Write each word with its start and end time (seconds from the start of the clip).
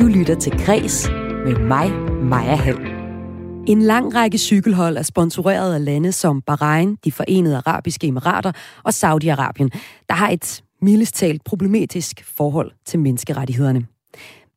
Du 0.00 0.06
lytter 0.06 0.34
til 0.34 0.52
Græs 0.52 1.08
med 1.44 1.56
mig, 1.56 1.92
Maja 2.22 2.54
Hall. 2.54 2.78
En 3.66 3.82
lang 3.82 4.14
række 4.14 4.38
cykelhold 4.38 4.96
er 4.96 5.02
sponsoreret 5.02 5.74
af 5.74 5.84
lande 5.84 6.12
som 6.12 6.42
Bahrain, 6.42 6.96
de 7.04 7.12
forenede 7.12 7.56
arabiske 7.56 8.06
emirater 8.06 8.52
og 8.84 8.90
Saudi-Arabien, 8.90 9.68
der 10.08 10.14
har 10.14 10.30
et 10.30 10.62
mildest 10.82 11.14
talt 11.14 11.44
problematisk 11.44 12.24
forhold 12.24 12.72
til 12.86 12.98
menneskerettighederne. 12.98 13.86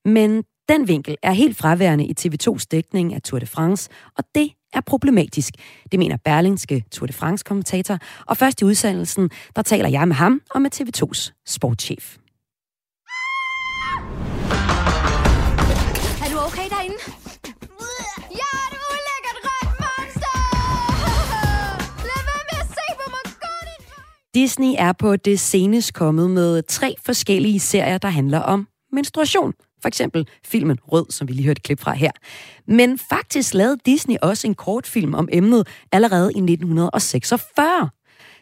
Men 0.05 0.43
den 0.69 0.87
vinkel 0.87 1.17
er 1.23 1.31
helt 1.31 1.57
fraværende 1.57 2.05
i 2.05 2.13
TV2's 2.19 2.65
dækning 2.71 3.13
af 3.13 3.21
Tour 3.21 3.39
de 3.39 3.45
France, 3.45 3.89
og 4.17 4.23
det 4.35 4.51
er 4.73 4.81
problematisk. 4.81 5.53
Det 5.91 5.99
mener 5.99 6.17
Berlingske 6.25 6.83
Tour 6.91 7.07
de 7.07 7.13
France-kommentator, 7.13 7.97
og 8.27 8.37
først 8.37 8.61
i 8.61 8.65
udsendelsen, 8.65 9.29
der 9.55 9.61
taler 9.61 9.89
jeg 9.89 10.07
med 10.07 10.15
ham 10.15 10.41
og 10.49 10.61
med 10.61 10.69
TV2's 10.75 11.43
sportschef. 11.47 12.17
Okay 16.51 16.69
derinde? 16.69 16.97
Ja, 18.41 18.51
det 18.71 18.77
er 18.77 18.87
ulækkert 18.93 19.37
rødt 19.47 19.75
monster! 19.83 20.37
Lad 22.09 22.21
være 22.29 22.43
med 22.51 22.59
at 22.63 22.67
se 22.77 22.85
på 22.99 23.05
mig, 23.13 23.33
gå 23.41 23.53
din 23.69 23.81
Disney 24.41 24.73
er 24.77 24.91
på 24.91 25.15
det 25.15 25.39
senest 25.39 25.93
kommet 25.93 26.29
med 26.29 26.63
tre 26.63 26.95
forskellige 27.05 27.59
serier, 27.59 27.97
der 27.97 28.07
handler 28.07 28.39
om 28.39 28.67
menstruation. 28.91 29.53
For 29.81 29.87
eksempel 29.87 30.27
filmen 30.45 30.79
Rød, 30.83 31.05
som 31.09 31.27
vi 31.27 31.33
lige 31.33 31.45
hørte 31.45 31.59
et 31.59 31.63
klip 31.63 31.79
fra 31.79 31.93
her. 31.93 32.11
Men 32.67 32.99
faktisk 33.09 33.53
lavede 33.53 33.77
Disney 33.85 34.15
også 34.21 34.47
en 34.47 34.55
kortfilm 34.55 35.13
om 35.13 35.29
emnet 35.31 35.67
allerede 35.91 36.31
i 36.35 36.37
1946. 36.37 37.89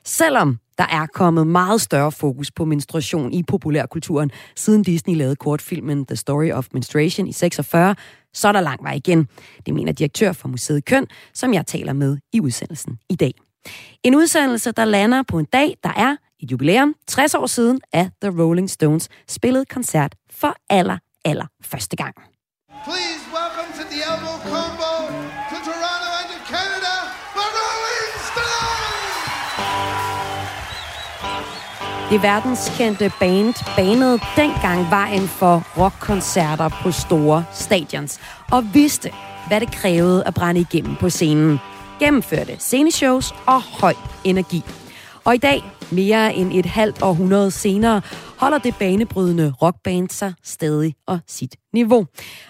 Selvom 0.09 0.59
der 0.77 0.83
er 0.83 1.05
kommet 1.13 1.47
meget 1.47 1.81
større 1.81 2.11
fokus 2.11 2.51
på 2.51 2.65
menstruation 2.65 3.33
i 3.33 3.43
populærkulturen, 3.43 4.31
siden 4.55 4.83
Disney 4.83 5.15
lavede 5.15 5.35
kortfilmen 5.35 6.05
The 6.05 6.15
Story 6.15 6.51
of 6.51 6.67
Menstruation 6.73 7.27
i 7.27 7.31
46, 7.31 7.95
så 8.33 8.47
er 8.47 8.51
der 8.51 8.61
lang 8.61 8.83
vej 8.83 8.93
igen. 8.93 9.27
Det 9.65 9.73
mener 9.73 9.91
direktør 9.91 10.31
for 10.31 10.47
Museet 10.47 10.85
Køn, 10.85 11.07
som 11.33 11.53
jeg 11.53 11.65
taler 11.67 11.93
med 11.93 12.17
i 12.33 12.39
udsendelsen 12.39 12.99
i 13.09 13.15
dag. 13.15 13.33
En 14.03 14.15
udsendelse, 14.15 14.71
der 14.71 14.85
lander 14.85 15.23
på 15.23 15.39
en 15.39 15.45
dag, 15.45 15.77
der 15.83 15.93
er 15.95 16.15
et 16.39 16.51
jubilæum, 16.51 16.95
60 17.07 17.35
år 17.35 17.45
siden, 17.45 17.81
at 17.93 18.09
The 18.21 18.41
Rolling 18.41 18.69
Stones 18.69 19.09
spillede 19.27 19.65
koncert 19.65 20.15
for 20.31 20.55
aller, 20.69 20.97
aller 21.25 21.45
første 21.63 21.95
gang. 21.95 22.15
Please 22.83 23.23
welcome 23.39 23.69
to 23.77 23.83
the 23.93 24.01
elbow 24.11 24.37
combo 24.53 24.89
Det 32.09 32.23
verdenskendte 32.23 33.11
band 33.19 33.53
banede 33.75 34.19
dengang 34.35 34.89
vejen 34.89 35.27
for 35.27 35.63
rockkoncerter 35.77 36.69
på 36.83 36.91
store 36.91 37.45
stadions, 37.53 38.19
og 38.51 38.63
vidste, 38.73 39.11
hvad 39.47 39.59
det 39.59 39.71
krævede 39.71 40.23
at 40.23 40.33
brænde 40.33 40.61
igennem 40.61 40.95
på 40.95 41.09
scenen. 41.09 41.59
Gennemførte 41.99 42.59
sceneshows 42.59 43.35
og 43.45 43.61
høj 43.61 43.93
energi. 44.23 44.63
Og 45.25 45.35
i 45.35 45.37
dag, 45.37 45.63
mere 45.91 46.35
end 46.35 46.53
et 46.53 46.65
halvt 46.65 47.01
århundrede 47.01 47.51
senere, 47.51 48.01
holder 48.37 48.57
det 48.57 48.75
banebrydende 48.79 49.53
rockband 49.61 50.09
sig 50.09 50.33
stadig 50.43 50.95
og 51.07 51.19
sit 51.27 51.55
niveau. 51.73 52.05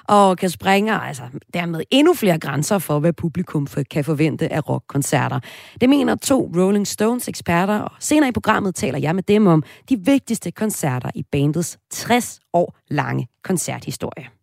Og 0.08 0.38
kan 0.38 0.50
springe 0.50 1.02
altså 1.02 1.24
dermed 1.54 1.82
endnu 1.92 2.14
flere 2.14 2.40
grænser 2.40 2.80
for, 2.80 3.00
hvad 3.00 3.14
publikum 3.14 3.68
kan 3.92 4.06
forvente 4.06 4.54
af 4.54 4.70
rockkoncerter. 4.70 5.40
Det 5.82 5.90
mener 5.90 6.16
to 6.16 6.52
Rolling 6.58 6.88
Stones 6.88 7.28
eksperter, 7.28 7.80
og 7.80 7.92
senere 8.00 8.30
i 8.30 8.32
programmet 8.32 8.76
taler 8.76 9.00
jeg 9.00 9.16
med 9.16 9.24
dem 9.24 9.48
om 9.48 9.64
de 9.90 10.00
vigtigste 10.06 10.52
koncerter 10.52 11.10
i 11.16 11.24
bandets 11.32 11.78
60 11.92 12.40
år 12.54 12.76
lange 12.90 13.28
koncerthistorie. 13.44 14.39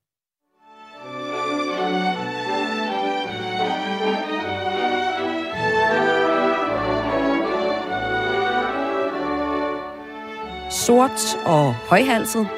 Sort 10.85 11.39
og 11.47 11.75
højhalset, 11.75 12.49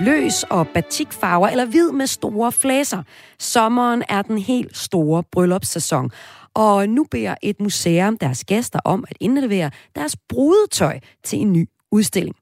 løs 0.00 0.42
og 0.42 0.68
batikfarver 0.68 1.48
eller 1.48 1.64
hvid 1.64 1.92
med 1.92 2.06
store 2.06 2.52
flæser. 2.52 3.02
Sommeren 3.38 4.02
er 4.08 4.22
den 4.22 4.38
helt 4.38 4.76
store 4.76 5.22
bryllupssæson, 5.32 6.10
og 6.54 6.88
nu 6.88 7.04
beder 7.10 7.34
et 7.42 7.60
museum 7.60 8.18
deres 8.18 8.44
gæster 8.44 8.80
om 8.84 9.04
at 9.08 9.16
indlevere 9.20 9.70
deres 9.96 10.16
brudetøj 10.28 11.00
til 11.24 11.38
en 11.38 11.52
ny 11.52 11.68
udstilling. 11.92 12.36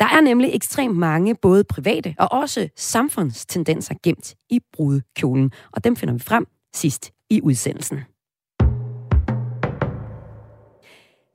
Der 0.00 0.06
er 0.06 0.20
nemlig 0.20 0.50
ekstremt 0.54 0.96
mange 0.96 1.34
både 1.34 1.64
private 1.64 2.14
og 2.18 2.32
også 2.32 2.68
samfundstendenser 2.76 3.94
gemt 4.02 4.34
i 4.50 4.60
brudekjolen, 4.72 5.52
og 5.72 5.84
dem 5.84 5.96
finder 5.96 6.14
vi 6.14 6.20
frem 6.20 6.46
sidst 6.74 7.10
i 7.30 7.40
udsendelsen. 7.42 7.98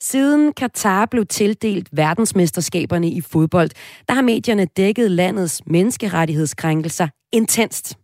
Siden 0.03 0.53
Katar 0.53 1.05
blev 1.05 1.25
tildelt 1.25 1.89
verdensmesterskaberne 1.91 3.09
i 3.09 3.21
fodbold, 3.21 3.69
der 4.07 4.13
har 4.13 4.21
medierne 4.21 4.65
dækket 4.65 5.11
landets 5.11 5.61
menneskerettighedskrænkelser 5.65 7.07
intenst. 7.31 7.97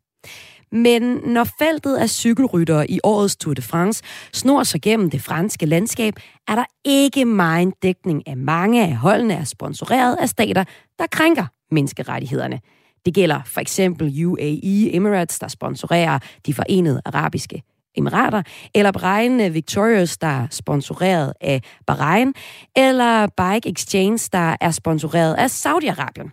Men 0.72 1.02
når 1.26 1.48
feltet 1.60 1.98
af 1.98 2.10
cykelryttere 2.10 2.92
i 2.92 3.00
årets 3.04 3.36
Tour 3.36 3.54
de 3.54 3.62
France 3.62 4.04
snor 4.34 4.64
sig 4.64 4.82
gennem 4.82 5.10
det 5.10 5.22
franske 5.22 5.66
landskab, 5.66 6.14
er 6.48 6.56
der 6.56 6.66
ikke 6.86 7.26
meget 7.26 7.74
dækning 7.84 8.28
af 8.28 8.38
mange 8.38 8.84
af 8.84 8.96
holdene 8.96 9.34
er 9.34 9.44
sponsoreret 9.44 10.18
af 10.22 10.30
stater, 10.30 10.64
der 11.00 11.08
krænker 11.12 11.46
menneskerettighederne. 11.72 12.60
Det 13.06 13.14
gælder 13.14 13.42
for 13.46 13.62
eksempel 13.62 14.26
UAE 14.26 14.96
Emirates, 14.96 15.40
der 15.40 15.48
sponsorerer 15.48 16.20
de 16.46 16.54
forenede 16.54 17.02
arabiske 17.06 17.64
Emirater, 17.96 18.44
eller 18.76 18.92
Bahrain 18.92 19.42
øh, 19.42 19.54
Victorious, 19.54 20.18
der 20.18 20.28
er 20.28 20.48
sponsoreret 20.52 21.34
af 21.42 21.62
Bahrain, 21.88 22.34
eller 22.76 23.28
Bike 23.28 23.70
Exchange, 23.70 24.30
der 24.32 24.58
er 24.62 24.72
sponsoreret 24.72 25.34
af 25.34 25.48
Saudi-Arabien. 25.48 26.30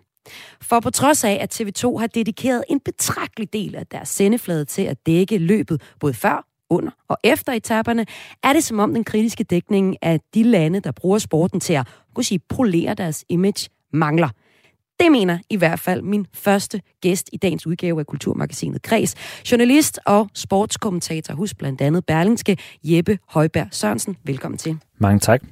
For 0.60 0.80
på 0.80 0.90
trods 0.90 1.24
af, 1.24 1.38
at 1.40 1.60
TV2 1.60 1.98
har 1.98 2.06
dedikeret 2.06 2.64
en 2.68 2.80
betragtelig 2.80 3.52
del 3.52 3.74
af 3.74 3.86
deres 3.86 4.08
sendeflade 4.08 4.64
til 4.64 4.82
at 4.82 5.06
dække 5.06 5.38
løbet 5.38 5.82
både 6.00 6.14
før, 6.14 6.46
under 6.70 6.90
og 7.08 7.16
efter 7.24 7.52
etaperne, 7.52 8.06
er 8.42 8.52
det 8.52 8.64
som 8.64 8.78
om 8.78 8.94
den 8.94 9.04
kritiske 9.04 9.44
dækning 9.44 9.96
af 10.02 10.20
de 10.34 10.42
lande, 10.42 10.80
der 10.80 10.92
bruger 10.92 11.18
sporten 11.18 11.60
til 11.60 11.72
at 11.72 11.86
kunne 12.14 12.24
sige, 12.24 12.40
polere 12.48 12.94
deres 12.94 13.24
image, 13.28 13.68
mangler– 13.92 14.28
det 15.00 15.12
mener 15.12 15.38
i 15.50 15.56
hvert 15.56 15.80
fald 15.80 16.02
min 16.02 16.26
første 16.34 16.80
gæst 17.00 17.30
i 17.32 17.36
dagens 17.36 17.66
udgave 17.66 18.00
af 18.00 18.06
Kulturmagasinet 18.06 18.82
Kreds. 18.82 19.14
Journalist 19.52 19.98
og 20.06 20.28
sportskommentator 20.34 21.34
hos 21.34 21.54
blandt 21.54 21.80
andet 21.80 22.06
Berlingske, 22.06 22.56
Jeppe 22.84 23.18
Højberg 23.28 23.68
Sørensen. 23.70 24.16
Velkommen 24.24 24.58
til. 24.58 24.78
Mange 24.98 25.20
tak. 25.20 25.42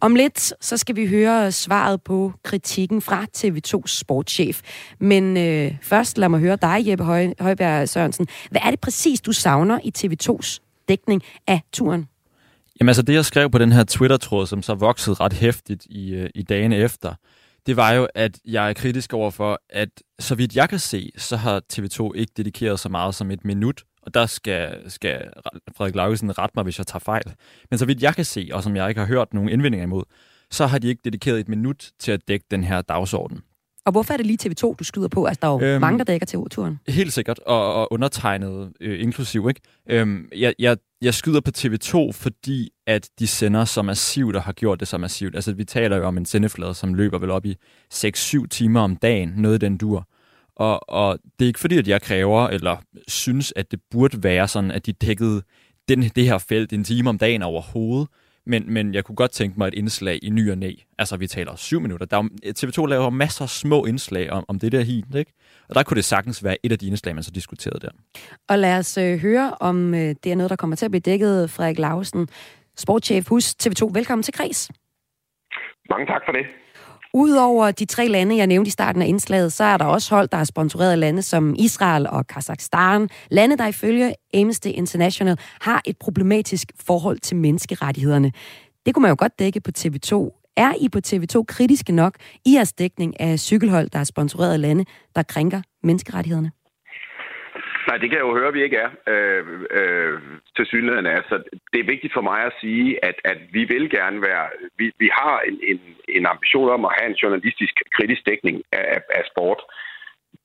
Om 0.00 0.14
lidt, 0.14 0.52
så 0.60 0.76
skal 0.76 0.96
vi 0.96 1.06
høre 1.06 1.52
svaret 1.52 2.02
på 2.02 2.32
kritikken 2.44 3.02
fra 3.02 3.26
TV2's 3.36 3.98
sportschef. 3.98 4.60
Men 4.98 5.36
øh, 5.36 5.76
først 5.82 6.18
lad 6.18 6.28
mig 6.28 6.40
høre 6.40 6.56
dig, 6.62 6.82
Jeppe 6.86 7.04
Høj, 7.04 7.28
Højberg 7.40 7.88
Sørensen. 7.88 8.26
Hvad 8.50 8.60
er 8.64 8.70
det 8.70 8.80
præcis, 8.80 9.20
du 9.20 9.32
savner 9.32 9.78
i 9.84 9.92
TV2's 9.98 10.58
dækning 10.88 11.22
af 11.46 11.60
turen? 11.72 12.08
Jamen 12.80 12.88
altså 12.88 13.02
det, 13.02 13.14
jeg 13.14 13.24
skrev 13.24 13.50
på 13.50 13.58
den 13.58 13.72
her 13.72 13.84
Twitter-tråd, 13.84 14.46
som 14.46 14.62
så 14.62 14.74
voksede 14.74 15.14
ret 15.14 15.32
hæftigt 15.32 15.84
i, 15.84 16.14
øh, 16.14 16.30
i 16.34 16.42
dagene 16.42 16.76
efter, 16.76 17.14
det 17.66 17.76
var 17.76 17.92
jo, 17.92 18.08
at 18.14 18.38
jeg 18.44 18.68
er 18.68 18.72
kritisk 18.72 19.12
over 19.12 19.30
for, 19.30 19.60
at 19.70 19.88
så 20.18 20.34
vidt 20.34 20.56
jeg 20.56 20.68
kan 20.68 20.78
se, 20.78 21.10
så 21.16 21.36
har 21.36 21.62
TV2 21.72 22.12
ikke 22.14 22.32
dedikeret 22.36 22.80
så 22.80 22.88
meget 22.88 23.14
som 23.14 23.30
et 23.30 23.44
minut, 23.44 23.82
og 24.02 24.14
der 24.14 24.26
skal, 24.26 24.90
skal 24.90 25.30
Frederik 25.76 25.94
Laugesen 25.94 26.38
rette 26.38 26.52
mig, 26.56 26.64
hvis 26.64 26.78
jeg 26.78 26.86
tager 26.86 26.98
fejl. 26.98 27.34
Men 27.70 27.78
så 27.78 27.86
vidt 27.86 28.02
jeg 28.02 28.14
kan 28.14 28.24
se, 28.24 28.48
og 28.52 28.62
som 28.62 28.76
jeg 28.76 28.88
ikke 28.88 28.98
har 28.98 29.08
hørt 29.08 29.34
nogen 29.34 29.48
indvendinger 29.48 29.84
imod, 29.84 30.04
så 30.50 30.66
har 30.66 30.78
de 30.78 30.88
ikke 30.88 31.00
dedikeret 31.04 31.40
et 31.40 31.48
minut 31.48 31.90
til 31.98 32.12
at 32.12 32.28
dække 32.28 32.46
den 32.50 32.64
her 32.64 32.82
dagsorden. 32.82 33.40
Og 33.90 33.92
hvorfor 33.92 34.12
er 34.12 34.16
det 34.16 34.26
lige 34.26 34.38
TV2, 34.42 34.74
du 34.74 34.84
skyder 34.84 35.08
på? 35.08 35.24
Altså, 35.24 35.38
der 35.42 35.48
er 35.48 35.52
jo 35.52 35.60
øhm, 35.60 35.80
mange, 35.80 35.98
der 35.98 36.04
dækker 36.04 36.26
til 36.26 36.38
turen. 36.50 36.78
Helt 36.88 37.12
sikkert, 37.12 37.38
og, 37.38 37.74
og 37.74 37.92
undertegnet 37.92 38.72
øh, 38.80 39.02
inklusiv. 39.02 39.48
Ikke? 39.48 39.60
Øhm, 39.88 40.28
jeg, 40.36 40.54
jeg, 40.58 40.76
jeg 41.02 41.14
skyder 41.14 41.40
på 41.40 41.50
TV2, 41.58 42.12
fordi 42.12 42.70
at 42.86 43.08
de 43.18 43.26
sender 43.26 43.64
så 43.64 43.82
massivt 43.82 44.36
og 44.36 44.42
har 44.42 44.52
gjort 44.52 44.80
det 44.80 44.88
så 44.88 44.98
massivt. 44.98 45.34
Altså, 45.34 45.52
vi 45.52 45.64
taler 45.64 45.96
jo 45.96 46.04
om 46.04 46.16
en 46.16 46.24
sendeflade, 46.24 46.74
som 46.74 46.94
løber 46.94 47.18
vel 47.18 47.30
op 47.30 47.46
i 47.46 47.56
6-7 47.94 48.46
timer 48.50 48.80
om 48.80 48.96
dagen, 48.96 49.32
noget 49.36 49.60
den 49.60 49.76
dur. 49.76 50.08
Og, 50.56 50.90
og 50.90 51.18
det 51.38 51.44
er 51.44 51.46
ikke 51.46 51.60
fordi, 51.60 51.78
at 51.78 51.88
jeg 51.88 52.02
kræver 52.02 52.48
eller 52.48 52.76
synes, 53.08 53.52
at 53.56 53.70
det 53.70 53.80
burde 53.90 54.22
være 54.22 54.48
sådan, 54.48 54.70
at 54.70 54.86
de 54.86 54.92
dækkede 54.92 55.42
den, 55.88 56.02
det 56.02 56.24
her 56.24 56.38
felt 56.38 56.72
en 56.72 56.84
time 56.84 57.08
om 57.08 57.18
dagen 57.18 57.42
overhovedet. 57.42 58.08
Men, 58.46 58.72
men 58.72 58.94
jeg 58.94 59.04
kunne 59.04 59.16
godt 59.16 59.30
tænke 59.30 59.58
mig 59.58 59.68
et 59.68 59.74
indslag 59.74 60.18
i 60.22 60.30
ny 60.30 60.50
og 60.50 60.58
næ. 60.58 60.72
Altså, 60.98 61.16
vi 61.16 61.26
taler 61.26 61.56
syv 61.56 61.80
minutter. 61.80 62.06
Der 62.06 62.16
er, 62.16 62.28
TV2 62.58 62.86
laver 62.86 63.10
masser 63.10 63.42
af 63.42 63.48
små 63.48 63.84
indslag 63.84 64.30
om, 64.30 64.44
om 64.48 64.58
det 64.58 64.72
der 64.72 64.80
hin, 64.80 65.04
ikke? 65.16 65.32
Og 65.68 65.74
der 65.74 65.82
kunne 65.82 65.96
det 65.96 66.04
sagtens 66.04 66.44
være 66.44 66.56
et 66.62 66.72
af 66.72 66.78
de 66.78 66.86
indslag, 66.86 67.14
man 67.14 67.24
så 67.24 67.30
diskuterede 67.30 67.80
der. 67.80 67.90
Og 68.48 68.58
lad 68.58 68.78
os 68.78 68.98
øh, 68.98 69.18
høre, 69.18 69.54
om 69.60 69.94
øh, 69.94 70.00
det 70.00 70.26
er 70.26 70.36
noget, 70.36 70.50
der 70.50 70.56
kommer 70.56 70.76
til 70.76 70.84
at 70.84 70.90
blive 70.90 71.00
dækket. 71.00 71.50
Frederik 71.50 71.78
Lausen, 71.78 72.28
sportschef 72.76 73.28
hos 73.28 73.54
TV2. 73.62 73.90
Velkommen 73.94 74.22
til 74.22 74.34
Kreds. 74.34 74.70
Mange 75.90 76.06
tak 76.06 76.22
for 76.26 76.32
det. 76.32 76.46
Udover 77.14 77.70
de 77.70 77.84
tre 77.84 78.08
lande, 78.08 78.36
jeg 78.36 78.46
nævnte 78.46 78.68
i 78.68 78.70
starten 78.70 79.02
af 79.02 79.06
indslaget, 79.06 79.52
så 79.52 79.64
er 79.64 79.76
der 79.76 79.84
også 79.84 80.14
hold, 80.14 80.28
der 80.28 80.38
er 80.38 80.44
sponsoreret 80.44 80.92
af 80.92 81.00
lande 81.00 81.22
som 81.22 81.54
Israel 81.58 82.06
og 82.06 82.26
Kazakhstan. 82.26 83.08
Lande, 83.30 83.56
der 83.56 83.66
ifølge 83.66 84.14
Amnesty 84.34 84.68
International 84.68 85.38
har 85.60 85.82
et 85.84 85.96
problematisk 85.98 86.72
forhold 86.86 87.18
til 87.18 87.36
menneskerettighederne. 87.36 88.32
Det 88.86 88.94
kunne 88.94 89.02
man 89.02 89.08
jo 89.08 89.16
godt 89.18 89.38
dække 89.38 89.60
på 89.60 89.70
TV2. 89.78 90.36
Er 90.56 90.72
I 90.80 90.88
på 90.88 90.98
TV2 91.06 91.44
kritiske 91.48 91.92
nok 91.92 92.14
i 92.46 92.54
jeres 92.54 92.72
dækning 92.72 93.20
af 93.20 93.38
cykelhold, 93.38 93.90
der 93.90 93.98
er 93.98 94.04
sponsoreret 94.04 94.52
af 94.52 94.60
lande, 94.60 94.84
der 95.16 95.22
krænker 95.22 95.62
menneskerettighederne? 95.82 96.50
Nej, 97.90 97.98
det 97.98 98.08
kan 98.10 98.18
jeg 98.18 98.28
jo 98.28 98.38
høre, 98.38 98.48
at 98.48 98.54
vi 98.58 98.62
ikke 98.62 98.82
er 98.86 98.90
øh, 99.12 99.44
øh, 99.80 100.18
til 100.56 100.66
synligheden 100.66 101.06
af. 101.06 101.18
Så 101.28 101.36
det 101.72 101.80
er 101.80 101.92
vigtigt 101.94 102.12
for 102.12 102.24
mig 102.30 102.40
at 102.44 102.52
sige, 102.60 103.04
at, 103.04 103.16
at 103.24 103.38
vi 103.52 103.62
vil 103.64 103.90
gerne 103.90 104.22
være... 104.22 104.46
Vi, 104.78 104.92
vi 104.98 105.08
har 105.20 105.40
en, 105.48 105.58
en, 105.70 105.80
en 106.08 106.26
ambition 106.26 106.70
om 106.70 106.84
at 106.84 106.94
have 106.98 107.10
en 107.10 107.20
journalistisk 107.22 107.74
kritisk 107.96 108.22
dækning 108.26 108.62
af, 108.72 109.00
af 109.18 109.24
sport. 109.30 109.60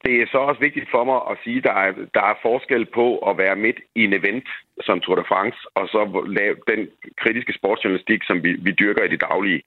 Det 0.06 0.14
er 0.22 0.28
så 0.32 0.38
også 0.38 0.62
vigtigt 0.62 0.88
for 0.92 1.04
mig 1.04 1.20
at 1.32 1.38
sige, 1.44 1.58
at 1.58 1.64
der 1.64 1.76
er, 1.86 1.92
der 2.18 2.24
er 2.32 2.42
forskel 2.42 2.86
på 2.86 3.08
at 3.30 3.38
være 3.38 3.56
midt 3.66 3.80
i 3.96 4.04
en 4.04 4.14
event 4.14 4.48
som 4.82 5.00
Tour 5.00 5.16
de 5.16 5.24
France, 5.32 5.60
og 5.76 5.88
så 5.88 6.02
lave 6.40 6.56
den 6.72 6.82
kritiske 7.22 7.54
sportsjournalistik, 7.54 8.22
som 8.24 8.44
vi, 8.44 8.52
vi 8.66 8.72
dyrker 8.72 9.04
i 9.04 9.14
det 9.14 9.22
daglige. 9.22 9.62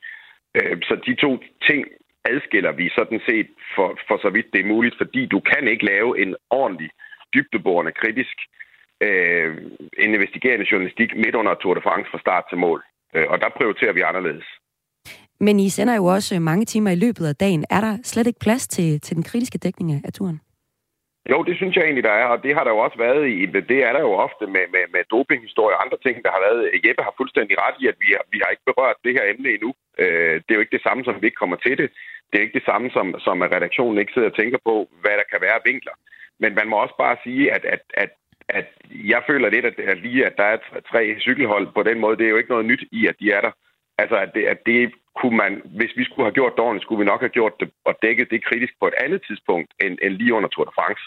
Øh, 0.54 0.76
så 0.82 0.94
de 1.06 1.14
to 1.14 1.30
ting 1.68 1.80
adskiller 2.24 2.72
vi 2.72 2.86
sådan 2.98 3.20
set 3.28 3.48
for, 3.74 3.98
for 4.08 4.16
så 4.22 4.30
vidt 4.30 4.52
det 4.52 4.60
er 4.60 4.72
muligt, 4.74 4.96
fordi 4.98 5.26
du 5.26 5.40
kan 5.40 5.68
ikke 5.68 5.84
lave 5.84 6.22
en 6.22 6.34
ordentlig 6.50 6.90
øh, 6.94 7.07
dybdeborende, 7.34 7.92
kritisk, 7.92 8.36
øh, 9.06 9.50
investigerende 9.98 10.66
journalistik 10.72 11.10
midt 11.16 11.34
under 11.34 11.54
Tour 11.54 11.74
de 11.74 11.80
France 11.80 12.10
fra 12.10 12.18
start 12.18 12.44
til 12.50 12.58
mål. 12.58 12.80
Øh, 13.14 13.26
og 13.28 13.40
der 13.40 13.48
prioriterer 13.58 13.92
vi 13.92 14.00
anderledes. 14.00 14.48
Men 15.40 15.60
I 15.60 15.68
sender 15.68 15.94
jo 15.96 16.04
også 16.04 16.40
mange 16.40 16.64
timer 16.64 16.90
i 16.90 17.02
løbet 17.04 17.26
af 17.26 17.36
dagen. 17.36 17.64
Er 17.70 17.80
der 17.80 17.98
slet 18.02 18.26
ikke 18.26 18.40
plads 18.46 18.68
til, 18.68 19.00
til 19.00 19.16
den 19.16 19.24
kritiske 19.24 19.58
dækning 19.58 19.90
af 20.06 20.12
turen? 20.12 20.40
Jo, 21.32 21.38
det 21.48 21.56
synes 21.56 21.74
jeg 21.76 21.84
egentlig, 21.84 22.04
der 22.10 22.16
er, 22.22 22.26
og 22.34 22.38
det 22.44 22.52
har 22.56 22.64
der 22.64 22.72
jo 22.74 22.80
også 22.86 22.98
været 23.06 23.22
i. 23.36 23.46
Det 23.72 23.78
er 23.88 23.92
der 23.96 24.02
jo 24.08 24.12
ofte 24.26 24.44
med, 24.54 24.64
med, 24.74 24.84
med 24.94 25.02
dopinghistorie 25.12 25.76
og 25.76 25.82
andre 25.84 25.98
ting, 26.04 26.16
der 26.24 26.30
har 26.34 26.42
været. 26.46 26.60
Jeppe 26.84 27.02
har 27.08 27.14
fuldstændig 27.20 27.54
ret 27.64 27.76
i, 27.82 27.84
at 27.92 27.96
vi 28.02 28.08
har, 28.16 28.24
vi 28.34 28.38
har 28.42 28.50
ikke 28.50 28.68
berørt 28.70 29.04
det 29.04 29.12
her 29.16 29.24
emne 29.32 29.48
endnu. 29.54 29.70
Øh, 30.02 30.34
det 30.42 30.50
er 30.50 30.58
jo 30.58 30.64
ikke 30.64 30.76
det 30.76 30.86
samme, 30.88 31.02
som 31.04 31.14
vi 31.20 31.26
ikke 31.26 31.42
kommer 31.42 31.58
til 31.66 31.74
det. 31.80 31.88
Det 32.28 32.36
er 32.36 32.44
ikke 32.46 32.58
det 32.58 32.68
samme, 32.70 32.86
som, 32.96 33.06
som 33.26 33.36
at 33.44 33.52
redaktionen 33.56 33.98
ikke 33.98 34.14
sidder 34.14 34.30
og 34.30 34.38
tænker 34.40 34.58
på, 34.68 34.74
hvad 35.02 35.14
der 35.20 35.26
kan 35.32 35.40
være 35.44 35.58
af 35.60 35.66
vinkler. 35.70 35.96
Men 36.40 36.54
man 36.54 36.68
må 36.68 36.76
også 36.76 36.94
bare 36.98 37.16
sige, 37.24 37.52
at, 37.54 37.64
at, 37.64 37.80
at, 37.94 38.10
at 38.48 38.66
jeg 38.90 39.22
føler 39.26 39.50
lidt, 39.50 39.64
at, 39.64 39.78
at 39.80 39.98
lige 39.98 40.26
at 40.26 40.34
der 40.36 40.44
er 40.44 40.58
tre 40.90 41.16
cykelhold 41.20 41.68
på 41.74 41.82
den 41.82 41.98
måde, 42.00 42.16
det 42.16 42.26
er 42.26 42.30
jo 42.30 42.36
ikke 42.36 42.50
noget 42.50 42.66
nyt 42.66 42.84
i, 42.92 43.06
at 43.06 43.16
de 43.20 43.32
er 43.32 43.40
der. 43.40 43.50
Altså, 43.98 44.16
at 44.16 44.30
det, 44.34 44.44
at 44.44 44.58
det 44.66 44.92
kunne 45.20 45.36
man, 45.42 45.52
hvis 45.78 45.92
vi 45.98 46.04
skulle 46.04 46.26
have 46.28 46.38
gjort 46.40 46.52
det 46.56 46.62
ordentligt, 46.64 46.84
skulle 46.84 47.00
vi 47.02 47.10
nok 47.12 47.20
have 47.20 47.34
gjort 47.38 47.54
det 47.60 47.68
og 47.88 47.94
dækket 48.02 48.26
det 48.32 48.40
kritisk 48.48 48.72
på 48.80 48.86
et 48.90 48.96
andet 49.04 49.20
tidspunkt 49.28 49.68
end, 49.84 49.94
end 50.04 50.12
lige 50.20 50.34
under 50.38 50.48
Tour 50.48 50.64
de 50.68 50.74
France. 50.78 51.02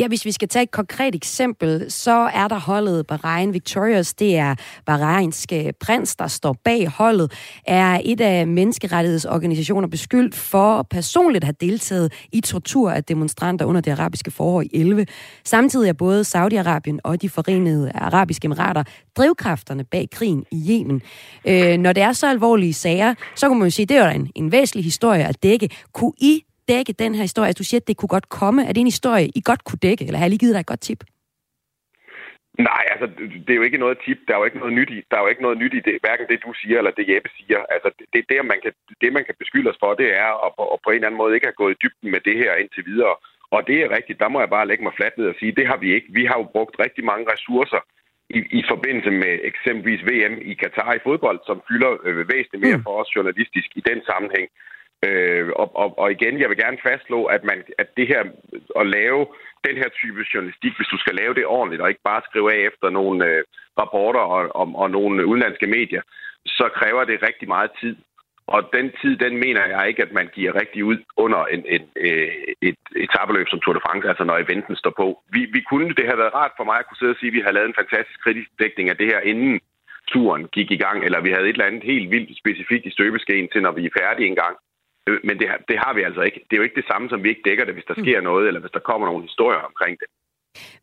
Ja, 0.00 0.08
hvis 0.08 0.24
vi 0.24 0.32
skal 0.32 0.48
tage 0.48 0.62
et 0.62 0.70
konkret 0.70 1.14
eksempel, 1.14 1.90
så 1.90 2.30
er 2.40 2.48
der 2.48 2.60
holdet 2.70 3.06
Bahrain 3.06 3.54
Victorious. 3.54 4.14
Det 4.14 4.36
er 4.36 4.54
Bahrainske 4.86 5.72
prins, 5.80 6.16
der 6.16 6.26
står 6.26 6.56
bag 6.64 6.88
holdet, 6.88 7.32
er 7.66 8.00
et 8.04 8.20
af 8.20 8.46
menneskerettighedsorganisationer 8.46 9.88
beskyldt 9.88 10.34
for 10.34 10.82
personligt 10.82 11.44
at 11.44 11.46
have 11.46 11.68
deltaget 11.70 12.26
i 12.32 12.40
tortur 12.40 12.90
af 12.90 13.04
demonstranter 13.04 13.64
under 13.64 13.80
det 13.80 13.90
arabiske 13.90 14.30
forår 14.30 14.62
i 14.62 14.70
11. 14.72 15.06
Samtidig 15.44 15.88
er 15.88 15.92
både 15.92 16.20
Saudi-Arabien 16.20 16.98
og 17.04 17.22
de 17.22 17.28
forenede 17.28 17.92
arabiske 17.94 18.44
emirater 18.44 18.82
drivkræfterne 19.16 19.84
bag 19.84 20.08
krigen 20.12 20.44
i 20.50 20.66
Yemen. 20.70 21.02
Øh, 21.48 21.78
når 21.78 21.92
det 21.92 22.02
er 22.02 22.12
så 22.12 22.26
alvorlige 22.30 22.74
sager, 22.74 23.14
så 23.34 23.48
kunne 23.54 23.64
man 23.66 23.72
jo 23.72 23.78
sige, 23.80 23.90
det 23.90 23.96
er 23.96 24.04
jo 24.06 24.14
en, 24.20 24.26
en 24.40 24.52
væsentlig 24.52 24.84
historie 24.84 25.24
at 25.32 25.42
dække. 25.42 25.68
Kunne 25.96 26.16
I 26.30 26.34
dække 26.72 26.92
den 26.92 27.14
her 27.14 27.22
historie? 27.28 27.48
Altså, 27.48 27.60
du 27.62 27.68
siger, 27.68 27.80
at 27.80 27.88
det 27.88 27.96
kunne 27.96 28.14
godt 28.16 28.28
komme. 28.28 28.60
Er 28.68 28.72
det 28.72 28.80
en 28.80 28.94
historie, 28.96 29.26
I 29.38 29.40
godt 29.50 29.62
kunne 29.64 29.82
dække? 29.86 30.02
Eller 30.04 30.18
har 30.18 30.24
jeg 30.26 30.30
lige 30.30 30.44
givet 30.44 30.54
dig 30.54 30.60
et 30.60 30.72
godt 30.72 30.84
tip? 30.88 31.00
Nej, 32.68 32.84
altså, 32.92 33.06
det 33.46 33.52
er 33.52 33.60
jo 33.60 33.68
ikke 33.68 33.84
noget 33.84 33.96
tip. 34.04 34.18
Der 34.26 34.32
er 34.34 34.38
jo 34.40 34.48
ikke 34.48 34.62
noget 34.62 34.74
nyt 34.78 34.90
i, 34.96 34.98
der 35.10 35.16
er 35.16 35.22
jo 35.24 35.32
ikke 35.32 35.46
noget 35.46 35.58
nyt 35.62 35.74
i 35.78 35.82
det, 35.88 35.96
hverken 36.04 36.26
det, 36.30 36.38
du 36.46 36.52
siger, 36.60 36.76
eller 36.78 36.94
det, 36.98 37.08
Jeppe 37.10 37.30
siger. 37.38 37.60
Altså, 37.74 37.88
det, 38.12 38.22
det, 38.28 38.36
man 38.52 38.58
kan, 38.64 38.72
det, 39.00 39.10
man 39.16 39.24
kan 39.24 39.36
beskylde 39.42 39.70
os 39.72 39.80
for, 39.82 39.90
det 40.00 40.08
er 40.24 40.30
at, 40.46 40.50
at 40.74 40.78
på 40.84 40.88
en 40.90 40.94
eller 40.94 41.08
anden 41.08 41.22
måde 41.22 41.34
ikke 41.34 41.48
have 41.50 41.62
gået 41.62 41.74
i 41.74 41.80
dybden 41.82 42.08
med 42.14 42.20
det 42.28 42.36
her 42.42 42.52
indtil 42.62 42.84
videre. 42.92 43.14
Og 43.54 43.60
det 43.68 43.76
er 43.80 43.94
rigtigt. 43.96 44.20
Der 44.22 44.28
må 44.32 44.38
jeg 44.40 44.50
bare 44.56 44.68
lægge 44.68 44.84
mig 44.84 44.94
fladt 44.96 45.18
ned 45.18 45.26
og 45.32 45.36
sige, 45.40 45.56
det 45.58 45.66
har 45.70 45.78
vi 45.84 45.88
ikke. 45.96 46.08
Vi 46.18 46.24
har 46.30 46.36
jo 46.40 46.46
brugt 46.54 46.74
rigtig 46.84 47.04
mange 47.10 47.24
ressourcer 47.32 47.80
i, 48.30 48.38
i 48.58 48.62
forbindelse 48.72 49.10
med 49.10 49.34
eksempelvis 49.50 50.02
VM 50.10 50.34
i 50.50 50.54
Katar 50.54 50.92
i 50.94 51.04
fodbold, 51.06 51.40
som 51.46 51.62
fylder 51.68 51.92
øh, 52.04 52.28
væsentligt 52.32 52.64
mere 52.66 52.76
mm. 52.76 52.82
for 52.82 52.94
os 53.00 53.16
journalistisk 53.16 53.68
i 53.76 53.82
den 53.90 54.00
sammenhæng. 54.10 54.48
Øh, 55.06 55.48
og, 55.60 55.76
og, 55.82 55.98
og 55.98 56.12
igen, 56.12 56.40
jeg 56.40 56.48
vil 56.48 56.62
gerne 56.64 56.78
fastslå, 56.88 57.24
at, 57.24 57.44
man, 57.44 57.58
at 57.78 57.88
det 57.96 58.06
her 58.12 58.22
at 58.80 58.86
lave 58.86 59.26
den 59.66 59.76
her 59.76 59.88
type 60.00 60.20
journalistik, 60.34 60.72
hvis 60.76 60.92
du 60.92 60.98
skal 60.98 61.14
lave 61.14 61.34
det 61.34 61.46
ordentligt, 61.46 61.82
og 61.82 61.88
ikke 61.88 62.08
bare 62.10 62.26
skrive 62.28 62.48
af 62.54 62.60
efter 62.70 62.90
nogle 62.90 63.26
øh, 63.30 63.42
rapporter 63.80 64.24
og, 64.34 64.56
og, 64.60 64.66
og 64.82 64.90
nogle 64.90 65.26
udenlandske 65.26 65.66
medier, 65.66 66.02
så 66.46 66.66
kræver 66.78 67.04
det 67.04 67.26
rigtig 67.28 67.48
meget 67.48 67.70
tid. 67.80 67.96
Og 68.46 68.60
den 68.72 68.86
tid, 69.00 69.16
den 69.16 69.34
mener 69.44 69.64
jeg 69.66 69.88
ikke, 69.88 70.02
at 70.02 70.12
man 70.12 70.28
giver 70.34 70.60
rigtig 70.60 70.84
ud 70.84 70.98
under 71.16 71.44
en, 71.44 71.62
en, 71.68 71.82
øh, 71.96 72.28
et 72.62 72.78
etabeløb 72.96 73.46
som 73.48 73.60
Tour 73.60 73.74
de 73.74 73.84
France, 73.86 74.08
altså 74.08 74.24
når 74.24 74.38
eventen 74.38 74.76
står 74.76 74.94
på. 74.96 75.06
Vi, 75.34 75.40
vi 75.56 75.60
kunne, 75.70 75.94
det 75.98 76.06
har 76.06 76.16
været 76.16 76.34
rart 76.34 76.54
for 76.56 76.64
mig 76.64 76.78
at 76.78 76.86
kunne 76.86 77.00
sidde 77.00 77.14
og 77.14 77.20
sige, 77.20 77.30
at 77.30 77.38
vi 77.38 77.46
har 77.46 77.52
lavet 77.52 77.68
en 77.68 77.80
fantastisk 77.80 78.18
kritisk 78.24 78.48
dækning 78.62 78.88
af 78.90 78.96
det 78.96 79.06
her, 79.06 79.20
inden 79.20 79.60
turen 80.12 80.48
gik 80.56 80.70
i 80.70 80.82
gang, 80.84 81.04
eller 81.04 81.20
vi 81.20 81.30
havde 81.30 81.48
et 81.48 81.56
eller 81.56 81.70
andet 81.70 81.84
helt 81.92 82.10
vildt 82.10 82.38
specifikt 82.38 82.86
i 82.86 82.96
støbeskeen 82.96 83.48
til, 83.52 83.62
når 83.62 83.72
vi 83.72 83.86
er 83.86 83.96
færdige 84.00 84.28
en 84.28 84.40
gang. 84.44 84.56
Øh, 85.08 85.20
men 85.24 85.38
det, 85.38 85.46
det 85.68 85.78
har 85.84 85.92
vi 85.94 86.02
altså 86.02 86.22
ikke. 86.22 86.40
Det 86.46 86.52
er 86.52 86.60
jo 86.60 86.68
ikke 86.68 86.80
det 86.80 86.90
samme, 86.90 87.08
som 87.08 87.22
vi 87.22 87.28
ikke 87.28 87.46
dækker 87.48 87.64
det, 87.64 87.74
hvis 87.74 87.90
der 87.90 88.02
sker 88.02 88.20
noget, 88.20 88.46
eller 88.48 88.60
hvis 88.60 88.76
der 88.76 88.88
kommer 88.90 89.06
nogle 89.06 89.22
historier 89.28 89.62
omkring 89.70 89.94
det. 90.00 90.08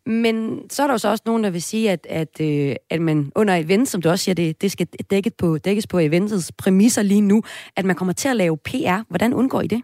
Men 0.05 0.69
så 0.69 0.83
er 0.83 0.87
der 0.87 0.93
jo 0.93 0.97
så 0.97 1.09
også 1.09 1.23
nogen, 1.25 1.43
der 1.43 1.49
vil 1.49 1.61
sige, 1.61 1.91
at, 1.91 2.07
at, 2.09 2.41
øh, 2.41 2.75
at 2.89 3.01
man 3.01 3.31
under 3.35 3.55
event, 3.55 3.87
som 3.87 4.01
du 4.01 4.09
også 4.09 4.23
siger, 4.23 4.35
det, 4.35 4.61
det 4.61 4.71
skal 4.71 4.87
dækkes 5.11 5.33
på, 5.39 5.57
dækkes 5.57 5.87
på 5.87 5.99
eventets 5.99 6.51
præmisser 6.51 7.03
lige 7.03 7.21
nu, 7.21 7.43
at 7.75 7.85
man 7.85 7.95
kommer 7.95 8.13
til 8.13 8.29
at 8.29 8.35
lave 8.35 8.57
PR. 8.57 8.99
Hvordan 9.09 9.33
undgår 9.33 9.61
I 9.61 9.67
det? 9.67 9.81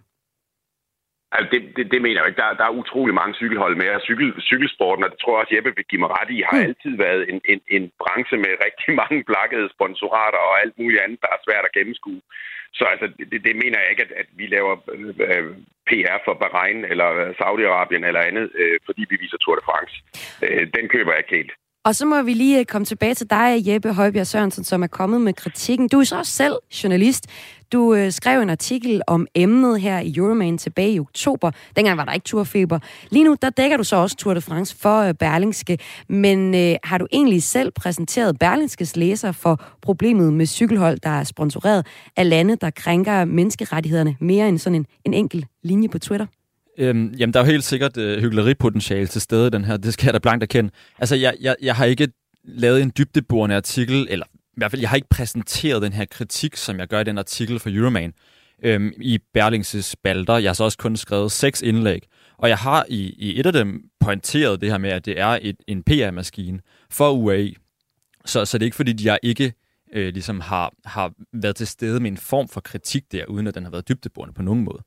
Altså, 1.31 1.49
det, 1.53 1.61
det, 1.77 1.85
det 1.93 2.01
mener 2.01 2.19
jeg 2.19 2.27
ikke. 2.27 2.41
Der, 2.41 2.59
der 2.59 2.65
er 2.67 2.79
utrolig 2.81 3.13
mange 3.21 3.33
cykelhold 3.41 3.75
med. 3.75 3.99
Cykel, 4.09 4.27
cykelsporten, 4.51 5.03
og 5.03 5.11
det 5.11 5.19
tror 5.19 5.33
jeg 5.33 5.41
også, 5.41 5.55
Jeppe 5.55 5.75
vil 5.75 5.89
give 5.91 6.03
mig 6.03 6.11
ret 6.19 6.29
i, 6.35 6.37
har 6.49 6.57
mm. 6.57 6.67
altid 6.69 6.93
været 7.05 7.21
en, 7.31 7.39
en, 7.51 7.61
en 7.75 7.83
branche 8.01 8.37
med 8.43 8.51
rigtig 8.65 8.89
mange 9.01 9.17
blakkede 9.29 9.67
sponsorater 9.75 10.41
og 10.49 10.55
alt 10.63 10.75
muligt 10.79 11.01
andet, 11.03 11.19
der 11.23 11.29
er 11.31 11.45
svært 11.45 11.65
at 11.65 11.75
gennemskue. 11.77 12.21
Så 12.77 12.83
altså, 12.93 13.07
det, 13.31 13.39
det 13.47 13.55
mener 13.63 13.77
jeg 13.79 13.89
ikke, 13.91 14.05
at, 14.07 14.11
at 14.21 14.29
vi 14.39 14.45
laver 14.55 14.73
øh, 14.93 15.55
PR 15.89 16.17
for 16.25 16.33
Bahrain 16.41 16.79
eller 16.91 17.09
Saudi-Arabien 17.39 18.03
eller 18.09 18.27
andet, 18.29 18.45
øh, 18.61 18.79
fordi 18.85 19.03
vi 19.09 19.17
viser 19.23 19.37
Tour 19.37 19.55
de 19.55 19.67
France. 19.69 19.93
Øh, 20.45 20.63
den 20.77 20.85
køber 20.93 21.11
jeg 21.11 21.23
ikke 21.23 21.35
helt. 21.39 21.53
Og 21.87 21.95
så 21.95 22.05
må 22.05 22.21
vi 22.21 22.33
lige 22.33 22.59
øh, 22.59 22.65
komme 22.65 22.85
tilbage 22.85 23.13
til 23.13 23.29
dig, 23.29 23.63
Jeppe 23.67 23.93
Højbjerg 23.93 24.27
Sørensen, 24.27 24.63
som 24.63 24.83
er 24.83 24.87
kommet 24.87 25.21
med 25.21 25.33
kritikken. 25.33 25.87
Du 25.87 25.99
er 25.99 26.03
så 26.03 26.17
også 26.17 26.31
selv 26.31 26.55
journalist. 26.83 27.25
Du 27.71 27.93
øh, 27.93 28.11
skrev 28.11 28.41
en 28.41 28.49
artikel 28.49 29.01
om 29.07 29.27
emnet 29.35 29.81
her 29.81 29.99
i 29.99 30.13
Euroman 30.15 30.57
tilbage 30.57 30.91
i 30.91 30.99
oktober. 30.99 31.51
Dengang 31.75 31.97
var 31.97 32.05
der 32.05 32.13
ikke 32.13 32.23
turfeber. 32.23 32.79
Lige 33.09 33.23
nu, 33.23 33.35
der 33.41 33.49
dækker 33.49 33.77
du 33.77 33.83
så 33.83 33.95
også 33.95 34.15
Tour 34.15 34.33
de 34.33 34.41
France 34.41 34.77
for 34.77 35.01
øh, 35.01 35.13
Berlingske. 35.13 35.79
Men 36.09 36.55
øh, 36.55 36.75
har 36.83 36.97
du 36.97 37.07
egentlig 37.11 37.43
selv 37.43 37.71
præsenteret 37.71 38.39
Berlingskes 38.39 38.95
læser 38.95 39.31
for 39.31 39.61
problemet 39.81 40.33
med 40.33 40.45
cykelhold, 40.45 40.97
der 41.03 41.09
er 41.09 41.23
sponsoreret 41.23 41.85
af 42.17 42.29
lande, 42.29 42.55
der 42.55 42.69
krænker 42.69 43.25
menneskerettighederne 43.25 44.15
mere 44.19 44.49
end 44.49 44.59
sådan 44.59 44.75
en, 44.75 44.85
en 45.05 45.13
enkelt 45.13 45.45
linje 45.63 45.89
på 45.89 45.99
Twitter? 45.99 46.25
Øhm, 46.77 47.13
jamen, 47.13 47.33
der 47.33 47.39
er 47.39 47.43
jo 47.43 47.51
helt 47.51 47.63
sikkert 47.63 47.97
øh, 47.97 48.21
hyggeleripotentiale 48.21 49.07
til 49.07 49.21
stede 49.21 49.47
i 49.47 49.49
den 49.49 49.65
her. 49.65 49.77
Det 49.77 49.93
skal 49.93 50.05
jeg 50.05 50.13
da 50.13 50.19
blankt 50.19 50.43
erkende. 50.43 50.71
Altså, 50.99 51.15
jeg, 51.15 51.35
jeg, 51.41 51.55
jeg 51.61 51.75
har 51.75 51.85
ikke 51.85 52.07
lavet 52.43 52.81
en 52.81 52.91
dybdeborende 52.97 53.55
artikel, 53.55 54.07
eller 54.09 54.25
i 54.25 54.57
hvert 54.57 54.71
fald, 54.71 54.81
jeg 54.81 54.89
har 54.89 54.95
ikke 54.95 55.09
præsenteret 55.09 55.81
den 55.81 55.93
her 55.93 56.05
kritik, 56.05 56.55
som 56.55 56.79
jeg 56.79 56.87
gør 56.87 56.99
i 56.99 57.03
den 57.03 57.17
artikel 57.17 57.59
for 57.59 57.69
Euroman 57.73 58.13
øhm, 58.63 58.93
i 59.01 59.19
Berlingses 59.33 59.85
spalter. 59.85 60.37
Jeg 60.37 60.49
har 60.49 60.53
så 60.53 60.63
også 60.63 60.77
kun 60.77 60.97
skrevet 60.97 61.31
seks 61.31 61.61
indlæg, 61.61 62.07
og 62.37 62.49
jeg 62.49 62.57
har 62.57 62.85
i, 62.89 63.15
i 63.17 63.39
et 63.39 63.45
af 63.45 63.53
dem 63.53 63.83
pointeret 63.99 64.61
det 64.61 64.69
her 64.69 64.77
med, 64.77 64.89
at 64.89 65.05
det 65.05 65.19
er 65.19 65.39
et, 65.41 65.55
en 65.67 65.83
PR-maskine 65.83 66.59
for 66.89 67.11
UAE. 67.11 67.53
Så, 68.25 68.45
så 68.45 68.57
det 68.57 68.63
er 68.63 68.67
ikke 68.67 68.75
fordi, 68.75 69.05
jeg 69.05 69.19
ikke 69.23 69.53
øh, 69.93 70.13
ligesom 70.13 70.39
har, 70.39 70.73
har 70.85 71.11
været 71.33 71.55
til 71.55 71.67
stede 71.67 71.99
med 71.99 72.11
en 72.11 72.17
form 72.17 72.47
for 72.47 72.61
kritik 72.61 73.11
der, 73.11 73.25
uden 73.25 73.47
at 73.47 73.55
den 73.55 73.63
har 73.63 73.71
været 73.71 73.89
dybdeborende 73.89 74.33
på 74.33 74.41
nogen 74.41 74.63
måde. 74.63 74.83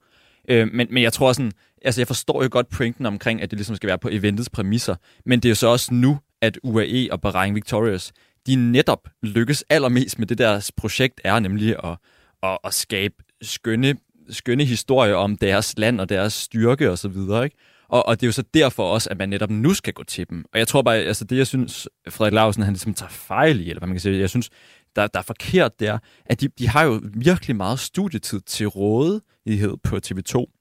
Øh, 0.48 0.68
men, 0.72 0.86
men 0.90 1.02
jeg 1.02 1.12
tror 1.12 1.32
sådan, 1.32 1.52
altså 1.82 2.00
jeg 2.00 2.06
forstår 2.06 2.42
jo 2.42 2.48
godt 2.52 2.68
pointen 2.68 3.06
omkring, 3.06 3.42
at 3.42 3.50
det 3.50 3.58
ligesom 3.58 3.76
skal 3.76 3.86
være 3.86 3.98
på 3.98 4.08
eventets 4.12 4.50
præmisser, 4.50 4.96
men 5.26 5.40
det 5.40 5.48
er 5.48 5.50
jo 5.50 5.54
så 5.54 5.66
også 5.66 5.94
nu, 5.94 6.18
at 6.40 6.58
UAE 6.62 7.08
og 7.12 7.20
Bahrain 7.20 7.54
Victorious, 7.54 8.12
de 8.46 8.56
netop 8.56 9.08
lykkes 9.22 9.64
allermest 9.70 10.18
med 10.18 10.26
det 10.26 10.38
deres 10.38 10.72
projekt 10.72 11.20
er, 11.24 11.38
nemlig 11.38 11.76
at, 11.84 11.96
at, 12.42 12.58
at 12.64 12.74
skabe 12.74 13.14
skønne, 13.42 13.96
skønne 14.30 14.64
historier 14.64 15.14
om 15.14 15.36
deres 15.36 15.74
land 15.78 16.00
og 16.00 16.08
deres 16.08 16.32
styrke 16.32 16.90
og 16.90 16.98
så 16.98 17.08
videre, 17.08 17.44
ikke? 17.44 17.56
Og, 17.88 18.08
og 18.08 18.20
det 18.20 18.26
er 18.26 18.28
jo 18.28 18.32
så 18.32 18.42
derfor 18.54 18.92
også, 18.92 19.10
at 19.10 19.18
man 19.18 19.28
netop 19.28 19.50
nu 19.50 19.74
skal 19.74 19.92
gå 19.92 20.04
til 20.04 20.30
dem. 20.30 20.44
Og 20.52 20.58
jeg 20.58 20.68
tror 20.68 20.82
bare, 20.82 20.96
altså 20.96 21.24
det 21.24 21.36
jeg 21.36 21.46
synes, 21.46 21.88
Frederik 22.08 22.34
Lausen, 22.34 22.62
han 22.62 22.72
ligesom 22.72 22.94
tager 22.94 23.10
fejl 23.10 23.60
i, 23.60 23.68
eller 23.68 23.80
hvad 23.80 23.86
man 23.86 23.94
kan 23.94 24.00
sige, 24.00 24.18
jeg 24.18 24.30
synes, 24.30 24.50
der, 24.96 25.06
der 25.06 25.18
er 25.18 25.24
forkert, 25.24 25.80
der, 25.80 25.98
at 26.26 26.40
de, 26.40 26.48
de 26.48 26.68
har 26.68 26.82
jo 26.82 27.00
virkelig 27.14 27.56
meget 27.56 27.78
studietid 27.78 28.40
til 28.40 28.66
rådighed 28.66 29.76
på 29.84 29.96
TV2. 30.06 30.56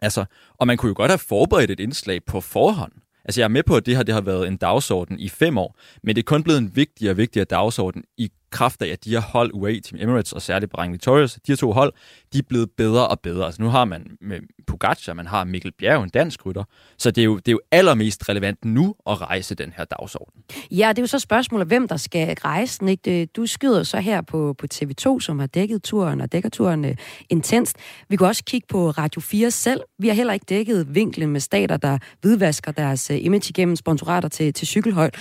Altså, 0.00 0.24
og 0.58 0.66
man 0.66 0.76
kunne 0.76 0.88
jo 0.88 0.94
godt 0.96 1.10
have 1.10 1.18
forberedt 1.18 1.70
et 1.70 1.80
indslag 1.80 2.24
på 2.24 2.40
forhånd. 2.40 2.92
Altså, 3.24 3.40
jeg 3.40 3.44
er 3.44 3.48
med 3.48 3.62
på, 3.62 3.76
at 3.76 3.86
det 3.86 3.96
her 3.96 4.02
det 4.02 4.14
har 4.14 4.20
været 4.20 4.48
en 4.48 4.56
dagsorden 4.56 5.18
i 5.18 5.28
fem 5.28 5.58
år, 5.58 5.78
men 6.02 6.16
det 6.16 6.22
er 6.22 6.26
kun 6.26 6.42
blevet 6.42 6.58
en 6.58 6.76
vigtigere 6.76 7.12
og 7.12 7.16
vigtigere 7.16 7.44
dagsorden 7.44 8.04
i 8.16 8.30
kraft 8.50 8.82
af, 8.82 8.88
at 8.88 9.04
de 9.04 9.10
her 9.10 9.20
hold, 9.20 9.50
UAE, 9.54 9.80
Team 9.80 10.02
Emirates 10.02 10.32
og 10.32 10.42
særligt 10.42 10.70
Bahrain 10.70 10.92
Victorious, 10.92 11.32
de 11.34 11.52
her 11.52 11.56
to 11.56 11.72
hold, 11.72 11.92
de 12.32 12.38
er 12.38 12.42
blevet 12.48 12.70
bedre 12.76 13.08
og 13.08 13.20
bedre. 13.20 13.46
Altså, 13.46 13.62
nu 13.62 13.68
har 13.68 13.84
man 13.84 14.06
med 14.20 14.40
Pogacar, 14.66 15.14
man 15.14 15.26
har 15.26 15.44
Mikkel 15.44 15.72
Bjerg, 15.72 16.02
en 16.02 16.08
dansk 16.08 16.46
rytter, 16.46 16.64
så 16.98 17.10
det 17.10 17.20
er, 17.22 17.24
jo, 17.24 17.36
det 17.36 17.48
er 17.48 17.52
jo 17.52 17.60
allermest 17.70 18.28
relevant 18.28 18.64
nu 18.64 18.94
at 19.06 19.20
rejse 19.20 19.54
den 19.54 19.72
her 19.76 19.84
dagsorden. 19.84 20.42
Ja, 20.70 20.88
det 20.88 20.98
er 20.98 21.02
jo 21.02 21.06
så 21.06 21.18
spørgsmålet, 21.18 21.66
hvem 21.66 21.88
der 21.88 21.96
skal 21.96 22.34
rejse 22.34 22.80
den. 22.80 22.88
Ikke? 22.88 23.26
Du 23.26 23.46
skyder 23.46 23.82
så 23.82 24.00
her 24.00 24.20
på, 24.20 24.54
på 24.58 24.66
TV2, 24.74 25.20
som 25.20 25.38
har 25.38 25.46
dækket 25.46 25.82
turen 25.82 26.20
og 26.20 26.32
dækker 26.32 26.48
turen 26.48 26.84
uh, 26.84 26.90
intenst. 27.30 27.76
Vi 28.08 28.16
kan 28.16 28.26
også 28.26 28.44
kigge 28.44 28.66
på 28.70 28.90
Radio 28.90 29.20
4 29.20 29.50
selv. 29.50 29.80
Vi 29.98 30.08
har 30.08 30.14
heller 30.14 30.32
ikke 30.32 30.46
dækket 30.48 30.94
vinklen 30.94 31.30
med 31.30 31.40
stater, 31.40 31.76
der 31.76 31.98
hvidvasker 32.20 32.72
deres 32.72 33.10
øh, 33.10 33.24
image 33.24 33.50
igennem 33.50 33.76
sponsorater 33.76 34.28
til, 34.28 34.52
til 34.52 34.66
cykelhold. 34.66 35.12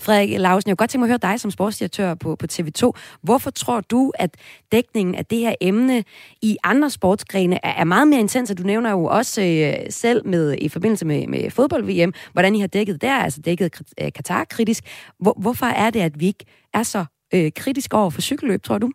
Frederik 0.00 0.30
Lausen, 0.38 0.68
jeg 0.68 0.76
kunne 0.76 0.82
godt 0.82 0.90
tænke 0.90 1.00
mig 1.00 1.14
at 1.14 1.20
høre 1.22 1.32
dig 1.32 1.40
som 1.40 1.50
sportsdirektør 1.50 2.14
på, 2.14 2.36
på 2.36 2.46
TV2. 2.52 2.90
Hvorfor 3.22 3.50
tror 3.50 3.80
du, 3.80 4.12
at 4.14 4.36
dækningen 4.72 5.14
af 5.14 5.26
det 5.26 5.38
her 5.38 5.54
emne 5.60 6.04
i 6.42 6.56
andre 6.64 6.90
sportsgrene 6.90 7.58
er, 7.62 7.72
er 7.72 7.84
meget 7.84 8.08
mere 8.08 8.20
intens? 8.20 8.52
Du 8.58 8.62
nævner 8.62 8.90
jo 8.90 9.04
også 9.04 9.42
øh, 9.42 9.86
selv 9.90 10.26
med 10.26 10.56
i 10.58 10.68
forbindelse 10.68 11.04
med, 11.06 11.26
med 11.26 11.50
fodbold-VM, 11.50 12.12
hvordan 12.32 12.54
I 12.54 12.60
har 12.60 12.66
dækket 12.66 13.02
der, 13.02 13.14
altså 13.14 13.40
dækket 13.40 13.82
øh, 14.00 14.12
Katar 14.12 14.44
kritisk. 14.44 14.84
Hvor, 15.20 15.36
hvorfor 15.40 15.66
er 15.66 15.90
det, 15.90 16.00
at 16.00 16.20
vi 16.20 16.26
ikke 16.26 16.44
er 16.74 16.82
så 16.82 17.04
øh, 17.34 17.52
kritisk 17.56 17.94
over 17.94 18.10
for 18.10 18.20
cykelløb, 18.20 18.62
tror 18.62 18.78
du? 18.78 18.90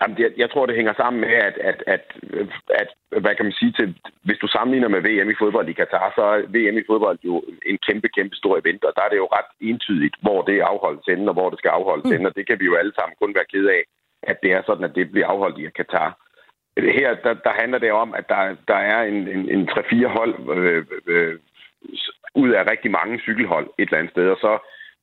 Jamen, 0.00 0.16
jeg, 0.18 0.30
jeg 0.36 0.50
tror, 0.50 0.66
det 0.66 0.76
hænger 0.76 0.94
sammen 0.96 1.20
med, 1.20 1.34
at, 1.48 1.56
at, 1.70 1.78
at, 1.86 2.04
at, 2.80 2.88
hvad 3.24 3.34
kan 3.34 3.44
man 3.44 3.58
sige, 3.60 3.72
til, 3.72 3.88
hvis 4.26 4.38
du 4.38 4.46
sammenligner 4.46 4.88
med 4.88 5.00
VM 5.06 5.30
i 5.30 5.40
fodbold 5.42 5.68
i 5.68 5.78
Katar, 5.80 6.12
så 6.16 6.22
er 6.22 6.40
VM 6.54 6.78
i 6.78 6.88
fodbold 6.90 7.18
jo 7.24 7.44
en 7.66 7.78
kæmpe, 7.86 8.08
kæmpe 8.08 8.36
stor 8.36 8.54
event, 8.62 8.84
og 8.84 8.92
der 8.96 9.02
er 9.04 9.08
det 9.08 9.16
jo 9.16 9.28
ret 9.38 9.50
entydigt, 9.60 10.16
hvor 10.22 10.42
det 10.42 10.60
afholdes 10.60 11.06
henne, 11.08 11.30
og 11.30 11.34
hvor 11.34 11.50
det 11.50 11.58
skal 11.58 11.68
afholdes 11.68 12.20
mm. 12.20 12.24
og 12.24 12.36
det 12.36 12.46
kan 12.46 12.60
vi 12.60 12.64
jo 12.64 12.74
alle 12.74 12.94
sammen 12.94 13.14
kun 13.20 13.34
være 13.34 13.50
ked 13.52 13.66
af, 13.66 13.82
at 14.22 14.36
det 14.42 14.52
er 14.52 14.62
sådan, 14.66 14.84
at 14.84 14.94
det 14.94 15.10
bliver 15.10 15.26
afholdt 15.26 15.58
i 15.58 15.70
Katar. 15.80 16.10
Her, 16.98 17.14
der, 17.24 17.34
der 17.34 17.52
handler 17.60 17.78
det 17.78 17.92
om, 17.92 18.14
at 18.14 18.28
der, 18.28 18.56
der 18.68 18.80
er 18.92 19.02
en, 19.02 19.28
en, 19.28 19.50
en 19.50 19.68
3-4 19.70 20.06
hold 20.06 20.34
øh, 20.56 20.84
øh, 21.06 21.38
ud 22.34 22.50
af 22.50 22.70
rigtig 22.70 22.90
mange 22.90 23.18
cykelhold 23.18 23.66
et 23.78 23.88
eller 23.88 23.98
andet 23.98 24.12
sted, 24.12 24.28
og 24.28 24.38
så 24.40 24.58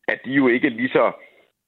er 0.08 0.16
de 0.26 0.32
jo 0.32 0.48
ikke 0.48 0.70
lige 0.70 0.90
så 0.90 1.12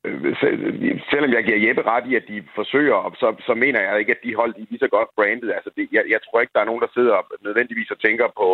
Øh, 0.06 0.26
øh, 0.26 1.02
selvom 1.12 1.32
jeg 1.34 1.44
giver 1.44 1.64
Jeppe 1.68 1.82
ret 1.82 2.06
i, 2.12 2.16
at 2.16 2.28
de 2.28 2.44
forsøger, 2.56 3.16
så, 3.22 3.28
så 3.48 3.54
mener 3.54 3.80
jeg 3.82 4.00
ikke, 4.00 4.12
at 4.12 4.24
de 4.24 4.36
hold 4.36 4.54
de 4.54 4.62
er 4.62 4.66
lige 4.70 4.86
så 4.86 4.88
godt 4.88 5.10
brandet. 5.16 5.52
Altså 5.58 5.70
det, 5.76 5.88
jeg, 5.92 6.04
jeg 6.10 6.20
tror 6.24 6.42
ikke, 6.42 6.56
der 6.56 6.62
er 6.62 6.70
nogen, 6.70 6.82
der 6.82 6.92
sidder 6.94 7.18
nødvendigvis 7.44 7.92
og 7.92 8.00
tænker 8.00 8.28
på 8.42 8.48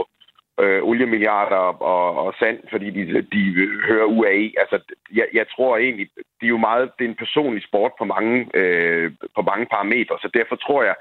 øh, 0.60 0.84
oliemilliarder 0.84 1.64
og, 1.94 2.26
og 2.26 2.34
sand, 2.40 2.60
fordi 2.70 2.90
de, 2.90 3.22
de 3.22 3.42
hører 3.88 4.06
UAE. 4.06 4.52
Altså, 4.62 4.78
jeg, 5.20 5.28
jeg 5.34 5.46
tror 5.56 5.78
egentlig, 5.78 6.08
det 6.40 6.46
er 6.46 6.56
jo 6.56 6.58
meget, 6.58 6.92
det 6.98 7.06
er 7.06 7.10
en 7.10 7.24
personlig 7.26 7.64
sport 7.64 7.92
på 8.00 8.06
mange, 8.06 8.48
øh, 8.54 9.12
på 9.36 9.42
mange 9.42 9.66
parametre, 9.66 10.18
så 10.22 10.30
derfor 10.34 10.56
tror 10.56 10.84
jeg, 10.84 10.96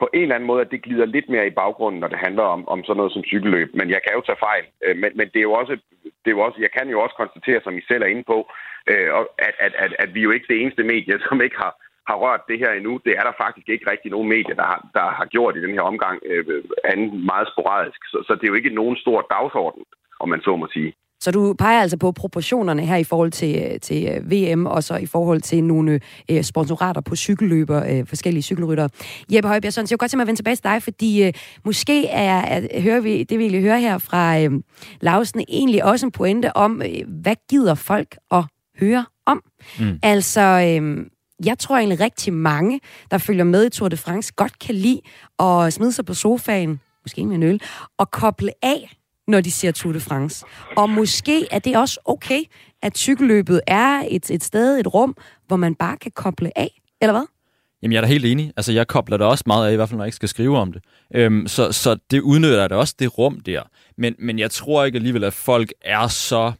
på 0.00 0.08
en 0.14 0.22
eller 0.22 0.34
anden 0.34 0.50
måde, 0.50 0.60
at 0.64 0.70
det 0.70 0.82
glider 0.82 1.06
lidt 1.06 1.28
mere 1.28 1.46
i 1.46 1.58
baggrunden, 1.60 2.00
når 2.00 2.08
det 2.08 2.24
handler 2.26 2.42
om, 2.42 2.68
om 2.68 2.84
sådan 2.84 2.96
noget 2.96 3.12
som 3.12 3.24
cykelløb. 3.30 3.70
Men 3.74 3.90
jeg 3.94 4.00
kan 4.02 4.14
jo 4.16 4.22
tage 4.26 4.44
fejl. 4.48 4.64
Øh, 4.84 4.96
men, 5.02 5.10
men 5.18 5.26
det 5.32 5.38
er 5.40 5.48
jo 5.50 5.52
også, 5.60 5.74
det 6.22 6.28
er 6.28 6.36
jo 6.38 6.46
også, 6.46 6.58
jeg 6.66 6.72
kan 6.76 6.88
jo 6.94 7.00
også 7.00 7.16
konstatere, 7.22 7.60
som 7.62 7.78
I 7.78 7.82
selv 7.88 8.02
er 8.02 8.12
inde 8.14 8.24
på, 8.32 8.38
øh, 8.90 9.08
at, 9.46 9.54
at, 9.66 9.74
at, 9.84 9.92
at 9.98 10.14
vi 10.14 10.20
jo 10.26 10.30
ikke 10.30 10.46
er 10.48 10.52
det 10.54 10.62
eneste 10.62 10.82
medie, 10.92 11.14
som 11.28 11.40
ikke 11.46 11.58
har, 11.64 11.72
har 12.08 12.16
rørt 12.24 12.48
det 12.48 12.58
her 12.58 12.72
endnu. 12.72 12.92
Det 13.04 13.12
er 13.18 13.24
der 13.28 13.40
faktisk 13.44 13.68
ikke 13.68 13.90
rigtig 13.90 14.10
nogen 14.10 14.28
medie, 14.28 14.54
der 14.60 14.66
har, 14.72 14.80
der 14.94 15.06
har 15.18 15.26
gjort 15.34 15.56
i 15.56 15.62
den 15.66 15.74
her 15.76 15.84
omgang, 15.92 16.16
øh, 16.30 16.64
anden 16.92 17.26
meget 17.32 17.48
sporadisk. 17.52 18.00
Så, 18.12 18.18
så 18.26 18.32
det 18.34 18.44
er 18.44 18.52
jo 18.52 18.60
ikke 18.60 18.78
nogen 18.80 18.96
stor 18.96 19.18
dagsorden, 19.34 19.82
om 20.20 20.28
man 20.28 20.40
så 20.46 20.56
må 20.56 20.66
sige. 20.72 20.92
Så 21.20 21.30
du 21.30 21.54
peger 21.58 21.80
altså 21.80 21.96
på 21.96 22.12
proportionerne 22.12 22.86
her 22.86 22.96
i 22.96 23.04
forhold 23.04 23.30
til, 23.30 23.80
til 23.80 24.08
øh, 24.08 24.30
VM, 24.30 24.66
og 24.66 24.84
så 24.84 24.96
i 24.96 25.06
forhold 25.06 25.40
til 25.40 25.64
nogle 25.64 26.00
øh, 26.30 26.42
sponsorater 26.42 27.00
på 27.00 27.16
cykelløber, 27.16 27.84
øh, 27.88 28.06
forskellige 28.06 28.42
cykelryttere. 28.42 28.88
Jeppe 29.32 29.48
Højbjerg, 29.48 29.72
så 29.72 29.86
jeg 29.90 29.98
godt 29.98 30.10
tænke 30.10 30.16
mig 30.16 30.22
at 30.22 30.26
vende 30.26 30.38
tilbage 30.38 30.56
til 30.56 30.64
dig, 30.64 30.82
fordi 30.82 31.24
øh, 31.24 31.32
måske 31.64 32.06
er, 32.06 32.40
at, 32.40 32.82
hører 32.82 33.00
vi, 33.00 33.22
det 33.22 33.38
vi 33.38 33.44
egentlig 33.44 33.62
hører 33.62 33.78
her 33.78 33.98
fra 33.98 34.40
øh, 34.40 34.50
Lausen, 35.00 35.44
egentlig 35.48 35.84
også 35.84 36.06
en 36.06 36.12
pointe 36.12 36.56
om, 36.56 36.82
øh, 36.82 37.22
hvad 37.22 37.36
gider 37.50 37.74
folk 37.74 38.16
at 38.30 38.44
høre 38.80 39.04
om? 39.26 39.42
Mm. 39.78 39.98
Altså, 40.02 40.40
øh, 40.40 41.06
jeg 41.44 41.58
tror 41.58 41.76
egentlig 41.76 42.00
rigtig 42.00 42.32
mange, 42.32 42.80
der 43.10 43.18
følger 43.18 43.44
med 43.44 43.66
i 43.66 43.70
Tour 43.70 43.88
de 43.88 43.96
France, 43.96 44.32
godt 44.36 44.58
kan 44.58 44.74
lide 44.74 45.00
at 45.38 45.72
smide 45.72 45.92
sig 45.92 46.04
på 46.04 46.14
sofaen, 46.14 46.80
måske 47.04 47.26
med 47.26 47.36
en 47.36 47.42
øl, 47.42 47.60
og 47.98 48.10
koble 48.10 48.52
af 48.62 48.99
når 49.30 49.40
de 49.40 49.50
ser 49.50 49.72
Tour 49.72 49.92
de 49.92 50.00
France. 50.00 50.44
Og 50.76 50.90
måske 50.90 51.48
er 51.50 51.58
det 51.58 51.76
også 51.76 52.00
okay, 52.04 52.40
at 52.82 52.98
cykelløbet 52.98 53.60
er 53.66 54.02
et, 54.10 54.30
et 54.30 54.44
sted, 54.44 54.80
et 54.80 54.94
rum, 54.94 55.16
hvor 55.46 55.56
man 55.56 55.74
bare 55.74 55.96
kan 55.96 56.12
koble 56.14 56.58
af, 56.58 56.80
eller 57.00 57.12
hvad? 57.12 57.26
Jamen, 57.82 57.92
jeg 57.92 57.98
er 57.98 58.02
da 58.02 58.08
helt 58.08 58.24
enig. 58.24 58.52
Altså, 58.56 58.72
jeg 58.72 58.86
kobler 58.86 59.16
det 59.16 59.26
også 59.26 59.44
meget 59.46 59.68
af, 59.68 59.72
i 59.72 59.76
hvert 59.76 59.88
fald 59.88 59.96
når 59.96 60.04
jeg 60.04 60.08
ikke 60.08 60.16
skal 60.16 60.28
skrive 60.28 60.58
om 60.58 60.72
det. 60.72 60.82
Øhm, 61.14 61.46
så, 61.48 61.72
så 61.72 61.96
det 62.10 62.20
udnytter 62.20 62.68
da 62.68 62.74
også, 62.74 62.94
det 62.98 63.18
rum 63.18 63.40
der. 63.40 63.62
Men, 63.98 64.14
men 64.18 64.38
jeg 64.38 64.50
tror 64.50 64.84
ikke 64.84 64.96
alligevel, 64.96 65.24
at 65.24 65.32
folk 65.32 65.72
er 65.82 66.08
så 66.08 66.52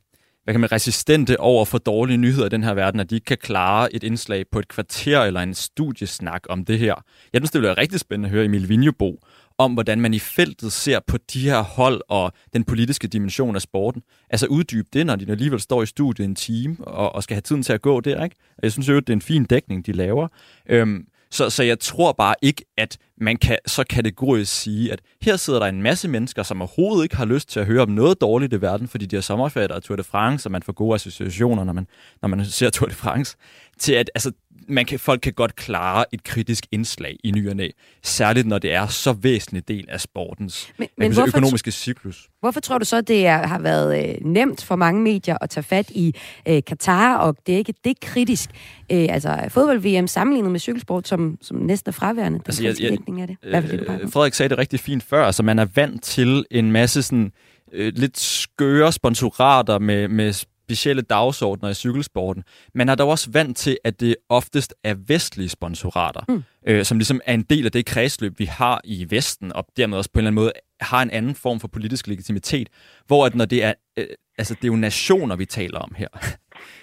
hvad 0.45 0.55
kan 0.55 0.61
man, 0.61 0.73
resistente 0.73 1.41
over 1.41 1.65
for 1.65 1.79
dårlige 1.79 2.17
nyheder 2.17 2.47
i 2.47 2.49
den 2.49 2.65
her 2.65 2.75
verden, 2.75 3.00
at 3.00 3.11
de 3.11 3.15
ikke 3.15 3.25
kan 3.25 3.37
klare 3.37 3.95
et 3.95 4.03
indslag 4.05 4.45
på 4.53 4.59
et 4.59 4.69
kvarter 4.69 5.21
eller 5.21 5.41
en 5.41 5.55
studiesnak 5.55 6.43
om 6.49 6.65
det 6.65 6.79
her. 6.79 6.95
Jeg 7.33 7.41
synes, 7.41 7.50
det 7.50 7.62
være 7.62 7.75
rigtig 7.75 8.00
spændende 8.00 8.27
at 8.27 8.31
høre 8.31 8.45
Emil 8.45 8.69
Vinjebo 8.69 9.21
om, 9.61 9.73
hvordan 9.73 10.00
man 10.00 10.14
i 10.14 10.19
feltet 10.19 10.73
ser 10.73 11.00
på 11.07 11.19
de 11.33 11.40
her 11.40 11.61
hold 11.61 12.00
og 12.09 12.33
den 12.52 12.64
politiske 12.64 13.09
dimension 13.09 13.57
af 13.57 13.62
sporten. 13.62 14.02
Altså 14.31 14.47
uddybe 14.47 14.88
det, 14.93 15.07
når 15.07 15.17
de 15.17 15.31
alligevel 15.31 15.61
står 15.61 15.83
i 15.83 15.87
studiet 15.87 16.25
en 16.25 16.35
time 16.35 16.76
og, 16.81 17.14
og 17.14 17.23
skal 17.23 17.35
have 17.35 17.43
tiden 17.43 17.62
til 17.62 17.73
at 17.73 17.83
gå 17.83 18.00
der. 18.00 18.25
Ikke? 18.25 18.37
Jeg 18.62 18.73
synes 18.73 18.88
jo, 18.88 18.97
det 18.97 19.09
er 19.09 19.12
en 19.12 19.23
fin 19.23 19.45
dækning, 19.45 19.87
de 19.87 19.93
laver. 19.93 20.29
Øhm, 20.69 21.07
så, 21.31 21.50
så 21.50 21.62
jeg 21.62 21.79
tror 21.79 22.12
bare 22.12 22.35
ikke, 22.43 22.64
at 22.76 22.99
man 23.21 23.37
kan 23.37 23.59
så 23.67 23.85
kategorisk 23.90 24.61
sige, 24.62 24.93
at 24.93 25.00
her 25.23 25.37
sidder 25.37 25.59
der 25.59 25.67
en 25.67 25.83
masse 25.83 26.09
mennesker, 26.09 26.43
som 26.43 26.62
overhovedet 26.62 27.02
ikke 27.02 27.17
har 27.17 27.25
lyst 27.25 27.49
til 27.49 27.61
at 27.61 27.67
høre 27.67 27.83
om 27.83 27.88
noget 27.88 28.21
dårligt 28.21 28.52
i 28.52 28.61
verden, 28.61 28.88
fordi 28.88 29.07
de 29.07 29.17
har 29.17 29.21
sommerferie 29.21 29.75
og 29.75 29.83
Tour 29.83 29.97
de 29.97 30.02
France, 30.02 30.47
og 30.47 30.52
man 30.52 30.62
får 30.62 30.73
gode 30.73 30.95
associationer, 30.95 31.64
når 31.64 31.73
man, 31.73 31.87
når 32.23 32.29
man 32.29 32.45
ser 32.45 32.71
Tour 32.71 32.88
de 32.88 32.95
France, 32.95 33.37
til 33.79 33.93
at 33.93 34.11
altså, 34.14 34.33
man 34.71 34.87
kan, 34.87 34.99
folk 34.99 35.21
kan 35.21 35.33
godt 35.33 35.57
klare 35.57 36.05
et 36.12 36.25
kritisk 36.25 36.67
indslag 36.73 37.17
i 37.25 37.31
ny 37.31 37.49
og 37.49 37.57
næ, 37.57 37.69
særligt 38.03 38.47
når 38.47 38.59
det 38.59 38.73
er 38.73 38.87
så 38.87 39.12
væsentlig 39.12 39.69
del 39.69 39.87
af 39.89 40.00
sportens 40.00 40.73
men, 40.79 40.89
men 40.99 41.15
sige, 41.15 41.27
økonomiske 41.27 41.71
cyklus. 41.71 42.29
Hvorfor 42.41 42.61
tror 42.61 42.79
du 42.79 42.85
så, 42.85 43.00
det 43.00 43.27
er, 43.27 43.47
har 43.47 43.59
været 43.59 44.09
øh, 44.09 44.15
nemt 44.25 44.65
for 44.65 44.77
mange 44.77 45.03
medier 45.03 45.39
at 45.41 45.50
tage 45.50 45.65
fat 45.65 45.91
i 45.91 46.15
øh, 46.49 46.62
Katar 46.67 47.17
og 47.17 47.37
det 47.47 47.55
er 47.55 47.59
ikke 47.59 47.75
det 47.85 48.00
kritisk, 48.00 48.50
øh, 48.93 49.07
altså 49.11 49.39
fodbold-VM 49.49 50.07
sammenlignet 50.07 50.53
med 50.53 50.61
cykelsport, 50.61 51.09
som, 51.09 51.39
som 51.43 51.57
næsten 51.57 51.93
fraværende, 51.93 52.39
den 52.39 52.45
altså, 52.47 52.62
jeg, 52.62 52.81
jeg, 52.81 53.21
af 53.21 53.27
det? 53.27 53.37
Øh, 53.43 53.62
det 53.62 54.12
Frederik 54.12 54.35
sagde 54.35 54.49
det 54.49 54.59
rigtig 54.59 54.81
fint 54.81 55.03
før, 55.03 55.25
altså 55.27 55.43
man 55.43 55.59
er 55.59 55.67
vant 55.75 56.03
til 56.03 56.45
en 56.50 56.73
masse 56.73 57.03
sådan, 57.03 57.33
øh, 57.73 57.93
lidt 57.97 58.19
skøre 58.19 58.93
sponsorater 58.93 59.79
med, 59.79 60.09
med 60.09 60.33
specielle 60.71 61.03
dagsordner 61.03 61.69
i 61.69 61.75
cykelsporten. 61.75 62.43
Man 62.75 62.89
er 62.89 62.95
dog 62.95 63.09
også 63.09 63.31
vant 63.31 63.57
til, 63.57 63.79
at 63.85 64.00
det 64.00 64.17
oftest 64.29 64.75
er 64.85 64.95
vestlige 65.07 65.49
sponsorater, 65.49 66.21
mm. 66.29 66.43
øh, 66.67 66.85
som 66.85 66.99
ligesom 66.99 67.21
er 67.27 67.35
en 67.35 67.43
del 67.43 67.67
af 67.67 67.73
det 67.73 67.87
kredsløb, 67.87 68.39
vi 68.39 68.45
har 68.45 68.81
i 68.85 69.07
Vesten, 69.11 69.53
og 69.53 69.67
dermed 69.77 69.99
også 69.99 70.11
på 70.12 70.19
en 70.19 70.21
eller 70.21 70.31
anden 70.31 70.43
måde 70.43 70.53
har 70.81 71.03
en 71.03 71.11
anden 71.11 71.35
form 71.35 71.61
for 71.61 71.69
politisk 71.69 72.07
legitimitet, 72.07 72.69
hvor 73.07 73.27
at 73.27 73.35
når 73.35 73.45
det 73.45 73.65
er, 73.65 73.73
øh, 73.97 74.07
altså 74.39 74.55
det 74.55 74.65
er 74.65 74.69
jo 74.69 74.77
nationer, 74.77 75.37
vi 75.37 75.47
taler 75.47 75.79
om 75.79 75.95
her. 75.97 76.09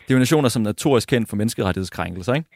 Det 0.08 0.13
er 0.13 0.17
jo 0.17 0.20
nationer, 0.20 0.50
som 0.50 0.62
er 0.62 0.63
notorisk 0.63 1.10
kendt 1.10 1.29
for 1.29 1.36
menneskerettighedskrænkelser, 1.36 2.34
ikke? 2.34 2.50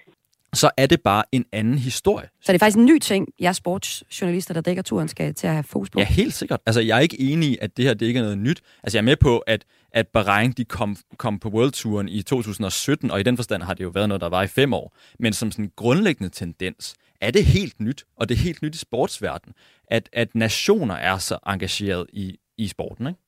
så 0.53 0.71
er 0.77 0.85
det 0.85 1.01
bare 1.01 1.23
en 1.31 1.45
anden 1.51 1.77
historie. 1.77 2.27
Så 2.41 2.51
det 2.51 2.55
er 2.55 2.59
faktisk 2.59 2.77
en 2.77 2.85
ny 2.85 2.99
ting, 2.99 3.27
jeg 3.39 3.55
sportsjournalister, 3.55 4.53
der 4.53 4.61
dækker 4.61 4.83
turen, 4.83 5.07
skal 5.07 5.33
til 5.33 5.47
at 5.47 5.53
have 5.53 5.63
fokus 5.63 5.89
på? 5.89 5.99
Ja, 5.99 6.05
helt 6.05 6.33
sikkert. 6.33 6.59
Altså, 6.65 6.81
jeg 6.81 6.97
er 6.97 7.01
ikke 7.01 7.21
enig 7.21 7.49
i, 7.49 7.57
at 7.61 7.77
det 7.77 7.85
her 7.85 7.93
det 7.93 8.05
ikke 8.05 8.17
er 8.17 8.23
noget 8.23 8.37
nyt. 8.37 8.61
Altså, 8.83 8.97
jeg 8.97 9.01
er 9.01 9.05
med 9.05 9.15
på, 9.15 9.37
at, 9.37 9.65
at 9.93 10.07
Bahrain 10.07 10.51
de 10.51 10.65
kom, 10.65 10.95
kom 11.17 11.39
på 11.39 11.49
Worldturen 11.49 12.09
i 12.09 12.21
2017, 12.21 13.11
og 13.11 13.19
i 13.19 13.23
den 13.23 13.35
forstand 13.37 13.63
har 13.63 13.73
det 13.73 13.83
jo 13.83 13.89
været 13.89 14.07
noget, 14.07 14.21
der 14.21 14.29
var 14.29 14.43
i 14.43 14.47
fem 14.47 14.73
år. 14.73 14.95
Men 15.19 15.33
som 15.33 15.51
sådan 15.51 15.65
en 15.65 15.71
grundlæggende 15.75 16.29
tendens, 16.29 16.95
er 17.21 17.31
det 17.31 17.45
helt 17.45 17.79
nyt, 17.79 18.05
og 18.15 18.29
det 18.29 18.35
er 18.35 18.39
helt 18.39 18.61
nyt 18.61 18.75
i 18.75 18.77
sportsverdenen, 18.77 19.55
at, 19.87 20.09
at 20.13 20.35
nationer 20.35 20.95
er 20.95 21.17
så 21.17 21.37
engageret 21.47 22.05
i, 22.13 22.37
i 22.57 22.67
sporten, 22.67 23.07
ikke? 23.07 23.19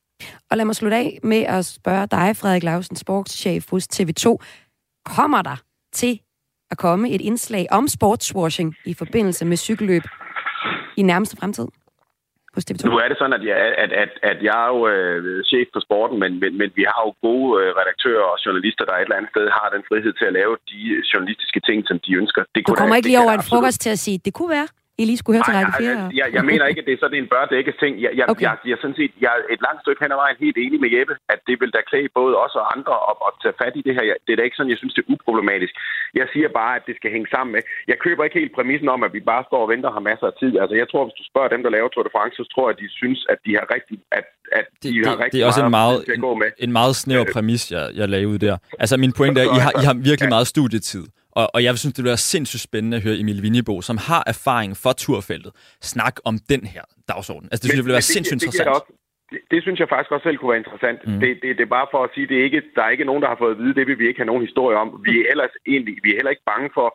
Og 0.50 0.56
lad 0.56 0.64
mig 0.64 0.76
slutte 0.76 0.96
af 0.96 1.18
med 1.22 1.42
at 1.42 1.66
spørge 1.66 2.06
dig, 2.06 2.36
Frederik 2.36 2.62
Lausen, 2.62 2.96
sportschef 2.96 3.70
hos 3.70 3.88
TV2. 3.94 4.36
Kommer 5.04 5.42
der 5.42 5.56
til 5.92 6.20
at 6.70 6.78
komme 6.78 7.10
et 7.10 7.20
indslag 7.20 7.66
om 7.70 7.88
sportswashing 7.88 8.74
i 8.84 8.94
forbindelse 8.94 9.44
med 9.44 9.56
cykelløb 9.56 10.02
i 10.96 11.02
nærmeste 11.02 11.36
fremtid? 11.36 11.66
Hos 12.56 12.64
TV2? 12.68 12.82
Nu 12.90 12.96
er 13.02 13.08
det 13.10 13.16
sådan, 13.20 13.36
at 13.38 13.44
jeg, 13.50 13.56
at, 13.84 13.90
at, 14.04 14.10
at 14.30 14.38
jeg 14.48 14.56
er 14.64 14.68
jo 14.74 14.80
øh, 14.92 15.44
chef 15.50 15.66
for 15.74 15.80
sporten, 15.86 16.16
men, 16.22 16.30
men, 16.42 16.50
men 16.60 16.68
vi 16.78 16.82
har 16.92 17.00
jo 17.06 17.12
gode 17.28 17.48
øh, 17.60 17.68
redaktører 17.80 18.24
og 18.32 18.36
journalister, 18.44 18.84
der 18.88 18.94
et 18.94 19.02
eller 19.06 19.18
andet 19.18 19.30
sted 19.34 19.44
har 19.58 19.68
den 19.74 19.82
frihed 19.88 20.12
til 20.20 20.26
at 20.30 20.34
lave 20.40 20.52
de 20.72 20.80
journalistiske 21.12 21.60
ting, 21.68 21.78
som 21.90 21.96
de 22.06 22.10
ønsker. 22.22 22.42
Det 22.54 22.60
Du 22.60 22.62
kunne 22.66 22.76
kommer 22.80 22.94
da- 22.94 22.98
ikke 23.00 23.08
lige 23.12 23.22
over 23.24 23.34
en 23.40 23.46
frokost 23.50 23.78
til 23.84 23.90
at 23.96 24.00
sige, 24.06 24.16
det 24.26 24.32
kunne 24.38 24.50
være, 24.58 24.68
I 25.00 25.04
lige 25.10 25.18
skulle 25.20 25.34
høre 25.36 25.46
til 25.48 25.56
række 25.58 25.72
4. 25.78 25.90
jeg, 25.90 26.10
jeg, 26.20 26.26
jeg 26.36 26.44
mener 26.50 26.64
ikke, 26.70 26.80
at 26.82 26.86
det 26.88 26.94
er 26.96 27.02
sådan 27.04 27.18
en 27.22 27.28
bør 27.32 27.44
dækkes 27.54 27.76
ting. 27.82 27.92
Jeg, 28.04 28.10
jeg, 28.18 28.24
Okay. 28.32 28.46
jeg, 28.46 28.54
jeg, 28.68 28.74
er 28.76 28.82
sådan 28.84 28.98
set, 29.00 29.12
jeg 29.24 29.30
er 29.36 29.40
et 29.54 29.60
langt 29.66 29.80
stykke 29.84 30.00
hen 30.04 30.10
ad 30.14 30.18
vejen 30.22 30.36
helt 30.44 30.56
enig 30.64 30.78
med 30.84 30.90
Jeppe, 30.96 31.14
at 31.34 31.40
det 31.48 31.56
vil 31.60 31.70
da 31.76 31.80
klæde 31.90 32.08
både 32.20 32.34
os 32.44 32.54
og 32.60 32.64
andre 32.76 32.94
at, 33.10 33.14
at 33.28 33.32
tage 33.42 33.56
fat 33.62 33.74
i 33.80 33.82
det 33.86 33.94
her. 33.98 34.04
Det 34.26 34.30
er 34.32 34.38
da 34.38 34.44
ikke 34.48 34.58
sådan, 34.58 34.72
jeg 34.74 34.80
synes, 34.82 34.94
det 34.96 35.02
er 35.04 35.10
uproblematisk. 35.14 35.72
Jeg 36.20 36.26
siger 36.34 36.48
bare, 36.60 36.72
at 36.78 36.84
det 36.88 36.94
skal 37.00 37.10
hænge 37.14 37.28
sammen 37.34 37.50
med. 37.56 37.62
Jeg 37.90 37.96
køber 38.04 38.22
ikke 38.26 38.38
helt 38.42 38.54
præmissen 38.58 38.88
om, 38.94 39.00
at 39.06 39.12
vi 39.16 39.20
bare 39.32 39.42
står 39.50 39.60
og 39.64 39.68
venter 39.72 39.88
og 39.90 39.94
har 39.98 40.04
masser 40.10 40.26
af 40.32 40.34
tid. 40.42 40.52
Altså, 40.62 40.74
jeg 40.82 40.86
tror, 40.90 41.02
hvis 41.06 41.16
du 41.20 41.24
spørger 41.30 41.50
dem, 41.54 41.60
der 41.64 41.70
laver 41.76 41.88
Tour 41.90 42.04
de 42.08 42.12
France, 42.16 42.34
så 42.40 42.46
tror 42.54 42.64
jeg, 42.68 42.74
at 42.76 42.80
de 42.84 42.88
synes, 43.00 43.20
at 43.32 43.38
de 43.46 43.50
har 43.58 43.66
rigtig, 43.76 43.96
at, 44.18 44.26
at 44.58 44.66
Det, 44.82 44.88
de 44.92 44.98
har 45.06 45.14
det, 45.14 45.20
rigtig 45.24 45.32
det 45.36 45.42
er 45.42 45.46
også 45.50 45.64
en 45.64 45.76
meget, 45.80 45.96
tid 45.98 46.04
til 46.08 46.16
at 46.18 46.24
gå 46.28 46.32
med. 46.42 46.48
en, 46.62 46.68
en 46.68 46.72
meget 46.80 46.94
snæver 47.02 47.26
præmis, 47.34 47.62
jeg, 47.74 47.84
jeg 47.98 48.06
lagde 48.14 48.26
ud 48.32 48.38
der. 48.46 48.56
Altså, 48.82 48.94
min 49.04 49.12
pointe 49.18 49.38
er, 49.42 49.46
at 49.50 49.56
I 49.56 49.60
har, 49.66 49.72
I 49.82 49.84
har 49.90 49.96
virkelig 50.10 50.28
meget 50.36 50.46
studietid. 50.54 51.04
Og, 51.40 51.46
og 51.54 51.60
jeg 51.64 51.78
synes, 51.78 51.94
det 51.94 52.04
bliver 52.04 52.20
sindssygt 52.34 52.64
spændende 52.68 52.96
at 52.96 53.02
høre 53.06 53.16
Emil 53.22 53.40
Winnebo, 53.44 53.74
som 53.88 53.96
har 54.08 54.22
erfaring 54.26 54.72
fra 54.82 54.92
turfeltet, 55.04 55.52
snakke 55.92 56.18
om 56.24 56.34
den 56.52 56.62
her 56.74 56.84
dagsorden. 57.08 57.48
Altså, 57.52 57.62
det 57.62 57.70
synes 57.70 57.86
jeg 57.86 57.94
Men 57.94 58.02
sindssygt 58.14 58.40
det, 58.40 58.40
det, 58.40 58.46
interessant. 58.46 58.66
da 58.66 58.78
også, 58.78 58.90
det, 59.32 59.40
det 59.52 59.60
synes 59.62 59.78
jeg 59.80 59.88
faktisk 59.94 60.12
også 60.14 60.26
selv 60.26 60.38
kunne 60.38 60.52
være 60.54 60.62
interessant. 60.64 60.98
Mm. 61.06 61.20
Det, 61.22 61.30
det, 61.42 61.50
det 61.58 61.64
er 61.68 61.72
bare 61.78 61.88
for 61.94 62.00
at 62.04 62.10
sige, 62.14 62.26
det 62.30 62.36
er 62.40 62.44
ikke, 62.48 62.62
der 62.76 62.82
er 62.84 62.92
ikke 62.94 63.08
nogen, 63.10 63.22
der 63.22 63.30
har 63.32 63.40
fået 63.42 63.54
at 63.54 63.60
vide, 63.62 63.74
det 63.78 63.86
vil 63.88 63.98
vi 63.98 64.06
ikke 64.08 64.20
have 64.22 64.32
nogen 64.32 64.46
historie 64.48 64.76
om. 64.82 64.88
Vi 65.08 65.14
er 65.20 65.26
ellers 65.32 65.54
egentlig, 65.72 65.94
vi 66.04 66.08
er 66.10 66.18
heller 66.18 66.34
ikke 66.34 66.50
bange 66.52 66.70
for 66.78 66.88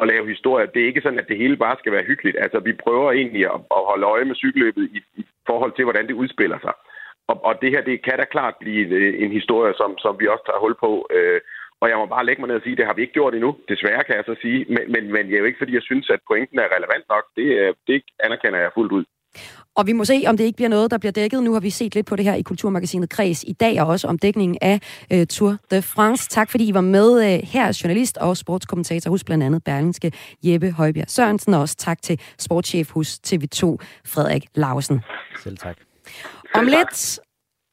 at 0.00 0.08
lave 0.12 0.32
historier. 0.34 0.66
Det 0.66 0.80
er 0.82 0.90
ikke 0.90 1.04
sådan, 1.04 1.22
at 1.22 1.28
det 1.30 1.42
hele 1.42 1.56
bare 1.64 1.76
skal 1.78 1.92
være 1.92 2.08
hyggeligt. 2.10 2.36
Altså, 2.44 2.58
vi 2.68 2.72
prøver 2.84 3.12
egentlig 3.12 3.44
at, 3.52 3.58
at 3.76 3.82
holde 3.90 4.06
øje 4.14 4.24
med 4.24 4.36
cykelløbet 4.42 4.84
i, 4.96 4.98
i 5.22 5.24
forhold 5.46 5.72
til, 5.74 5.84
hvordan 5.84 6.06
det 6.08 6.20
udspiller 6.22 6.58
sig. 6.66 6.74
Og, 7.30 7.36
og 7.44 7.52
det 7.62 7.70
her, 7.70 7.82
det 7.90 8.04
kan 8.06 8.18
da 8.18 8.24
klart 8.24 8.54
blive 8.60 8.80
en, 8.86 9.14
en 9.24 9.32
historie, 9.38 9.74
som, 9.80 9.90
som 9.98 10.12
vi 10.20 10.26
også 10.26 10.44
tager 10.46 10.62
hul 10.64 10.76
på. 10.84 10.90
Øh, 11.16 11.40
og 11.84 11.90
jeg 11.90 11.98
må 12.02 12.06
bare 12.14 12.26
lægge 12.26 12.40
mig 12.40 12.48
ned 12.48 12.60
og 12.60 12.64
sige, 12.64 12.76
det 12.76 12.86
har 12.88 12.94
vi 12.96 13.02
ikke 13.02 13.16
gjort 13.18 13.34
endnu. 13.34 13.50
Desværre 13.72 14.04
kan 14.04 14.16
jeg 14.16 14.24
så 14.26 14.34
sige. 14.44 14.60
Men, 14.74 14.84
men, 14.94 15.02
men 15.14 15.22
det 15.26 15.34
er 15.34 15.42
jo 15.42 15.48
ikke, 15.50 15.62
fordi 15.62 15.74
jeg 15.78 15.86
synes, 15.90 16.06
at 16.14 16.20
pointen 16.30 16.58
er 16.58 16.68
relevant 16.76 17.06
nok. 17.14 17.24
Det, 17.38 17.48
øh, 17.60 17.74
det 17.88 18.02
anerkender 18.26 18.58
jeg 18.58 18.70
fuldt 18.78 18.92
ud. 18.98 19.04
Og 19.78 19.86
vi 19.86 19.92
må 19.92 20.04
se, 20.04 20.16
om 20.26 20.36
det 20.36 20.44
ikke 20.44 20.56
bliver 20.56 20.68
noget, 20.68 20.90
der 20.90 20.98
bliver 20.98 21.12
dækket. 21.12 21.42
Nu 21.42 21.52
har 21.52 21.60
vi 21.60 21.70
set 21.70 21.94
lidt 21.94 22.06
på 22.06 22.16
det 22.16 22.24
her 22.24 22.34
i 22.34 22.42
Kulturmagasinet 22.42 23.10
Kreds 23.10 23.44
i 23.44 23.52
dag, 23.52 23.80
og 23.82 23.86
også 23.86 24.08
om 24.08 24.18
dækningen 24.18 24.58
af 24.62 24.76
uh, 25.14 25.24
Tour 25.24 25.56
de 25.70 25.82
France. 25.82 26.28
Tak 26.28 26.50
fordi 26.50 26.68
I 26.68 26.74
var 26.74 26.80
med 26.80 27.08
uh, 27.16 27.48
her, 27.54 27.80
journalist 27.82 28.16
og 28.18 28.36
sportskommentator 28.36 29.10
hos 29.10 29.24
blandt 29.24 29.44
andet 29.44 29.64
Berlingske 29.64 30.12
Jeppe 30.44 30.70
Højbjerg 30.70 31.10
Sørensen, 31.10 31.54
og 31.54 31.60
også 31.60 31.76
tak 31.76 32.02
til 32.02 32.20
sportschef 32.38 32.90
hos 32.90 33.20
TV2 33.26 33.62
Frederik 34.12 34.44
Lausen. 34.54 35.00
Selv 35.42 35.56
tak. 35.56 35.76
Om 36.54 36.66
lidt 36.66 37.20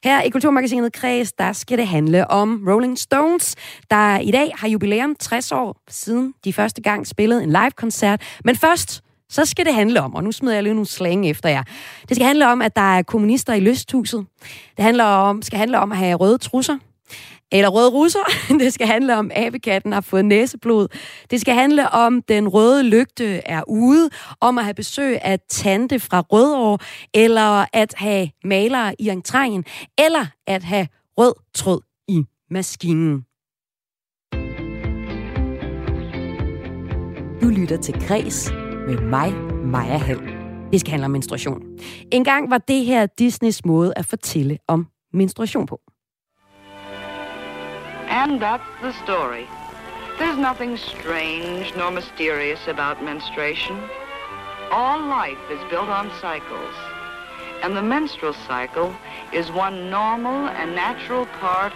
her 0.04 0.22
i 0.22 0.28
Kulturmagasinet 0.28 0.92
Kreds, 0.92 1.32
der 1.32 1.52
skal 1.52 1.78
det 1.78 1.86
handle 1.86 2.30
om 2.30 2.64
Rolling 2.68 2.98
Stones, 2.98 3.56
der 3.90 4.18
i 4.18 4.30
dag 4.30 4.52
har 4.54 4.68
jubilæum 4.68 5.14
60 5.20 5.52
år 5.52 5.76
siden 5.88 6.34
de 6.44 6.52
første 6.52 6.82
gang 6.82 7.06
spillede 7.06 7.42
en 7.42 7.48
live-koncert. 7.48 8.22
Men 8.44 8.56
først, 8.56 9.02
så 9.30 9.44
skal 9.44 9.64
det 9.66 9.74
handle 9.74 10.00
om, 10.00 10.14
og 10.14 10.24
nu 10.24 10.32
smider 10.32 10.54
jeg 10.54 10.62
lige 10.62 10.74
nogle 10.74 10.86
slang 10.86 11.30
efter 11.30 11.48
jer. 11.48 11.62
Det 12.08 12.16
skal 12.16 12.26
handle 12.26 12.48
om, 12.48 12.62
at 12.62 12.76
der 12.76 12.96
er 12.96 13.02
kommunister 13.02 13.54
i 13.54 13.60
lysthuset. 13.60 14.26
Det 14.76 14.84
handler 14.84 15.04
om, 15.04 15.42
skal 15.42 15.58
handle 15.58 15.78
om 15.78 15.92
at 15.92 15.98
have 15.98 16.14
røde 16.14 16.38
trusser. 16.38 16.78
Eller 17.52 17.68
røde 17.68 17.90
russer. 17.90 18.24
Det 18.60 18.72
skal 18.72 18.86
handle 18.86 19.16
om, 19.18 19.30
at 19.34 19.46
abekatten 19.46 19.92
har 19.92 20.00
fået 20.00 20.24
næseblod. 20.24 20.88
Det 21.30 21.40
skal 21.40 21.54
handle 21.54 21.90
om, 21.90 22.22
den 22.22 22.48
røde 22.48 22.82
lygte 22.82 23.48
er 23.48 23.62
ude. 23.68 24.10
Om 24.40 24.58
at 24.58 24.64
have 24.64 24.74
besøg 24.74 25.18
af 25.22 25.38
tante 25.48 26.00
fra 26.00 26.20
Rødovre. 26.20 26.78
Eller 27.14 27.66
at 27.72 27.94
have 27.96 28.30
malere 28.44 28.94
i 28.98 29.10
entréen. 29.10 29.62
Eller 29.98 30.26
at 30.46 30.64
have 30.64 30.88
rød 31.18 31.34
tråd 31.54 31.80
i 32.08 32.24
maskinen. 32.50 33.24
Du 37.42 37.48
lytter 37.48 37.78
til 37.82 37.94
Græs 38.08 38.52
med 38.86 38.98
mig, 38.98 39.32
Maja 39.64 39.96
Hall. 39.96 40.20
Det 40.72 40.80
skal 40.80 40.90
handle 40.90 41.04
om 41.04 41.10
menstruation. 41.10 41.62
En 42.12 42.24
gang 42.24 42.50
var 42.50 42.58
det 42.58 42.84
her 42.84 43.06
Disneys 43.06 43.64
måde 43.64 43.92
at 43.96 44.06
fortælle 44.06 44.58
om 44.68 44.86
menstruation 45.12 45.66
på. 45.66 45.80
And 48.12 48.42
that's 48.42 48.68
the 48.82 48.92
story. 49.04 49.48
There's 50.18 50.36
nothing 50.36 50.76
strange 50.76 51.74
nor 51.74 51.90
mysterious 51.90 52.60
about 52.68 53.02
menstruation. 53.02 53.82
All 54.70 55.00
life 55.00 55.38
is 55.50 55.58
built 55.70 55.88
on 55.88 56.12
cycles, 56.20 56.74
and 57.62 57.74
the 57.74 57.80
menstrual 57.80 58.34
cycle 58.46 58.94
is 59.32 59.50
one 59.50 59.88
normal 59.88 60.48
and 60.48 60.74
natural 60.74 61.24
part 61.40 61.72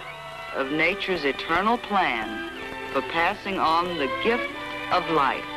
of 0.53 0.69
nature's 0.69 1.25
eternal 1.25 1.79
plan 1.79 2.51
for 2.93 3.01
passing 3.01 3.57
on 3.57 3.97
the 3.97 4.09
gift 4.23 4.51
of 4.91 5.09
life. 5.09 5.56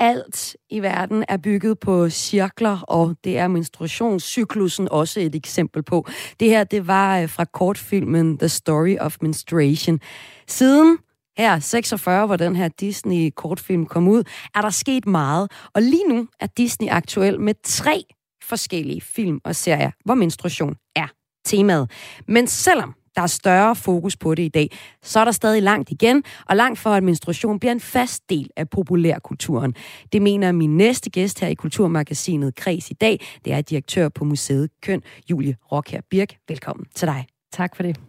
Alt 0.00 0.56
i 0.70 0.80
verden 0.80 1.24
er 1.28 1.36
bygget 1.36 1.78
på 1.78 2.10
cirkler, 2.10 2.80
og 2.80 3.16
det 3.24 3.38
er 3.38 3.48
menstruationscyklusen 3.48 4.88
også 4.90 5.20
et 5.20 5.34
eksempel 5.34 5.82
på. 5.82 6.06
Det 6.40 6.48
her, 6.48 6.64
det 6.64 6.86
var 6.86 7.20
øh, 7.20 7.28
fra 7.28 7.44
kortfilmen 7.44 8.38
The 8.38 8.48
Story 8.48 8.96
of 9.00 9.16
Menstruation. 9.22 10.00
Siden 10.48 10.98
her 11.38 11.58
46, 11.58 12.26
hvor 12.26 12.36
den 12.36 12.56
her 12.56 12.68
Disney-kortfilm 12.68 13.86
kom 13.86 14.08
ud, 14.08 14.24
er 14.54 14.60
der 14.60 14.70
sket 14.70 15.06
meget. 15.06 15.52
Og 15.74 15.82
lige 15.82 16.08
nu 16.08 16.28
er 16.40 16.46
Disney 16.46 16.88
aktuel 16.90 17.40
med 17.40 17.54
tre 17.64 18.04
forskellige 18.42 19.00
film 19.00 19.40
og 19.44 19.56
serier, 19.56 19.90
hvor 20.04 20.14
menstruation 20.14 20.76
er 20.96 21.06
temaet. 21.44 21.90
Men 22.28 22.46
selvom 22.46 22.94
der 23.16 23.22
er 23.22 23.26
større 23.26 23.76
fokus 23.76 24.16
på 24.16 24.34
det 24.34 24.42
i 24.42 24.48
dag, 24.48 24.70
så 25.02 25.20
er 25.20 25.24
der 25.24 25.32
stadig 25.32 25.62
langt 25.62 25.90
igen, 25.90 26.24
og 26.46 26.56
langt 26.56 26.78
for, 26.78 26.90
at 26.90 27.02
menstruation 27.02 27.60
bliver 27.60 27.72
en 27.72 27.80
fast 27.80 28.30
del 28.30 28.50
af 28.56 28.68
populærkulturen. 28.68 29.74
Det 30.12 30.22
mener 30.22 30.52
min 30.52 30.76
næste 30.76 31.10
gæst 31.10 31.40
her 31.40 31.48
i 31.48 31.54
Kulturmagasinet 31.54 32.54
Kreds 32.54 32.90
i 32.90 32.94
dag. 32.94 33.20
Det 33.44 33.52
er 33.52 33.60
direktør 33.60 34.08
på 34.08 34.24
Museet 34.24 34.70
Køn, 34.82 35.02
Julie 35.30 35.56
Rockher 35.72 36.00
Birk. 36.10 36.36
Velkommen 36.48 36.86
til 36.94 37.08
dig. 37.08 37.26
Tak 37.52 37.76
for 37.76 37.82
det. 37.82 38.00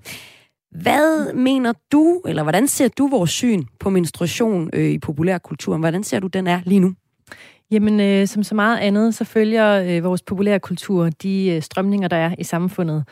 Hvad 0.72 1.34
mener 1.34 1.74
du, 1.92 2.22
eller 2.26 2.44
hvordan 2.44 2.68
ser 2.68 2.88
du 2.88 3.08
vores 3.08 3.30
syn 3.30 3.64
på 3.80 3.90
menstruation 3.90 4.70
øh, 4.74 4.90
i 4.90 5.00
populærkulturen? 5.00 5.80
Hvordan 5.80 6.04
ser 6.04 6.20
du, 6.20 6.28
den 6.28 6.48
er 6.48 6.62
lige 6.66 6.80
nu? 6.80 6.94
Jamen, 7.72 8.00
øh, 8.00 8.28
som 8.28 8.44
så 8.44 8.56
meget 8.56 8.78
andet, 8.78 9.16
så 9.16 9.24
følger 9.24 9.84
øh, 9.84 10.04
vores 10.04 10.22
populære 10.22 10.60
kultur 10.60 11.10
de 11.10 11.50
øh, 11.56 11.62
strømninger, 11.62 12.08
der 12.08 12.18
er 12.18 12.36
i 12.40 12.44
samfundet. 12.44 13.04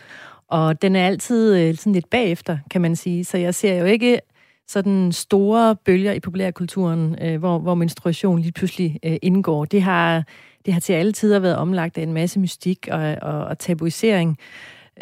Og 0.50 0.82
den 0.82 0.96
er 0.96 1.08
altid 1.08 1.56
øh, 1.56 1.76
sådan 1.76 1.94
lidt 1.94 2.10
bagefter, 2.10 2.58
kan 2.72 2.82
man 2.82 2.96
sige. 2.96 3.26
Så 3.26 3.38
jeg 3.38 3.56
ser 3.56 3.74
jo 3.74 3.86
ikke 3.86 4.20
sådan 4.68 5.12
store 5.12 5.76
bølger 5.76 6.12
i 6.12 6.20
populærkulturen, 6.20 7.16
øh, 7.22 7.40
hvor, 7.40 7.60
hvor 7.60 7.76
menstruation 7.76 8.40
lige 8.40 8.52
pludselig 8.52 9.00
øh, 9.06 9.18
indgår. 9.22 9.66
Det 9.66 9.82
har, 9.82 10.24
det 10.66 10.74
har 10.74 10.82
til 10.82 10.94
alle 10.94 11.12
tider 11.12 11.40
været 11.40 11.56
omlagt 11.56 11.98
af 11.98 12.04
en 12.04 12.14
masse 12.14 12.40
mystik 12.40 12.88
og, 12.92 13.16
og, 13.22 13.46
og 13.46 13.60
tabuisering. 13.60 14.38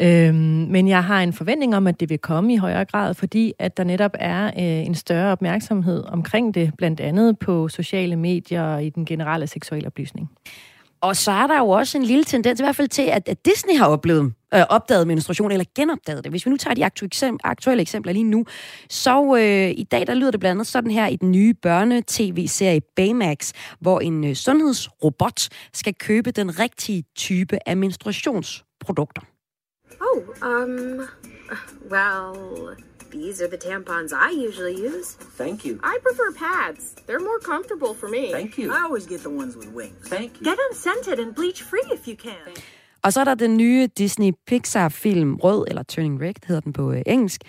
Øhm, 0.00 0.36
men 0.70 0.88
jeg 0.88 1.04
har 1.04 1.22
en 1.22 1.32
forventning 1.32 1.76
om, 1.76 1.86
at 1.86 2.00
det 2.00 2.10
vil 2.10 2.18
komme 2.18 2.54
i 2.54 2.56
højere 2.56 2.84
grad, 2.84 3.14
fordi 3.14 3.52
at 3.58 3.76
der 3.76 3.84
netop 3.84 4.10
er 4.14 4.46
øh, 4.46 4.86
en 4.86 4.94
større 4.94 5.32
opmærksomhed 5.32 6.04
omkring 6.04 6.54
det, 6.54 6.72
blandt 6.78 7.00
andet 7.00 7.38
på 7.38 7.68
sociale 7.68 8.16
medier 8.16 8.62
og 8.62 8.84
i 8.84 8.88
den 8.88 9.04
generelle 9.04 9.46
seksuelle 9.46 9.86
oplysning. 9.86 10.30
Og 11.00 11.16
så 11.16 11.30
er 11.30 11.46
der 11.46 11.58
jo 11.58 11.68
også 11.68 11.98
en 11.98 12.04
lille 12.04 12.24
tendens, 12.24 12.60
i 12.60 12.62
hvert 12.62 12.76
fald 12.76 12.88
til, 12.88 13.02
at, 13.02 13.28
at 13.28 13.44
Disney 13.44 13.78
har 13.78 13.86
oplevet, 13.86 14.32
øh, 14.54 14.62
opdaget 14.68 15.06
menstruation, 15.06 15.52
eller 15.52 15.64
genopdaget 15.74 16.24
det. 16.24 16.32
Hvis 16.32 16.46
vi 16.46 16.50
nu 16.50 16.56
tager 16.56 16.74
de 16.74 16.84
aktu- 16.86 17.38
aktuelle 17.44 17.80
eksempler 17.80 18.12
lige 18.12 18.24
nu, 18.24 18.44
så 18.90 19.36
øh, 19.36 19.70
i 19.70 19.86
dag 19.90 20.06
der 20.06 20.14
lyder 20.14 20.30
det 20.30 20.40
blandt 20.40 20.56
andet 20.56 20.66
sådan 20.66 20.90
her 20.90 21.06
i 21.06 21.16
den 21.16 21.32
nye 21.32 21.54
børne-tv-serie 21.54 22.80
Baymax, 22.96 23.52
hvor 23.80 24.00
en 24.00 24.24
øh, 24.24 24.34
sundhedsrobot 24.34 25.48
skal 25.72 25.94
købe 25.94 26.30
den 26.30 26.58
rigtige 26.58 27.04
type 27.16 27.58
af 27.66 27.76
menstruationsprodukter. 27.76 29.22
Oh, 30.00 30.22
um, 30.42 31.00
well, 31.90 32.87
these 33.10 33.40
are 33.42 33.48
the 33.48 33.58
tampons 33.58 34.12
I 34.12 34.30
usually 34.30 34.76
use. 34.76 35.08
Thank 35.42 35.64
you. 35.66 35.80
I 35.82 35.98
prefer 36.06 36.28
pads. 36.46 36.82
They're 37.06 37.26
more 37.30 37.40
comfortable 37.52 37.94
for 37.94 38.08
me. 38.08 38.32
Thank 38.32 38.58
you. 38.58 38.66
I 38.72 38.80
always 38.86 39.06
get 39.06 39.20
the 39.22 39.34
ones 39.42 39.56
with 39.56 39.70
wings. 39.80 40.08
Thank 40.08 40.30
you. 40.38 40.44
Get 40.44 40.58
unscented 40.70 41.18
and 41.22 41.34
bleach 41.34 41.62
free 41.62 41.88
if 41.92 42.06
you 42.08 42.16
can. 42.16 42.48
Og 43.02 43.12
så 43.12 43.20
er 43.20 43.24
der 43.24 43.34
den 43.34 43.56
nye 43.56 43.88
Disney-Pixar-film 44.00 45.36
Rød, 45.36 45.64
eller 45.68 45.82
Turning 45.82 46.20
Red 46.20 46.34
hedder 46.46 46.60
den 46.60 46.72
på 46.72 46.92
øh, 46.92 47.02
engelsk, 47.06 47.40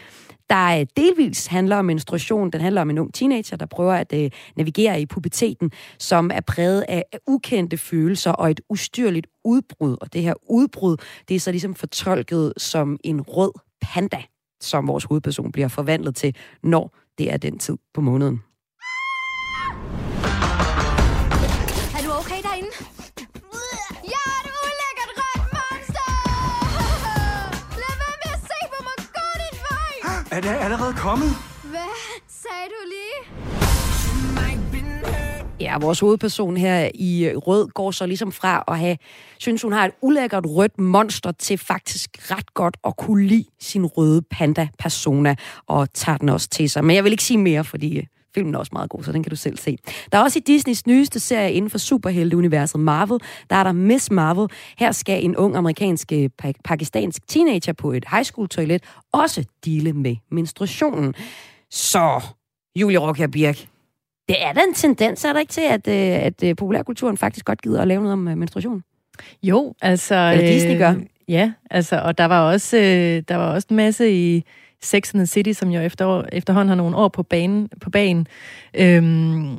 der 0.49 0.79
øh, 0.79 0.85
delvis 0.97 1.45
handler 1.47 1.75
om 1.75 1.85
menstruation. 1.85 2.51
Den 2.51 2.61
handler 2.61 2.81
om 2.81 2.89
en 2.89 2.97
ung 2.97 3.13
teenager, 3.13 3.57
der 3.57 3.65
prøver 3.65 3.93
at 3.93 4.13
øh, 4.13 4.31
navigere 4.57 5.01
i 5.01 5.05
puberteten, 5.05 5.71
som 5.99 6.31
er 6.33 6.41
præget 6.41 6.85
af 6.87 7.03
ukendte 7.27 7.77
følelser 7.77 8.31
og 8.31 8.51
et 8.51 8.61
ustyrligt 8.69 9.27
udbrud. 9.45 9.97
Og 10.01 10.13
det 10.13 10.21
her 10.21 10.33
udbrud, 10.49 10.97
det 11.27 11.35
er 11.35 11.39
så 11.39 11.51
ligesom 11.51 11.75
fortolket 11.75 12.53
som 12.57 12.97
en 13.03 13.21
rød 13.21 13.51
panda, 13.81 14.23
som 14.61 14.87
vores 14.87 15.03
hovedperson 15.03 15.51
bliver 15.51 15.67
forvandlet 15.67 16.15
til, 16.15 16.35
når 16.63 16.95
det 17.17 17.33
er 17.33 17.37
den 17.37 17.59
tid 17.59 17.77
på 17.93 18.01
måneden. 18.01 18.43
Er 21.97 22.01
du 22.05 22.11
okay 22.21 22.41
derinde? 22.47 22.71
Ja, 24.13 24.25
det 24.43 24.51
var 24.55 24.63
ulækkert 24.69 25.11
rødt 25.19 25.45
monster! 25.57 26.09
Lad 27.83 27.95
være 28.03 28.17
med 28.23 28.31
at 28.37 28.41
se 28.51 28.59
på 28.73 28.79
mig, 28.87 28.97
gå 29.17 29.27
din 29.43 29.57
vej! 29.69 30.37
Er 30.37 30.41
det 30.41 30.65
allerede 30.65 30.93
kommet? 30.93 31.29
Hvad 31.73 31.93
sagde 32.43 32.67
du 32.75 32.81
lige? 32.95 33.17
Ja, 35.69 35.77
vores 35.77 35.99
hovedperson 35.99 36.57
her 36.57 36.89
i 36.95 37.25
øh, 37.25 37.37
Rød 37.37 37.67
går 37.67 37.91
så 37.91 38.05
ligesom 38.05 38.31
fra 38.31 38.63
at 38.67 38.79
have, 38.79 38.97
synes 39.37 39.61
hun 39.61 39.71
har 39.71 39.85
et 39.85 39.91
ulækkert 40.01 40.45
rødt 40.47 40.79
monster 40.79 41.31
til 41.31 41.57
faktisk 41.57 42.31
ret 42.31 42.53
godt 42.53 42.77
at 42.87 42.97
kunne 42.97 43.27
lide 43.27 43.45
sin 43.59 43.85
røde 43.85 44.21
panda-persona, 44.21 45.35
og 45.67 45.93
tager 45.93 46.17
den 46.17 46.29
også 46.29 46.49
til 46.49 46.69
sig. 46.69 46.85
Men 46.85 46.95
jeg 46.95 47.03
vil 47.03 47.11
ikke 47.11 47.23
sige 47.23 47.37
mere, 47.37 47.63
fordi 47.63 47.97
øh, 47.97 48.03
filmen 48.35 48.55
er 48.55 48.59
også 48.59 48.69
meget 48.73 48.89
god, 48.89 49.03
så 49.03 49.11
den 49.11 49.23
kan 49.23 49.29
du 49.29 49.35
selv 49.35 49.57
se. 49.57 49.77
Der 50.11 50.17
er 50.17 50.21
også 50.23 50.39
i 50.39 50.41
Disneys 50.47 50.87
nyeste 50.87 51.19
serie 51.19 51.53
inden 51.53 51.71
for 51.71 51.77
superhelteuniverset 51.77 52.79
Marvel, 52.79 53.19
der 53.49 53.55
er 53.55 53.63
der 53.63 53.71
Miss 53.71 54.11
Marvel. 54.11 54.47
Her 54.77 54.91
skal 54.91 55.23
en 55.23 55.35
ung 55.35 55.55
amerikansk 55.55 56.11
øh, 56.11 56.29
pak- 56.37 56.63
pakistansk 56.63 57.27
teenager 57.27 57.73
på 57.73 57.91
et 57.91 58.05
high 58.11 58.25
school 58.25 58.47
toilet 58.47 58.83
også 59.13 59.45
dele 59.65 59.93
med 59.93 60.15
menstruationen. 60.31 61.13
Så, 61.71 62.21
Julie 62.75 62.97
Rocker 62.99 63.27
Birk, 63.27 63.68
det 64.29 64.43
er 64.43 64.53
da 64.53 64.59
en 64.67 64.73
tendens, 64.73 65.25
er 65.25 65.33
der 65.33 65.39
ikke 65.39 65.51
til, 65.51 65.61
at, 65.61 65.87
øh, 65.87 66.25
at 66.25 66.43
øh, 66.43 66.55
populærkulturen 66.55 67.17
faktisk 67.17 67.45
godt 67.45 67.61
gider 67.61 67.81
at 67.81 67.87
lave 67.87 68.01
noget 68.01 68.13
om 68.13 68.27
øh, 68.27 68.37
menstruation? 68.37 68.83
Jo, 69.43 69.73
altså... 69.81 70.15
Eller 70.15 70.53
Disney 70.53 70.77
gør. 70.77 70.93
Ja, 71.27 71.51
altså, 71.71 72.01
og 72.01 72.17
der 72.17 72.25
var 72.25 72.51
også, 72.51 72.77
øh, 72.77 73.23
der 73.27 73.35
var 73.35 73.53
også 73.53 73.67
en 73.69 73.75
masse 73.75 74.11
i 74.11 74.43
Sex 74.81 75.13
and 75.13 75.19
the 75.19 75.25
City, 75.25 75.51
som 75.51 75.69
jo 75.69 75.81
efter, 75.81 76.23
efterhånden 76.31 76.69
har 76.69 76.75
nogle 76.75 76.95
år 76.95 77.07
på 77.07 77.23
banen. 77.23 77.69
På 77.81 77.89
banen. 77.89 78.27
Øhm, 78.73 79.57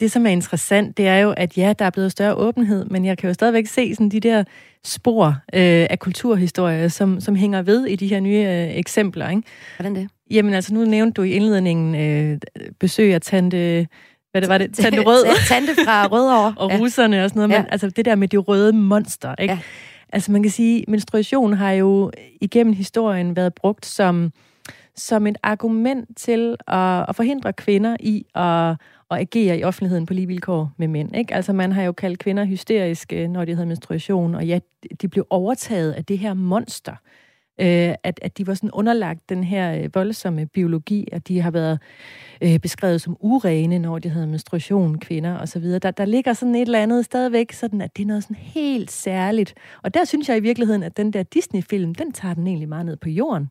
det, 0.00 0.12
som 0.12 0.26
er 0.26 0.30
interessant, 0.30 0.96
det 0.96 1.06
er 1.06 1.16
jo, 1.16 1.34
at 1.36 1.58
ja, 1.58 1.72
der 1.78 1.84
er 1.84 1.90
blevet 1.90 2.12
større 2.12 2.34
åbenhed, 2.34 2.84
men 2.84 3.04
jeg 3.04 3.18
kan 3.18 3.28
jo 3.28 3.34
stadigvæk 3.34 3.66
se 3.66 3.94
sådan 3.94 4.08
de 4.08 4.20
der 4.20 4.44
spor 4.84 5.26
øh, 5.28 5.86
af 5.90 5.98
kulturhistorie, 5.98 6.90
som, 6.90 7.20
som 7.20 7.36
hænger 7.36 7.62
ved 7.62 7.86
i 7.86 7.96
de 7.96 8.06
her 8.06 8.20
nye 8.20 8.46
øh, 8.48 8.78
eksempler. 8.78 9.30
Ikke? 9.30 9.42
Hvordan 9.76 9.94
det? 9.94 10.08
Jamen 10.30 10.54
altså, 10.54 10.74
nu 10.74 10.84
nævnte 10.84 11.12
du 11.12 11.22
i 11.22 11.30
indledningen 11.30 11.94
øh, 11.94 12.38
besøg 12.80 13.14
af 13.14 13.20
tante... 13.20 13.86
Hvad 14.30 14.40
det 14.42 14.48
var 14.48 14.58
det? 14.58 14.74
Tante 14.74 15.00
Rød. 15.08 15.24
Tante 15.48 15.74
fra 15.84 16.06
Rødovre. 16.06 16.54
og 16.56 16.70
Ja. 16.70 16.78
russerne 16.78 17.24
og 17.24 17.30
sådan 17.30 17.40
noget. 17.40 17.52
Ja. 17.52 17.62
Men 17.62 17.70
altså 17.72 17.90
det 17.90 18.04
der 18.04 18.14
med 18.14 18.28
de 18.28 18.36
røde 18.36 18.72
monster, 18.72 19.34
ikke? 19.38 19.54
Ja. 19.54 19.58
Altså 20.12 20.32
man 20.32 20.42
kan 20.42 20.52
sige, 20.52 20.84
menstruation 20.88 21.52
har 21.52 21.72
jo 21.72 22.10
igennem 22.40 22.72
historien 22.72 23.36
været 23.36 23.54
brugt 23.54 23.86
som, 23.86 24.32
som 24.96 25.26
et 25.26 25.36
argument 25.42 26.08
til 26.16 26.56
at, 26.66 27.04
at 27.08 27.16
forhindre 27.16 27.52
kvinder 27.52 27.96
i 28.00 28.26
at, 28.34 28.70
at 29.10 29.20
agere 29.20 29.58
i 29.58 29.64
offentligheden 29.64 30.06
på 30.06 30.14
lige 30.14 30.26
vilkår 30.26 30.72
med 30.76 30.88
mænd. 30.88 31.16
Ikke? 31.16 31.34
Altså 31.34 31.52
man 31.52 31.72
har 31.72 31.82
jo 31.82 31.92
kaldt 31.92 32.18
kvinder 32.18 32.44
hysteriske, 32.44 33.28
når 33.28 33.44
de 33.44 33.54
havde 33.54 33.66
menstruation, 33.66 34.34
og 34.34 34.46
ja, 34.46 34.58
de 35.02 35.08
blev 35.08 35.26
overtaget 35.30 35.92
af 35.92 36.04
det 36.04 36.18
her 36.18 36.34
monster. 36.34 36.92
Øh, 37.60 37.94
at, 38.02 38.20
at 38.22 38.38
de 38.38 38.46
var 38.46 38.54
sådan 38.54 38.70
underlagt 38.70 39.28
den 39.28 39.44
her 39.44 39.82
øh, 39.82 39.94
voldsomme 39.94 40.46
biologi, 40.46 41.08
at 41.12 41.28
de 41.28 41.40
har 41.40 41.50
været 41.50 41.78
øh, 42.42 42.58
beskrevet 42.58 43.00
som 43.00 43.16
urene, 43.20 43.78
når 43.78 43.98
de 43.98 44.08
havde 44.08 44.26
menstruation, 44.26 44.98
kvinder 44.98 45.38
osv. 45.38 45.62
Der, 45.62 45.90
der 45.90 46.04
ligger 46.04 46.32
sådan 46.32 46.54
et 46.54 46.62
eller 46.62 46.82
andet 46.82 47.04
stadigvæk, 47.04 47.52
sådan 47.52 47.80
at 47.80 47.96
det 47.96 48.02
er 48.02 48.06
noget 48.06 48.22
sådan 48.22 48.36
helt 48.36 48.90
særligt. 48.90 49.54
Og 49.82 49.94
der 49.94 50.04
synes 50.04 50.28
jeg 50.28 50.36
i 50.36 50.40
virkeligheden, 50.40 50.82
at 50.82 50.96
den 50.96 51.12
der 51.12 51.22
Disney-film, 51.22 51.94
den 51.94 52.12
tager 52.12 52.34
den 52.34 52.46
egentlig 52.46 52.68
meget 52.68 52.86
ned 52.86 52.96
på 52.96 53.08
jorden. 53.08 53.48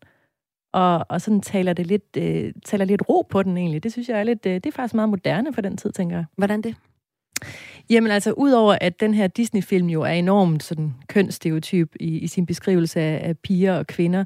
Og, 0.74 1.06
og 1.10 1.22
sådan 1.22 1.42
taler 1.42 1.74
det 1.74 1.88
lidt, 1.88 2.18
øh, 2.18 2.54
taler 2.66 2.86
lidt 2.86 3.10
ro 3.10 3.22
på 3.30 3.44
den 3.44 3.58
egentlig. 3.58 3.84
Det 3.84 3.92
synes 3.92 4.10
jeg 4.10 4.20
er 4.20 4.24
lidt, 4.24 4.46
øh, 4.46 4.54
det 4.54 4.66
er 4.66 4.72
faktisk 4.72 4.94
meget 4.94 5.10
moderne 5.10 5.54
for 5.54 5.62
den 5.62 5.78
tid, 5.78 5.92
tænker 5.92 6.16
jeg. 6.16 6.26
Hvordan 6.38 6.62
det? 6.62 6.76
Jamen 7.90 8.12
altså, 8.12 8.32
udover 8.32 8.78
at 8.82 9.00
den 9.00 9.14
her 9.14 9.28
Disney-film 9.28 9.90
jo 9.90 10.02
er 10.02 10.12
enormt 10.12 10.64
sådan 10.64 10.94
kønsstereotyp 11.08 11.96
i, 12.00 12.20
i 12.20 12.28
sin 12.28 12.46
beskrivelse 12.46 13.00
af, 13.00 13.30
af 13.30 13.38
piger 13.38 13.78
og 13.78 13.88
kvinder, 13.88 14.24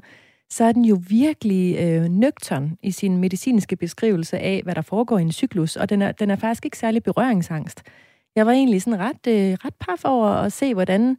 så 0.50 0.64
er 0.64 0.72
den 0.72 0.84
jo 0.84 1.02
virkelig 1.08 1.78
øh, 1.78 2.04
nøgtern 2.04 2.78
i 2.82 2.90
sin 2.90 3.16
medicinske 3.16 3.76
beskrivelse 3.76 4.38
af, 4.38 4.60
hvad 4.64 4.74
der 4.74 4.82
foregår 4.82 5.18
i 5.18 5.22
en 5.22 5.32
cyklus, 5.32 5.76
og 5.76 5.88
den 5.88 6.02
er, 6.02 6.12
den 6.12 6.30
er 6.30 6.36
faktisk 6.36 6.64
ikke 6.64 6.78
særlig 6.78 7.02
berøringsangst. 7.02 7.82
Jeg 8.36 8.46
var 8.46 8.52
egentlig 8.52 8.82
sådan 8.82 8.98
ret, 9.00 9.26
øh, 9.28 9.56
ret 9.64 9.74
paf 9.74 10.04
over 10.04 10.28
at 10.28 10.52
se, 10.52 10.74
hvordan, 10.74 11.16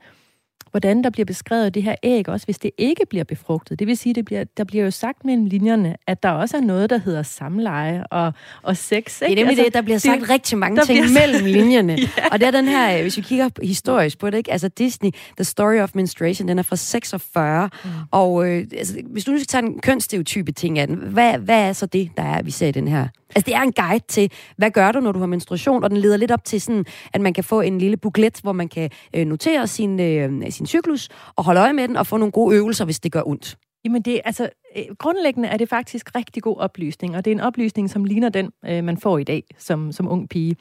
hvordan 0.74 1.04
der 1.04 1.10
bliver 1.10 1.26
beskrevet 1.26 1.74
det 1.74 1.84
her 1.84 1.96
æg, 2.04 2.30
også 2.30 2.46
hvis 2.48 2.60
det 2.60 2.72
ikke 2.78 3.06
bliver 3.10 3.24
befrugtet. 3.24 3.80
Det 3.80 3.88
vil 3.88 3.98
sige, 3.98 4.14
det 4.16 4.26
bliver, 4.26 4.44
der 4.58 4.64
bliver 4.64 4.84
jo 4.84 4.92
sagt 4.92 5.26
mellem 5.26 5.46
linjerne, 5.46 5.96
at 6.08 6.24
der 6.24 6.30
også 6.30 6.58
er 6.58 6.62
noget, 6.62 6.90
der 6.90 6.98
hedder 6.98 7.24
samleje 7.24 8.04
og, 8.12 8.34
og 8.64 8.78
sex. 8.78 9.20
Det 9.20 9.26
er 9.26 9.30
Ikke? 9.30 9.42
nemlig 9.42 9.50
altså, 9.52 9.64
det, 9.66 9.74
der 9.74 9.82
bliver 9.82 9.98
sagt 9.98 10.22
det- 10.22 10.30
rigtig 10.30 10.58
mange 10.58 10.82
ting 10.82 11.04
bliver 11.04 11.28
mellem 11.28 11.46
linjerne. 11.46 11.98
Ja. 12.18 12.28
Og 12.32 12.40
det 12.40 12.48
er 12.48 12.52
den 12.52 12.68
her, 12.68 13.02
hvis 13.02 13.18
vi 13.18 13.22
kigger 13.22 13.50
på- 13.50 13.62
historisk 13.64 14.20
på 14.20 14.30
det, 14.30 14.38
ikke? 14.38 14.52
altså 14.52 14.68
Disney, 14.68 15.10
The 15.38 15.44
Story 15.44 15.76
of 15.80 15.90
Menstruation, 15.96 16.48
den 16.48 16.60
er 16.60 16.64
fra 16.64 16.76
46, 16.76 17.70
mm. 17.84 17.90
og 18.12 18.50
øh, 18.50 18.68
altså, 18.78 19.02
hvis 19.06 19.24
du 19.26 19.32
nu 19.32 19.38
skal 19.38 19.48
tage 19.48 19.64
en 19.66 19.80
kønsstereotype 19.80 20.52
ting 20.52 20.80
af 20.80 20.88
den, 20.88 20.96
hvad, 20.98 21.38
hvad 21.38 21.60
er 21.70 21.74
så 21.74 21.86
det, 21.86 22.10
der 22.18 22.24
er, 22.24 22.42
vi 22.44 22.52
ser 22.52 22.68
i 22.68 22.72
den 22.72 22.88
her? 22.88 23.08
Altså 23.36 23.46
det 23.46 23.56
er 23.56 23.62
en 23.62 23.72
guide 23.74 24.04
til, 24.08 24.32
hvad 24.58 24.72
gør 24.72 24.92
du, 24.92 25.00
når 25.00 25.12
du 25.12 25.20
har 25.20 25.26
menstruation, 25.26 25.84
og 25.84 25.90
den 25.90 25.98
leder 25.98 26.18
lidt 26.18 26.32
op 26.32 26.46
til 26.46 26.62
sådan, 26.62 26.86
at 27.14 27.22
man 27.22 27.34
kan 27.34 27.44
få 27.44 27.62
en 27.62 27.78
lille 27.80 27.98
booklet, 27.98 28.40
hvor 28.44 28.52
man 28.52 28.68
kan 28.68 28.90
øh, 29.14 29.26
notere 29.28 29.68
sin, 29.68 30.00
øh, 30.00 30.32
sin 30.52 30.63
cyklus, 30.66 31.10
og 31.36 31.44
holde 31.44 31.62
øje 31.62 31.74
med 31.74 31.88
den, 31.88 31.98
og 31.98 32.08
få 32.08 32.18
nogle 32.18 32.32
gode 32.32 32.56
øvelser, 32.56 32.86
hvis 32.86 33.00
det 33.00 33.12
gør 33.12 33.22
ondt. 33.26 33.58
Jamen 33.86 34.02
det, 34.02 34.22
altså, 34.26 34.50
øh, 34.78 34.84
grundlæggende 35.00 35.50
er 35.50 35.58
det 35.58 35.70
faktisk 35.70 36.16
rigtig 36.16 36.44
god 36.44 36.58
oplysning, 36.58 37.18
og 37.18 37.26
det 37.26 37.32
er 37.32 37.36
en 37.36 37.42
oplysning, 37.42 37.90
som 37.90 38.04
ligner 38.04 38.30
den, 38.30 38.52
øh, 38.66 38.84
man 38.84 38.98
får 38.98 39.18
i 39.18 39.24
dag 39.24 39.44
som, 39.58 39.92
som 39.92 40.12
ung 40.12 40.30
pige. 40.30 40.56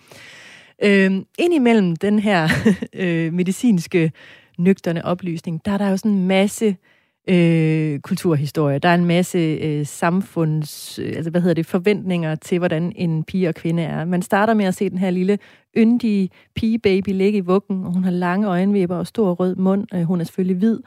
Øh, 0.83 1.13
indimellem 1.39 1.97
den 1.97 2.19
her 2.19 2.49
øh, 2.93 3.33
medicinske 3.33 4.13
nøgterne 4.59 5.05
oplysning, 5.05 5.65
der 5.65 5.73
er 5.73 5.79
der 5.79 5.91
jo 5.91 5.97
sådan 5.97 6.13
en 6.13 6.27
masse 6.27 6.67
øh, 6.67 6.75
Øh, 7.29 8.01
kulturhistorie. 8.01 8.79
Der 8.79 8.89
er 8.89 8.95
en 8.95 9.05
masse 9.05 9.39
øh, 9.39 9.87
samfunds, 9.87 10.99
øh, 10.99 11.13
altså 11.17 11.31
hvad 11.31 11.41
hedder 11.41 11.55
det, 11.55 11.67
forventninger 11.67 12.35
til, 12.35 12.59
hvordan 12.59 12.93
en 12.97 13.25
pige 13.25 13.49
og 13.49 13.55
kvinde 13.55 13.83
er. 13.83 14.05
Man 14.05 14.23
starter 14.23 14.55
med 14.55 14.65
at 14.65 14.75
se 14.75 14.91
den 14.91 14.99
her 14.99 15.11
lille 15.11 15.39
yndige 15.77 16.31
pigebaby 16.55 17.09
ligge 17.09 17.39
i 17.39 17.41
vuggen, 17.41 17.85
og 17.85 17.93
hun 17.93 18.05
har 18.05 18.11
lange 18.11 18.49
øjenvipper 18.49 18.97
og 18.97 19.07
stor 19.07 19.33
rød 19.33 19.57
mund. 19.57 19.87
Øh, 19.95 20.03
hun 20.03 20.21
er 20.21 20.25
selvfølgelig 20.25 20.57
hvid. 20.57 20.79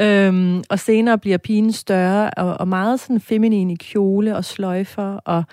Øhm, 0.00 0.62
og 0.70 0.78
senere 0.78 1.18
bliver 1.18 1.38
pigen 1.38 1.72
større 1.72 2.30
og, 2.30 2.56
og 2.60 2.68
meget 2.68 3.00
sådan 3.00 3.20
feminin 3.20 3.70
i 3.70 3.74
kjole 3.74 4.36
og 4.36 4.44
sløjfer, 4.44 5.16
og 5.16 5.44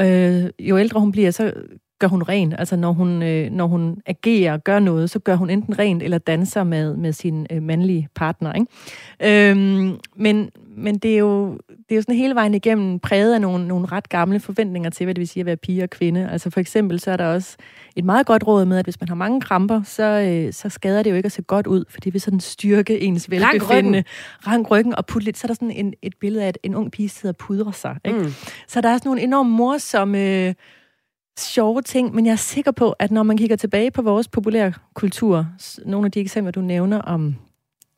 øh, 0.00 0.44
jo 0.58 0.78
ældre 0.78 1.00
hun 1.00 1.12
bliver, 1.12 1.30
så 1.30 1.52
gør 2.02 2.08
hun 2.08 2.22
rent. 2.22 2.54
Altså 2.58 2.76
når 2.76 2.92
hun, 2.92 3.22
øh, 3.22 3.50
når 3.50 3.66
hun 3.66 4.02
agerer 4.06 4.52
og 4.52 4.64
gør 4.64 4.78
noget, 4.78 5.10
så 5.10 5.18
gør 5.18 5.36
hun 5.36 5.50
enten 5.50 5.78
rent 5.78 6.02
eller 6.02 6.18
danser 6.18 6.64
med, 6.64 6.96
med 6.96 7.12
sin 7.12 7.46
øh, 7.50 7.62
mandlige 7.62 8.08
partner. 8.14 8.52
Ikke? 8.52 9.50
Øhm, 9.50 9.98
men, 10.16 10.50
men 10.76 10.98
det 10.98 11.14
er 11.14 11.18
jo 11.18 11.58
det 11.68 11.90
er 11.90 11.96
jo 11.96 12.02
sådan 12.02 12.14
hele 12.14 12.34
vejen 12.34 12.54
igennem 12.54 12.98
præget 12.98 13.34
af 13.34 13.40
nogle, 13.40 13.68
nogle 13.68 13.86
ret 13.86 14.08
gamle 14.08 14.40
forventninger 14.40 14.90
til, 14.90 15.06
hvad 15.06 15.14
det 15.14 15.20
vil 15.20 15.28
sige 15.28 15.40
at 15.40 15.46
være 15.46 15.56
pige 15.56 15.82
og 15.82 15.90
kvinde. 15.90 16.28
Altså 16.30 16.50
for 16.50 16.60
eksempel 16.60 17.00
så 17.00 17.10
er 17.10 17.16
der 17.16 17.26
også 17.26 17.56
et 17.96 18.04
meget 18.04 18.26
godt 18.26 18.46
råd 18.46 18.64
med, 18.64 18.78
at 18.78 18.86
hvis 18.86 19.00
man 19.00 19.08
har 19.08 19.16
mange 19.16 19.40
kramper, 19.40 19.82
så, 19.82 20.02
øh, 20.02 20.52
så 20.52 20.68
skader 20.68 21.02
det 21.02 21.10
jo 21.10 21.16
ikke 21.16 21.26
at 21.26 21.32
se 21.32 21.42
godt 21.42 21.66
ud, 21.66 21.84
for 21.88 22.00
det 22.00 22.12
vil 22.12 22.20
sådan 22.20 22.40
styrke 22.40 23.00
ens 23.00 23.30
velbefindende. 23.30 24.04
Rank 24.46 24.70
ryggen 24.70 24.94
og 24.94 25.06
putte 25.06 25.24
lidt. 25.24 25.38
Så 25.38 25.44
er 25.44 25.46
der 25.46 25.54
sådan 25.54 25.70
en, 25.70 25.94
et 26.02 26.14
billede 26.20 26.44
af, 26.44 26.48
at 26.48 26.58
en 26.62 26.74
ung 26.74 26.92
pige 26.92 27.08
sidder 27.08 27.32
og 27.32 27.36
pudrer 27.36 27.72
sig. 27.72 27.96
Ikke? 28.04 28.18
Mm. 28.18 28.32
Så 28.68 28.80
der 28.80 28.88
er 28.88 28.96
sådan 28.96 29.08
nogle 29.08 29.22
enormt 29.22 29.50
morsomme, 29.50 30.46
øh, 30.46 30.54
sjove 31.38 31.82
ting, 31.82 32.14
men 32.14 32.26
jeg 32.26 32.32
er 32.32 32.36
sikker 32.36 32.70
på, 32.70 32.90
at 32.90 33.10
når 33.10 33.22
man 33.22 33.36
kigger 33.36 33.56
tilbage 33.56 33.90
på 33.90 34.02
vores 34.02 34.28
populære 34.28 34.72
kultur, 34.94 35.46
nogle 35.86 36.06
af 36.06 36.12
de 36.12 36.20
eksempler, 36.20 36.52
du 36.52 36.60
nævner 36.60 36.98
om 36.98 37.34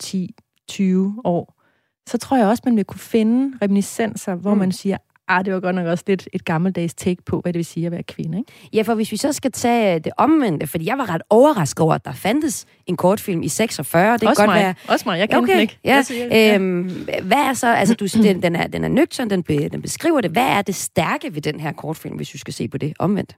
10-20 0.02 0.84
år, 1.24 1.60
så 2.06 2.18
tror 2.18 2.36
jeg 2.36 2.46
også, 2.46 2.62
man 2.66 2.76
vil 2.76 2.84
kunne 2.84 3.00
finde 3.00 3.58
reminiscenser, 3.62 4.34
hvor 4.34 4.54
mm. 4.54 4.58
man 4.58 4.72
siger, 4.72 4.96
ah, 5.28 5.44
det 5.44 5.54
var 5.54 5.60
godt 5.60 5.74
nok 5.74 5.86
også 5.86 6.04
lidt 6.06 6.28
et 6.32 6.44
gammeldags 6.44 6.94
take 6.94 7.22
på, 7.22 7.40
hvad 7.40 7.52
det 7.52 7.58
vil 7.58 7.64
sige 7.64 7.86
at 7.86 7.92
være 7.92 8.02
kvinde. 8.02 8.38
Ikke? 8.38 8.52
Ja, 8.72 8.82
for 8.82 8.94
hvis 8.94 9.12
vi 9.12 9.16
så 9.16 9.32
skal 9.32 9.52
tage 9.52 9.98
det 9.98 10.12
omvendte, 10.16 10.66
fordi 10.66 10.86
jeg 10.86 10.98
var 10.98 11.10
ret 11.10 11.22
overrasket 11.30 11.80
over, 11.80 11.94
at 11.94 12.04
der 12.04 12.12
fandtes 12.12 12.66
en 12.86 12.96
kortfilm 12.96 13.42
i 13.42 13.48
46. 13.48 14.12
Det 14.12 14.20
kan 14.20 14.28
også 14.28 14.42
godt 14.42 14.50
mig. 14.50 14.62
være... 14.62 14.74
Også 14.88 15.02
mig, 15.08 15.18
jeg 15.18 15.28
kendte 15.28 15.42
okay, 15.42 15.52
den 15.52 15.60
ikke. 15.60 15.78
Ja. 15.84 16.04
Jeg. 16.30 16.54
Øhm, 16.54 17.06
hvad 17.22 17.38
er 17.38 17.52
så, 17.52 17.74
altså 17.74 17.94
du, 17.94 18.06
den, 18.06 18.42
den, 18.42 18.56
er, 18.56 18.66
den 18.66 18.84
er 18.84 18.88
nøgtern, 18.88 19.30
den, 19.30 19.42
be, 19.42 19.68
den 19.68 19.82
beskriver 19.82 20.20
det. 20.20 20.30
Hvad 20.30 20.46
er 20.46 20.62
det 20.62 20.74
stærke 20.74 21.34
ved 21.34 21.42
den 21.42 21.60
her 21.60 21.72
kortfilm, 21.72 22.16
hvis 22.16 22.34
vi 22.34 22.38
skal 22.38 22.54
se 22.54 22.68
på 22.68 22.78
det 22.78 22.92
omvendt? 22.98 23.36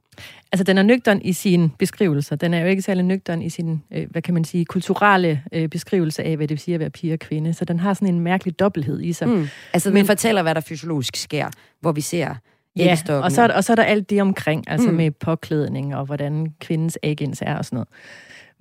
Altså, 0.53 0.65
den 0.65 0.79
er 0.79 0.83
nøgtern 0.83 1.21
i 1.23 1.33
sine 1.33 1.71
beskrivelser. 1.79 2.37
Den 2.37 2.55
er 2.55 2.61
jo 2.61 2.67
ikke 2.67 2.83
særlig 2.83 3.05
nøgtern 3.05 3.43
i 3.43 3.49
sin, 3.49 3.83
øh, 3.91 4.07
hvad 4.11 4.23
kan 4.23 4.35
man 4.35 4.45
sige, 4.45 4.65
kulturelle 4.65 5.43
øh, 5.53 5.69
beskrivelse 5.69 6.23
af, 6.23 6.37
hvad 6.37 6.49
det 6.49 6.55
vil 6.55 6.59
sige 6.59 6.75
at 6.75 6.81
være 6.81 6.91
pige 6.91 7.13
og 7.13 7.19
kvinde. 7.19 7.55
Så 7.55 7.65
den 7.65 7.81
har 7.81 7.95
sådan 7.95 8.15
en 8.15 8.21
mærkelig 8.21 8.59
dobbelthed 8.59 9.01
i 9.01 9.13
sig. 9.13 9.29
Mm. 9.29 9.49
Altså, 9.73 9.91
Men- 9.91 9.97
den 9.97 10.07
fortæller, 10.07 10.43
hvad 10.43 10.55
der 10.55 10.61
fysiologisk 10.61 11.17
sker, 11.17 11.51
hvor 11.81 11.93
vi 11.93 12.01
ser 12.01 12.35
Ja, 12.77 12.97
og 13.23 13.33
så, 13.33 13.43
er, 13.43 13.53
og 13.53 13.65
så 13.65 13.73
er 13.73 13.77
der 13.77 13.83
alt 13.83 14.11
det 14.11 14.23
omkring, 14.23 14.65
altså 14.71 14.89
mm. 14.89 14.95
med 14.95 15.11
påklædning 15.11 15.97
og 15.97 16.05
hvordan 16.07 16.53
kvindens 16.61 16.99
agens 17.03 17.43
er 17.47 17.57
og 17.57 17.65
sådan 17.65 17.77
noget. 17.77 17.89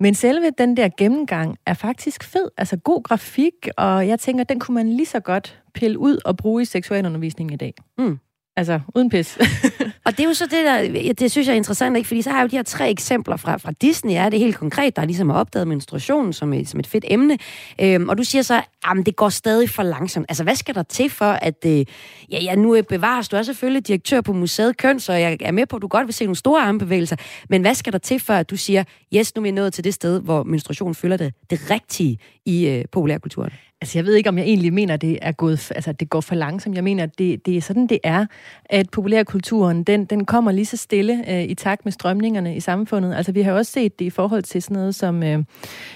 Men 0.00 0.14
selve 0.14 0.50
den 0.58 0.76
der 0.76 0.88
gennemgang 0.98 1.56
er 1.66 1.74
faktisk 1.74 2.24
fed. 2.24 2.48
Altså 2.58 2.76
god 2.76 3.02
grafik, 3.02 3.52
og 3.76 4.08
jeg 4.08 4.20
tænker, 4.20 4.44
den 4.44 4.60
kunne 4.60 4.74
man 4.74 4.88
lige 4.88 5.06
så 5.06 5.20
godt 5.20 5.58
pille 5.74 5.98
ud 5.98 6.18
og 6.24 6.36
bruge 6.36 6.62
i 6.62 6.64
seksualundervisningen 6.64 7.54
i 7.54 7.56
dag. 7.56 7.74
Mm. 7.98 8.18
Altså, 8.58 8.80
uden 8.94 9.10
pis. 9.10 9.38
Og 10.06 10.12
det 10.12 10.20
er 10.20 10.24
jo 10.24 10.34
så 10.34 10.44
det, 10.44 10.64
der, 10.64 11.12
det 11.12 11.30
synes 11.30 11.46
jeg 11.46 11.52
er 11.52 11.56
interessant, 11.56 11.96
ikke? 11.96 12.06
fordi 12.06 12.22
så 12.22 12.30
har 12.30 12.38
jeg 12.38 12.44
jo 12.44 12.48
de 12.48 12.56
her 12.56 12.62
tre 12.62 12.90
eksempler 12.90 13.36
fra, 13.36 13.56
fra 13.56 13.72
Disney, 13.80 14.14
er 14.14 14.28
det 14.28 14.38
helt 14.38 14.56
konkret, 14.56 14.96
der 14.96 15.04
ligesom 15.04 15.30
har 15.30 15.36
opdaget 15.36 15.68
menstruation 15.68 16.32
som 16.32 16.52
et, 16.52 16.68
som 16.68 16.80
et 16.80 16.86
fedt 16.86 17.04
emne. 17.08 17.38
Øhm, 17.80 18.08
og 18.08 18.18
du 18.18 18.24
siger 18.24 18.42
så, 18.42 18.56
at 18.84 19.06
det 19.06 19.16
går 19.16 19.28
stadig 19.28 19.70
for 19.70 19.82
langsomt. 19.82 20.26
Altså, 20.28 20.42
hvad 20.42 20.54
skal 20.54 20.74
der 20.74 20.82
til 20.82 21.10
for, 21.10 21.24
at 21.24 21.64
øh, 21.66 21.84
ja, 22.30 22.38
ja, 22.42 22.54
nu 22.54 22.76
øh, 22.76 22.82
bevares, 22.82 23.28
du 23.28 23.36
er 23.36 23.42
selvfølgelig 23.42 23.86
direktør 23.86 24.20
på 24.20 24.32
museet 24.32 24.76
Køn, 24.76 25.00
så 25.00 25.12
jeg 25.12 25.36
er 25.40 25.52
med 25.52 25.66
på, 25.66 25.76
at 25.76 25.82
du 25.82 25.88
godt 25.88 26.06
vil 26.06 26.14
se 26.14 26.24
nogle 26.24 26.36
store 26.36 26.62
armbevægelser, 26.62 27.16
men 27.48 27.60
hvad 27.60 27.74
skal 27.74 27.92
der 27.92 27.98
til 27.98 28.20
for, 28.20 28.34
at 28.34 28.50
du 28.50 28.56
siger, 28.56 28.84
yes, 29.16 29.34
nu 29.34 29.40
er 29.40 29.42
vi 29.42 29.50
nået 29.50 29.72
til 29.72 29.84
det 29.84 29.94
sted, 29.94 30.20
hvor 30.20 30.42
menstruation 30.42 30.94
fylder 30.94 31.16
det, 31.16 31.34
det 31.50 31.70
rigtige 31.70 32.18
i 32.44 32.68
øh, 32.68 32.84
populærkulturen? 32.92 33.52
Altså, 33.86 33.98
jeg 33.98 34.06
ved 34.06 34.14
ikke, 34.14 34.28
om 34.28 34.38
jeg 34.38 34.46
egentlig 34.46 34.72
mener, 34.72 34.94
at 34.94 35.02
det, 35.02 35.18
er 35.22 35.32
gået, 35.32 35.72
altså, 35.74 35.92
det 35.92 36.10
går 36.10 36.20
for 36.20 36.34
langsomt. 36.34 36.76
Jeg 36.76 36.84
mener, 36.84 37.02
at 37.02 37.18
det, 37.18 37.46
det 37.46 37.56
er 37.56 37.60
sådan, 37.60 37.86
det 37.86 37.98
er, 38.04 38.26
at 38.64 38.90
populærkulturen, 38.90 39.82
den, 39.82 40.04
den 40.04 40.24
kommer 40.24 40.52
lige 40.52 40.66
så 40.66 40.76
stille 40.76 41.24
øh, 41.30 41.42
i 41.44 41.54
takt 41.54 41.84
med 41.84 41.92
strømningerne 41.92 42.56
i 42.56 42.60
samfundet. 42.60 43.14
Altså, 43.14 43.32
vi 43.32 43.42
har 43.42 43.50
jo 43.50 43.56
også 43.56 43.72
set 43.72 43.98
det 43.98 44.04
i 44.04 44.10
forhold 44.10 44.42
til 44.42 44.62
sådan 44.62 44.74
noget 44.74 44.94
som, 44.94 45.22
øh, 45.22 45.44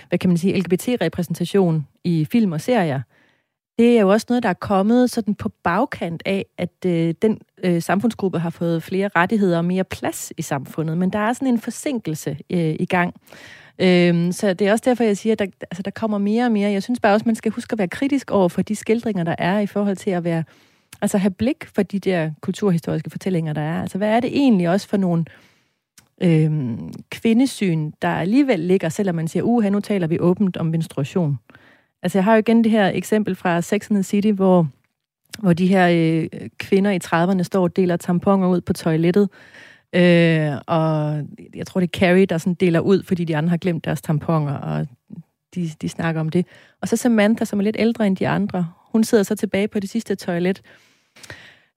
hvad 0.08 0.18
kan 0.18 0.30
man 0.30 0.36
sige, 0.36 0.60
LGBT-repræsentation 0.60 1.86
i 2.04 2.26
film 2.32 2.52
og 2.52 2.60
serier. 2.60 3.00
Det 3.78 3.96
er 3.96 4.00
jo 4.00 4.08
også 4.08 4.26
noget, 4.28 4.42
der 4.42 4.48
er 4.48 4.54
kommet 4.54 5.10
sådan 5.10 5.34
på 5.34 5.48
bagkant 5.48 6.22
af, 6.26 6.46
at 6.58 6.86
øh, 6.86 7.14
den 7.22 7.38
øh, 7.64 7.82
samfundsgruppe 7.82 8.38
har 8.38 8.50
fået 8.50 8.82
flere 8.82 9.10
rettigheder 9.16 9.58
og 9.58 9.64
mere 9.64 9.84
plads 9.84 10.32
i 10.36 10.42
samfundet. 10.42 10.98
Men 10.98 11.10
der 11.10 11.18
er 11.18 11.32
sådan 11.32 11.48
en 11.48 11.60
forsinkelse 11.60 12.38
øh, 12.50 12.76
i 12.80 12.86
gang. 12.86 13.14
Øhm, 13.80 14.32
så 14.32 14.54
det 14.54 14.66
er 14.66 14.72
også 14.72 14.82
derfor, 14.84 15.04
jeg 15.04 15.16
siger, 15.16 15.32
at 15.32 15.38
der, 15.38 15.46
altså, 15.60 15.82
der 15.82 15.90
kommer 15.90 16.18
mere 16.18 16.44
og 16.44 16.52
mere. 16.52 16.70
Jeg 16.70 16.82
synes 16.82 17.00
bare 17.00 17.14
også, 17.14 17.26
man 17.26 17.34
skal 17.34 17.52
huske 17.52 17.72
at 17.72 17.78
være 17.78 17.88
kritisk 17.88 18.30
over 18.30 18.48
for 18.48 18.62
de 18.62 18.76
skildringer, 18.76 19.24
der 19.24 19.34
er 19.38 19.58
i 19.58 19.66
forhold 19.66 19.96
til 19.96 20.10
at 20.10 20.24
være, 20.24 20.44
altså 21.02 21.18
have 21.18 21.30
blik 21.30 21.64
for 21.74 21.82
de 21.82 21.98
der 21.98 22.30
kulturhistoriske 22.40 23.10
fortællinger, 23.10 23.52
der 23.52 23.60
er. 23.60 23.82
Altså, 23.82 23.98
hvad 23.98 24.08
er 24.08 24.20
det 24.20 24.30
egentlig 24.36 24.68
også 24.68 24.88
for 24.88 24.96
nogle 24.96 25.24
øhm, 26.22 26.92
kvindesyn, 27.10 27.90
der 28.02 28.08
alligevel 28.08 28.60
ligger, 28.60 28.88
selvom 28.88 29.14
man 29.14 29.28
siger, 29.28 29.42
uha, 29.42 29.68
nu 29.68 29.80
taler 29.80 30.06
vi 30.06 30.18
åbent 30.18 30.56
om 30.56 30.66
menstruation. 30.66 31.38
Altså, 32.02 32.18
jeg 32.18 32.24
har 32.24 32.34
jo 32.34 32.38
igen 32.38 32.64
det 32.64 32.72
her 32.72 32.90
eksempel 32.94 33.34
fra 33.34 33.60
Sex 33.60 33.90
and 33.90 33.96
the 33.96 34.02
City, 34.02 34.28
hvor, 34.28 34.68
hvor 35.38 35.52
de 35.52 35.66
her 35.66 35.88
øh, 35.88 36.48
kvinder 36.58 36.90
i 36.90 36.98
30'erne 37.04 37.42
står 37.42 37.62
og 37.62 37.76
deler 37.76 37.96
tamponer 37.96 38.48
ud 38.48 38.60
på 38.60 38.72
toilettet, 38.72 39.28
Øh, 39.92 40.52
og 40.66 41.22
jeg 41.54 41.66
tror, 41.66 41.80
det 41.80 41.96
er 41.96 41.98
Carrie, 41.98 42.26
der 42.26 42.38
sådan 42.38 42.54
deler 42.54 42.80
ud, 42.80 43.02
fordi 43.02 43.24
de 43.24 43.36
andre 43.36 43.50
har 43.50 43.56
glemt 43.56 43.84
deres 43.84 44.02
tamponer, 44.02 44.54
og 44.54 44.86
de, 45.54 45.70
de 45.82 45.88
snakker 45.88 46.20
om 46.20 46.28
det. 46.28 46.46
Og 46.82 46.88
så 46.88 46.96
Samantha, 46.96 47.44
som 47.44 47.58
er 47.58 47.64
lidt 47.64 47.76
ældre 47.78 48.06
end 48.06 48.16
de 48.16 48.28
andre, 48.28 48.68
hun 48.92 49.04
sidder 49.04 49.24
så 49.24 49.34
tilbage 49.34 49.68
på 49.68 49.80
det 49.80 49.90
sidste 49.90 50.14
toilet, 50.14 50.62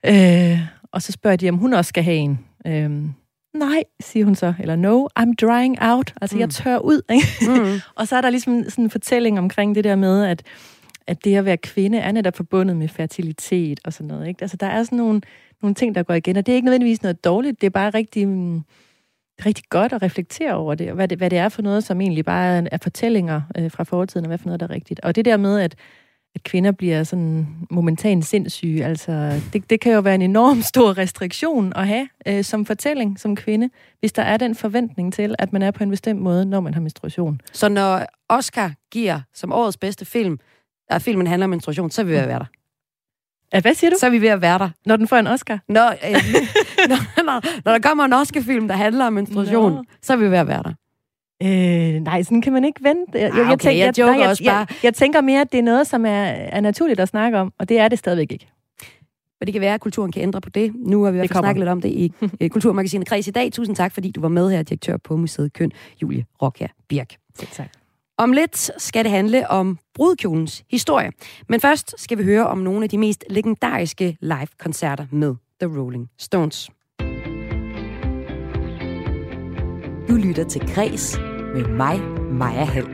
øh, 0.06 0.60
og 0.92 1.02
så 1.02 1.12
spørger 1.12 1.38
de, 1.38 1.50
om 1.50 1.58
hun 1.58 1.74
også 1.74 1.90
skal 1.90 2.04
have 2.04 2.18
en. 2.18 2.40
Øh, 2.68 2.92
nej, 3.54 3.84
siger 4.00 4.26
hun 4.26 4.36
så, 4.36 4.54
eller 4.60 4.76
no, 4.76 5.08
I'm 5.20 5.34
drying 5.42 5.78
out, 5.82 6.14
altså 6.22 6.36
mm. 6.36 6.40
jeg 6.40 6.50
tør 6.50 6.78
ud. 6.78 7.02
Ikke? 7.10 7.28
Mm. 7.42 7.80
og 8.00 8.08
så 8.08 8.16
er 8.16 8.22
der 8.22 8.30
ligesom 8.30 8.64
sådan 8.70 8.84
en 8.84 8.90
fortælling 8.90 9.40
omkring 9.40 9.76
det 9.76 9.84
der 9.84 9.96
med, 9.96 10.26
at, 10.26 10.44
at 11.08 11.24
det 11.24 11.36
at 11.36 11.46
være 11.46 11.58
kvinde 11.58 11.98
er 11.98 12.12
netop 12.12 12.36
forbundet 12.36 12.78
med 12.78 12.88
fertilitet 12.88 13.80
og 13.86 13.94
sådan 13.94 14.08
noget. 14.08 14.28
Ikke? 14.28 14.42
Altså 14.42 14.58
der 14.58 14.68
er 14.68 14.84
sådan 14.84 14.98
nogle, 14.98 15.22
nogle 15.62 15.76
ting, 15.76 15.96
der 15.96 16.04
går 16.04 16.14
igen. 16.14 16.38
Og 16.38 16.46
det 16.46 16.52
er 16.52 16.56
ikke 16.56 16.66
nødvendigvis 16.66 17.04
noget 17.04 17.24
dårligt, 17.24 17.62
det 17.62 17.68
er 17.68 17.72
bare 17.72 17.90
rigtig, 17.90 18.28
mm, 18.28 18.62
rigtig 19.46 19.64
godt 19.70 19.94
at 19.94 20.02
reflektere 20.02 20.54
over 20.54 20.76
det, 20.76 20.94
hvad 20.94 21.08
det, 21.08 21.18
hvad 21.18 21.30
det 21.30 21.38
er 21.38 21.50
for 21.50 21.62
noget, 21.62 21.84
som 21.84 22.02
egentlig 22.02 22.26
bare 22.26 22.58
er, 22.58 22.68
er 22.72 22.78
fortællinger 22.78 23.42
øh, 23.58 23.72
fra 23.72 23.84
fortiden, 23.84 24.26
og 24.26 24.28
hvad 24.28 24.38
for 24.38 24.46
noget, 24.46 24.60
der 24.60 24.68
er 24.68 24.72
rigtigt. 24.72 25.00
Og 25.00 25.16
det 25.16 25.26
der 25.26 25.38
med, 25.38 25.60
at, 25.60 25.76
at 26.36 26.44
kvinder 26.44 26.72
bliver 26.72 27.04
sådan 27.04 27.48
momentant 27.70 28.26
sindssyge, 28.26 28.86
altså 28.86 29.42
det, 29.54 29.70
det 29.70 29.80
kan 29.80 29.94
jo 29.94 30.00
være 30.00 30.16
en 30.16 30.22
enorm 30.22 30.62
stor 30.72 30.98
restriktion 30.98 31.74
at 31.76 31.88
have 31.88 32.08
øh, 32.28 32.44
som 32.44 32.66
fortælling 32.66 33.20
som 33.20 33.36
kvinde, 33.36 33.70
hvis 34.00 34.12
der 34.12 34.24
er 34.24 34.38
den 34.38 34.56
forventning 34.56 35.14
til, 35.14 35.36
at 35.40 35.54
man 35.54 35.62
er 35.62 35.72
på 35.72 35.84
en 35.84 35.90
bestemt 35.90 36.22
måde, 36.22 36.46
når 36.46 36.60
man 36.60 36.74
har 36.74 36.82
menstruation. 36.82 37.42
Så 37.54 37.70
når 37.70 38.06
Oscar 38.30 38.74
giver 38.92 39.22
som 39.34 39.52
årets 39.52 39.78
bedste 39.78 40.06
film, 40.06 40.40
at 40.96 41.02
filmen 41.02 41.28
handler 41.28 41.46
om 41.46 41.50
menstruation, 41.50 41.92
så 41.92 42.04
vil 42.04 42.16
jeg 42.16 42.28
være 42.28 42.40
der. 42.40 42.46
At, 43.52 43.64
hvad 43.64 43.74
siger 43.74 43.92
du? 43.92 43.96
Så 44.00 44.06
er 44.06 44.10
vi 44.10 44.22
ved 44.22 44.30
at 44.30 44.42
være 44.42 44.60
der. 44.60 44.70
Når 44.86 44.96
den 44.96 45.08
får 45.08 45.18
en 45.18 45.28
Oscar? 45.28 45.60
Når, 45.68 45.90
øh, 45.90 46.12
når, 46.92 47.24
når, 47.24 47.62
når 47.66 47.72
der 47.72 47.80
kommer 47.80 48.06
en 48.06 48.14
Oscar-film, 48.14 48.68
der 48.68 48.76
handler 48.76 49.06
om 49.06 49.14
menstruation, 49.14 49.74
Nå. 49.74 49.84
så 50.02 50.14
er 50.14 50.18
vi 50.18 50.32
ved 50.32 50.38
at 50.38 50.48
være 50.48 50.64
der. 50.64 50.74
Øh, 51.44 52.02
nej, 52.02 52.24
sådan 52.24 52.42
kan 52.42 52.54
man 52.54 52.66
ikke 52.66 52.84
vente. 52.84 53.20
Jeg, 53.20 53.32
ah, 53.32 53.40
okay, 53.40 53.50
jeg, 53.50 53.60
tænker, 53.60 53.86
jeg, 53.86 53.98
jeg, 53.98 54.06
nej, 54.06 54.20
jeg, 54.20 54.30
også 54.30 54.44
bare. 54.44 54.58
Jeg, 54.58 54.68
jeg 54.84 54.94
tænker 54.94 55.22
mere, 55.22 55.42
at 55.42 55.52
det 55.52 55.58
er 55.58 55.64
noget, 55.64 55.88
som 55.88 56.06
er, 56.06 56.24
er 56.30 56.62
naturligt 56.62 57.00
at 57.00 57.08
snakke 57.08 57.38
om, 57.40 57.54
og 57.60 57.70
det 57.70 57.80
er 57.80 57.88
det 57.88 58.00
stadigvæk 58.00 58.32
ikke. 58.32 58.48
Men 59.40 59.46
det 59.46 59.54
kan 59.54 59.62
være, 59.62 59.74
at 59.74 59.82
kulturen 59.82 60.12
kan 60.12 60.22
ændre 60.22 60.42
på 60.42 60.50
det. 60.50 60.72
Nu 60.76 61.04
har 61.04 61.12
vi 61.12 61.16
i 61.16 61.20
hvert 61.20 61.30
fald 61.30 61.44
snakket 61.44 61.60
lidt 61.60 61.70
om 61.70 61.82
det 61.82 61.90
i 62.40 62.48
Kulturmagasinet 62.54 63.08
Kreds 63.08 63.28
i 63.28 63.32
dag. 63.32 63.52
Tusind 63.52 63.76
tak, 63.76 63.92
fordi 63.92 64.12
du 64.12 64.22
var 64.22 64.28
med 64.28 64.52
her, 64.52 64.64
direktør 64.64 64.98
på 64.98 65.16
Museet 65.16 65.54
Køn, 65.54 65.72
Julie 66.02 66.26
Rockher 66.42 66.68
Birk. 66.90 67.16
Selv 67.36 67.50
tak. 67.52 67.83
Om 68.24 68.32
lidt 68.32 68.72
skal 68.78 69.04
det 69.04 69.12
handle 69.12 69.50
om 69.50 69.80
brudkjolens 69.96 70.64
historie. 70.72 71.12
Men 71.50 71.60
først 71.60 71.94
skal 71.98 72.18
vi 72.18 72.24
høre 72.24 72.48
om 72.48 72.58
nogle 72.58 72.84
af 72.84 72.90
de 72.90 72.98
mest 72.98 73.24
legendariske 73.30 74.18
live-koncerter 74.22 75.06
med 75.12 75.36
The 75.62 75.80
Rolling 75.80 76.10
Stones. 76.20 76.70
Du 80.10 80.16
lytter 80.16 80.46
til 80.50 80.62
Græs 80.76 81.18
med 81.54 81.68
mig, 81.68 82.00
Maja 82.32 82.64
Hall. 82.64 82.88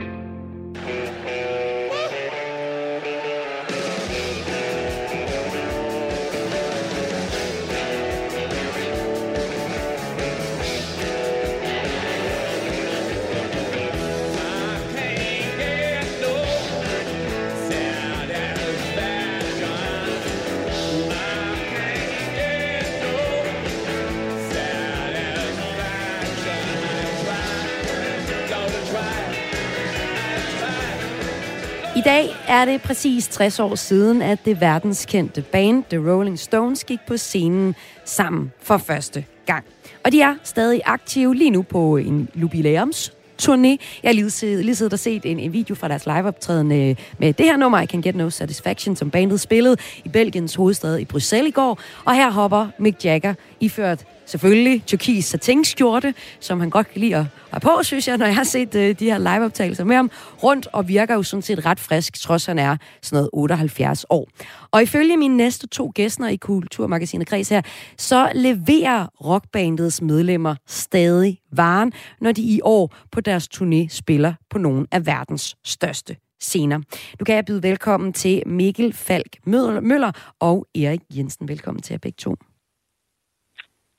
Er 32.49 32.65
det 32.65 32.81
præcis 32.81 33.27
60 33.27 33.59
år 33.59 33.75
siden, 33.75 34.21
at 34.21 34.45
det 34.45 34.61
verdenskendte 34.61 35.41
band 35.41 35.83
The 35.83 36.11
Rolling 36.11 36.39
Stones 36.39 36.83
gik 36.83 36.99
på 37.07 37.17
scenen 37.17 37.75
sammen 38.05 38.51
for 38.61 38.77
første 38.77 39.25
gang. 39.45 39.65
Og 40.05 40.11
de 40.11 40.21
er 40.21 40.35
stadig 40.43 40.81
aktive 40.85 41.35
lige 41.35 41.49
nu 41.49 41.61
på 41.61 41.97
en 41.97 42.29
jubilæums 42.35 43.13
turné. 43.41 43.77
Jeg 44.03 44.09
har 44.09 44.13
lige, 44.13 44.29
siddet, 44.29 44.65
lige 44.65 44.75
siddet 44.75 44.93
og 44.93 44.99
set 44.99 45.25
en, 45.25 45.39
en 45.39 45.53
video 45.53 45.75
fra 45.75 45.87
deres 45.87 46.05
liveoptræden 46.05 46.71
øh, 46.71 46.95
med 47.17 47.33
det 47.33 47.45
her 47.45 47.57
nummer, 47.57 47.81
I 47.81 47.85
Can 47.85 48.01
Get 48.01 48.15
No 48.15 48.29
Satisfaction, 48.29 48.95
som 48.95 49.11
bandet 49.11 49.39
spillede 49.39 49.77
i 50.05 50.09
Belgiens 50.09 50.55
hovedstad 50.55 50.97
i 50.97 51.05
Bruxelles 51.05 51.49
i 51.49 51.51
går. 51.51 51.79
Og 52.05 52.15
her 52.15 52.31
hopper 52.31 52.67
Mick 52.79 53.05
Jagger 53.05 53.33
iført 53.61 54.05
selvfølgelig 54.25 54.83
turkis 54.87 55.25
satinskjorte, 55.25 56.13
som 56.39 56.59
han 56.59 56.69
godt 56.69 56.87
kan 56.87 57.01
lide 57.01 57.15
at 57.15 57.25
have 57.51 57.59
på, 57.59 57.83
synes 57.83 58.07
jeg, 58.07 58.17
når 58.17 58.25
jeg 58.25 58.35
har 58.35 58.43
set 58.43 58.75
øh, 58.75 58.99
de 58.99 59.05
her 59.05 59.17
liveoptagelser 59.17 59.83
med 59.83 59.95
ham, 59.95 60.11
rundt 60.43 60.67
og 60.73 60.87
virker 60.87 61.13
jo 61.13 61.23
sådan 61.23 61.41
set 61.41 61.65
ret 61.65 61.79
frisk, 61.79 62.21
trods 62.21 62.45
han 62.45 62.59
er 62.59 62.77
sådan 63.01 63.17
noget 63.17 63.29
78 63.33 64.05
år. 64.09 64.27
Og 64.71 64.83
ifølge 64.83 65.17
mine 65.17 65.37
næste 65.37 65.67
to 65.67 65.91
gæster 65.95 66.27
i 66.27 66.35
Kulturmagasinet 66.35 67.27
Kreds 67.27 67.49
her, 67.49 67.61
så 67.97 68.31
leverer 68.35 69.07
rockbandets 69.25 70.01
medlemmer 70.01 70.55
stadig 70.67 71.39
varen, 71.51 71.93
når 72.21 72.31
de 72.31 72.41
i 72.41 72.61
år 72.63 72.95
på 73.11 73.21
deres 73.21 73.47
turné 73.55 73.87
spiller 73.89 74.33
på 74.49 74.57
nogle 74.57 74.87
af 74.91 75.05
verdens 75.05 75.55
største 75.65 76.15
scener. 76.41 76.77
Nu 77.19 77.23
kan 77.25 77.35
jeg 77.35 77.45
byde 77.45 77.63
velkommen 77.63 78.13
til 78.13 78.43
Mikkel 78.45 78.93
Falk 78.93 79.37
Møller 79.45 80.11
og 80.39 80.67
Erik 80.75 81.01
Jensen. 81.15 81.47
Velkommen 81.47 81.81
til 81.81 81.93
jer 81.93 81.97
begge 81.97 82.17
to. 82.17 82.35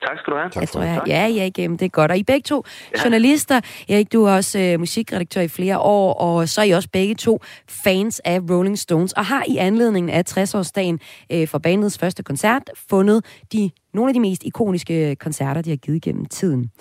Tak 0.07 0.17
skal 0.19 0.33
du 0.33 0.37
have. 0.37 0.49
Tak, 0.49 0.69
tror 0.69 0.81
jeg. 0.81 1.01
Ja, 1.07 1.27
ja, 1.27 1.45
igennem. 1.45 1.77
Det 1.77 1.85
er 1.85 1.89
godt. 1.89 2.11
Og 2.11 2.17
I 2.17 2.23
begge 2.23 2.43
to 2.43 2.63
ja. 2.95 3.03
journalister. 3.03 3.61
Erik, 3.89 4.13
du 4.13 4.23
er 4.25 4.31
også 4.35 4.59
øh, 4.59 4.79
musikredaktør 4.79 5.41
i 5.41 5.47
flere 5.47 5.79
år, 5.79 6.13
og 6.13 6.49
så 6.49 6.61
er 6.61 6.65
I 6.65 6.71
også 6.71 6.89
begge 6.93 7.15
to 7.15 7.39
fans 7.69 8.21
af 8.25 8.39
Rolling 8.49 8.79
Stones, 8.79 9.13
og 9.13 9.25
har 9.25 9.43
i 9.47 9.57
anledningen 9.57 10.09
af 10.09 10.23
60-årsdagen 10.29 10.97
øh, 11.31 11.47
for 11.47 11.57
bandets 11.57 11.97
første 11.97 12.23
koncert 12.23 12.63
fundet 12.89 13.25
de 13.53 13.71
nogle 13.93 14.09
af 14.09 14.13
de 14.13 14.19
mest 14.19 14.43
ikoniske 14.43 15.15
koncerter, 15.15 15.61
de 15.61 15.69
har 15.69 15.77
givet 15.77 16.01
gennem 16.01 16.25
tiden. 16.25 16.71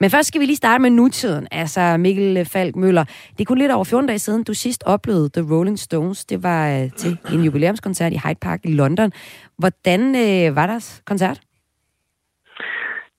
Men 0.00 0.10
først 0.10 0.28
skal 0.28 0.40
vi 0.40 0.46
lige 0.46 0.56
starte 0.56 0.82
med 0.82 0.90
nutiden. 0.90 1.48
Altså 1.50 1.96
Mikkel 1.96 2.44
Falk 2.44 2.76
Møller, 2.76 3.04
det 3.04 3.40
er 3.40 3.44
kun 3.44 3.58
lidt 3.58 3.72
over 3.72 3.84
14 3.84 4.06
dage 4.06 4.18
siden, 4.18 4.44
du 4.44 4.54
sidst 4.54 4.82
oplevede 4.86 5.28
The 5.28 5.54
Rolling 5.54 5.78
Stones. 5.78 6.24
Det 6.24 6.42
var 6.42 6.70
øh, 6.70 6.90
til 6.96 7.18
en 7.32 7.44
jubilæumskoncert 7.44 8.12
i 8.12 8.20
Hyde 8.24 8.38
Park 8.40 8.60
i 8.64 8.72
London. 8.72 9.12
Hvordan 9.58 10.16
øh, 10.16 10.56
var 10.56 10.66
deres 10.66 11.02
koncert? 11.06 11.40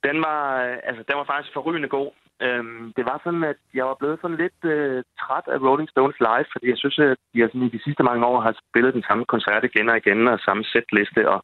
Den 0.06 0.16
var, 0.26 0.40
øh, 0.64 0.76
altså, 0.88 1.02
den 1.08 1.16
var 1.16 1.24
faktisk 1.24 1.54
forrygende 1.54 1.88
god. 1.88 2.10
Øhm, 2.46 2.92
det 2.96 3.04
var 3.10 3.20
sådan, 3.24 3.44
at 3.52 3.58
jeg 3.74 3.84
var 3.90 3.96
blevet 4.00 4.18
sådan 4.22 4.36
lidt 4.36 4.60
øh, 4.74 5.02
træt 5.20 5.46
af 5.54 5.58
Rolling 5.66 5.90
Stones 5.90 6.18
live, 6.20 6.48
fordi 6.52 6.66
jeg 6.72 6.78
synes, 6.78 6.98
at 6.98 7.16
de 7.34 7.42
altså, 7.42 7.58
i 7.58 7.74
de 7.76 7.84
sidste 7.86 8.02
mange 8.02 8.26
år 8.26 8.40
har 8.40 8.54
spillet 8.62 8.94
den 8.94 9.04
samme 9.08 9.24
koncert 9.24 9.64
igen 9.64 9.88
og 9.88 9.96
igen, 9.96 10.28
og 10.28 10.38
samme 10.38 10.64
setliste, 10.64 11.28
og 11.32 11.38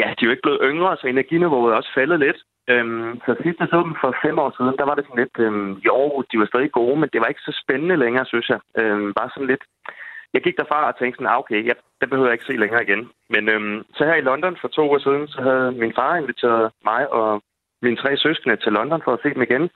ja, 0.00 0.06
de 0.16 0.22
er 0.22 0.28
jo 0.28 0.34
ikke 0.34 0.46
blevet 0.46 0.64
yngre, 0.70 0.96
så 0.96 1.06
energiniveauet 1.06 1.72
er 1.72 1.76
også 1.76 1.92
faldet 1.94 2.18
lidt. 2.20 2.38
Øhm, 2.72 3.20
så 3.26 3.30
sidst 3.42 3.60
jeg 3.60 3.68
så 3.70 3.78
dem 3.86 3.94
for 4.00 4.10
fem 4.24 4.38
år 4.38 4.50
siden, 4.56 4.78
der 4.80 4.86
var 4.88 4.94
det 4.94 5.04
sådan 5.04 5.22
lidt, 5.22 5.36
øhm, 5.44 5.72
jo, 5.88 6.24
de 6.30 6.38
var 6.38 6.46
stadig 6.46 6.72
gode, 6.72 6.96
men 7.00 7.08
det 7.12 7.20
var 7.20 7.28
ikke 7.30 7.48
så 7.48 7.54
spændende 7.62 7.96
længere, 7.96 8.26
synes 8.26 8.48
jeg. 8.48 8.60
Øhm, 8.80 9.14
bare 9.18 9.30
sådan 9.30 9.50
lidt, 9.52 9.64
jeg 10.34 10.42
gik 10.42 10.56
derfra 10.58 10.88
og 10.88 10.98
tænkte 10.98 11.16
sådan, 11.16 11.32
ah, 11.32 11.38
okay, 11.38 11.60
ja, 11.68 11.74
det 12.00 12.10
behøver 12.10 12.28
jeg 12.28 12.36
ikke 12.36 12.50
se 12.50 12.62
længere 12.62 12.82
igen. 12.82 13.02
Men 13.34 13.48
øhm, 13.48 13.78
så 13.96 14.04
her 14.04 14.14
i 14.14 14.28
London 14.30 14.56
for 14.60 14.68
to 14.68 14.82
år 14.90 14.98
siden, 14.98 15.28
så 15.28 15.42
havde 15.42 15.72
min 15.72 15.94
far 15.98 16.16
inviteret 16.16 16.72
mig 16.84 17.12
og 17.12 17.42
mine 17.82 17.96
tre 17.96 18.16
søskende 18.16 18.56
til 18.56 18.72
London 18.72 19.02
for 19.04 19.12
at 19.12 19.22
se 19.22 19.34
dem 19.34 19.42
igen. 19.42 19.70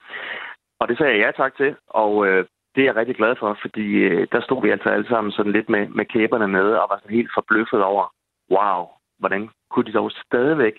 Og 0.79 0.87
det 0.87 0.97
sagde 0.97 1.13
jeg 1.13 1.21
ja 1.25 1.31
tak 1.31 1.57
til, 1.57 1.75
og 1.87 2.27
øh, 2.27 2.45
det 2.75 2.81
er 2.81 2.85
jeg 2.85 2.95
rigtig 2.95 3.15
glad 3.15 3.35
for, 3.39 3.57
fordi 3.61 3.87
øh, 4.09 4.27
der 4.31 4.41
stod 4.41 4.61
vi 4.61 4.69
altså 4.69 4.89
alle 4.89 5.07
sammen 5.07 5.31
sådan 5.31 5.51
lidt 5.51 5.69
med, 5.69 5.87
med 5.87 6.05
kæberne 6.05 6.47
nede 6.47 6.81
og 6.81 6.87
var 6.89 6.97
sådan 6.97 7.15
helt 7.15 7.31
forbløffet 7.33 7.83
over, 7.83 8.05
wow, 8.51 8.81
hvordan 9.19 9.49
kunne 9.71 9.85
de 9.85 9.97
dog 9.99 10.11
stadigvæk 10.11 10.75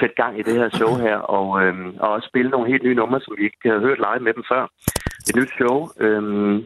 sætte 0.00 0.14
gang 0.14 0.38
i 0.38 0.42
det 0.42 0.54
her 0.54 0.68
show 0.68 0.92
her, 1.06 1.16
og, 1.16 1.62
øh, 1.62 1.74
og 2.00 2.08
også 2.12 2.28
spille 2.28 2.50
nogle 2.50 2.70
helt 2.70 2.82
nye 2.82 2.94
numre, 2.94 3.20
som 3.20 3.34
vi 3.38 3.44
ikke 3.44 3.58
havde 3.64 3.80
hørt 3.80 3.98
live 3.98 4.24
med 4.24 4.34
dem 4.34 4.44
før. 4.52 4.62
Et 5.28 5.36
nyt 5.36 5.52
show. 5.58 5.76
Øh, 6.04 6.22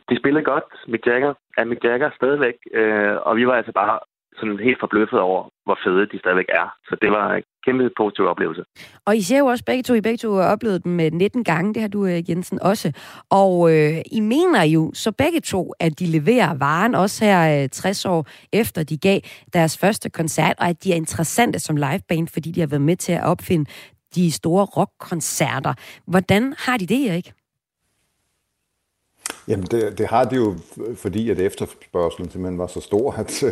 de 0.08 0.18
spillede 0.18 0.44
godt. 0.44 0.64
Mick 0.88 1.06
Jagger 1.06 1.34
er 1.58 1.64
Mick 1.64 1.84
Jagger 1.84 2.10
stadigvæk, 2.16 2.54
øh, 2.74 3.16
og 3.26 3.36
vi 3.36 3.46
var 3.46 3.54
altså 3.54 3.72
bare 3.72 3.98
sådan 4.38 4.58
helt 4.58 4.80
forbløffet 4.80 5.20
over, 5.20 5.40
hvor 5.64 5.78
fede 5.84 6.06
de 6.12 6.18
stadigvæk 6.18 6.48
er. 6.48 6.68
Så 6.88 6.96
det 7.02 7.10
var 7.10 7.34
en 7.34 7.42
kæmpe 7.66 7.90
positiv 7.96 8.24
oplevelse. 8.24 8.62
Og 9.06 9.16
I 9.16 9.22
ser 9.22 9.38
jo 9.38 9.46
også 9.46 9.64
begge 9.64 9.82
to, 9.82 9.94
I 9.94 10.00
begge 10.00 10.16
to 10.16 10.34
har 10.34 10.52
oplevet 10.52 10.84
dem 10.84 11.00
øh, 11.00 11.12
19 11.12 11.44
gange, 11.44 11.74
det 11.74 11.82
har 11.82 11.88
du, 11.88 12.06
øh, 12.06 12.30
Jensen, 12.30 12.58
også. 12.62 12.92
Og 13.30 13.52
øh, 13.74 13.98
I 14.12 14.20
mener 14.20 14.62
jo 14.62 14.90
så 14.94 15.12
begge 15.12 15.40
to, 15.40 15.72
at 15.80 15.98
de 16.00 16.06
leverer 16.06 16.58
varen, 16.58 16.94
også 16.94 17.24
her 17.24 17.62
øh, 17.62 17.68
60 17.68 18.04
år 18.04 18.26
efter 18.52 18.82
de 18.82 18.98
gav 18.98 19.20
deres 19.52 19.78
første 19.78 20.10
koncert, 20.10 20.54
og 20.58 20.66
at 20.68 20.84
de 20.84 20.92
er 20.92 20.96
interessante 20.96 21.58
som 21.58 21.76
liveband, 21.76 22.28
fordi 22.28 22.50
de 22.50 22.60
har 22.60 22.66
været 22.66 22.82
med 22.82 22.96
til 22.96 23.12
at 23.12 23.24
opfinde 23.24 23.70
de 24.14 24.32
store 24.32 24.64
rockkoncerter. 24.64 25.74
Hvordan 26.06 26.54
har 26.58 26.76
de 26.76 26.86
det, 26.86 27.10
Erik? 27.10 27.32
Jamen, 29.48 29.66
det, 29.70 29.98
det 29.98 30.06
har 30.06 30.24
det 30.24 30.36
jo, 30.36 30.54
fordi 30.94 31.30
at 31.30 31.38
efterspørgselen 31.38 32.30
simpelthen 32.30 32.58
var 32.58 32.66
så 32.66 32.80
stor, 32.80 33.12
at, 33.12 33.44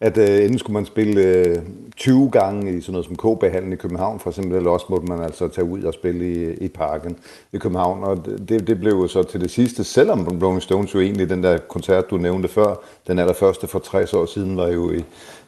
at 0.00 0.18
uh, 0.18 0.44
enten 0.44 0.58
skulle 0.58 0.74
man 0.74 0.86
spille 0.86 1.20
øh, 1.20 1.56
uh, 1.56 1.62
20 1.96 2.30
gange 2.30 2.76
i 2.76 2.80
sådan 2.80 2.92
noget 2.92 3.06
som 3.06 3.16
KB-hallen 3.16 3.72
i 3.72 3.76
København, 3.76 4.20
for 4.20 4.30
eksempel, 4.30 4.56
eller 4.56 4.70
også 4.70 4.86
måtte 4.90 5.06
man 5.06 5.22
altså 5.22 5.48
tage 5.48 5.64
ud 5.64 5.82
og 5.82 5.94
spille 5.94 6.32
i, 6.32 6.64
i 6.64 6.68
parken 6.68 7.16
i 7.52 7.58
København. 7.58 8.04
Og 8.04 8.26
det, 8.48 8.66
det 8.66 8.80
blev 8.80 8.92
jo 8.92 9.06
så 9.06 9.22
til 9.22 9.40
det 9.40 9.50
sidste, 9.50 9.84
selvom 9.84 10.28
Rolling 10.42 10.62
Stones 10.62 10.94
jo 10.94 11.00
egentlig, 11.00 11.28
den 11.28 11.42
der 11.42 11.58
koncert, 11.58 12.10
du 12.10 12.16
nævnte 12.16 12.48
før, 12.48 12.74
den 13.06 13.18
allerførste 13.18 13.66
for 13.66 13.78
60 13.78 14.14
år 14.14 14.26
siden, 14.26 14.56
var 14.56 14.68
jo 14.68 14.92
i, 14.92 15.04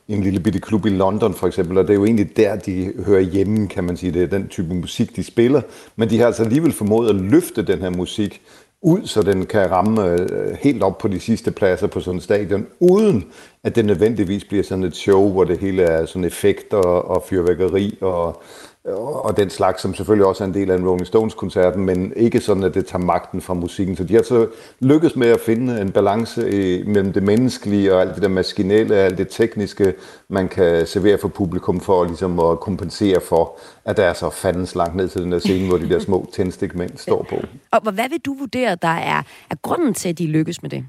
i 0.09 0.13
en 0.13 0.23
lille 0.23 0.41
bitte 0.41 0.61
klub 0.61 0.87
i 0.87 0.89
London 0.89 1.35
for 1.35 1.47
eksempel, 1.47 1.79
og 1.79 1.85
det 1.85 1.91
er 1.91 1.99
jo 1.99 2.05
egentlig 2.05 2.37
der, 2.37 2.57
de 2.57 2.93
hører 3.07 3.21
hjemme, 3.21 3.69
kan 3.69 3.85
man 3.85 3.97
sige. 3.97 4.13
Det 4.13 4.23
er 4.23 4.27
den 4.27 4.49
type 4.49 4.75
musik, 4.75 5.17
de 5.17 5.25
spiller. 5.25 5.63
Men 5.97 6.11
de 6.11 6.19
har 6.19 6.27
altså 6.27 6.43
alligevel 6.43 6.73
formået 6.73 7.09
at 7.09 7.15
løfte 7.15 7.63
den 7.63 7.79
her 7.79 7.91
musik 7.91 8.43
ud, 8.83 9.07
så 9.07 9.23
den 9.23 9.47
kan 9.47 9.71
ramme 9.71 10.11
øh, 10.11 10.57
helt 10.61 10.83
op 10.83 10.99
på 10.99 11.09
de 11.09 11.21
sidste 11.21 11.51
pladser 11.51 11.87
på 11.87 12.01
sådan 12.01 12.17
en 12.17 12.21
stadion, 12.21 12.67
uden 12.81 13.25
at 13.65 13.77
det 13.77 13.85
nødvendigvis 13.85 14.45
bliver 14.45 14.65
sådan 14.65 14.85
et 14.85 14.97
show, 14.97 15.33
hvor 15.33 15.45
det 15.45 15.59
hele 15.59 15.83
er 15.83 16.07
sådan 16.07 16.25
effekter 16.25 16.79
og 16.79 17.25
fyrværkeri 17.29 17.99
og, 18.01 18.43
og 18.85 19.37
den 19.37 19.51
slags, 19.51 19.83
som 19.83 19.95
selvfølgelig 19.95 20.27
også 20.27 20.45
er 20.45 20.49
en 20.49 20.55
del 20.55 20.71
af 20.71 20.77
en 20.77 20.89
Rolling 20.89 21.07
Stones-koncerten, 21.07 21.85
men 21.85 22.13
ikke 22.17 22.41
sådan, 22.41 22.63
at 22.63 22.75
det 22.75 22.87
tager 22.87 23.05
magten 23.05 23.41
fra 23.41 23.55
musikken. 23.55 23.97
Så 23.97 24.05
de 24.05 24.15
har 24.15 24.23
så 24.23 24.47
lykkes 24.81 25.17
med 25.17 25.29
at 25.29 25.41
finde 25.41 25.81
en 25.81 25.93
balance 25.93 26.53
i, 26.53 26.85
mellem 26.87 27.13
det 27.13 27.23
menneskelige 27.23 27.95
og 27.95 28.01
alt 28.01 28.15
det 28.15 28.23
der 28.23 28.29
maskinelle, 28.29 28.97
alt 28.97 29.19
det 29.19 29.29
tekniske, 29.29 29.95
man 30.29 30.49
kan 30.49 30.87
servere 30.87 31.19
for 31.19 31.29
publikum 31.29 31.81
for 31.81 32.05
ligesom 32.05 32.41
at 32.41 32.61
kompensere 32.61 33.21
for, 33.21 33.59
at 33.85 33.97
der 33.97 34.05
er 34.05 34.13
så 34.13 34.31
fandens 34.31 34.75
langt 34.75 34.97
ned 34.97 35.09
til 35.09 35.23
den 35.23 35.33
der 35.33 35.39
scene, 35.39 35.69
hvor 35.69 35.79
de 35.79 35.89
der 35.89 35.99
små 35.99 36.31
tændstikmænd 36.33 36.97
står 36.97 37.27
på. 37.31 37.37
Og 37.87 37.93
hvad 37.93 38.09
vil 38.09 38.21
du 38.27 38.35
vurdere, 38.35 38.77
der 38.83 38.89
er, 38.89 39.23
er 39.51 39.55
grunden 39.63 39.95
til, 39.95 40.09
at 40.09 40.19
de 40.19 40.27
lykkes 40.27 40.63
med 40.63 40.71
det? 40.71 40.87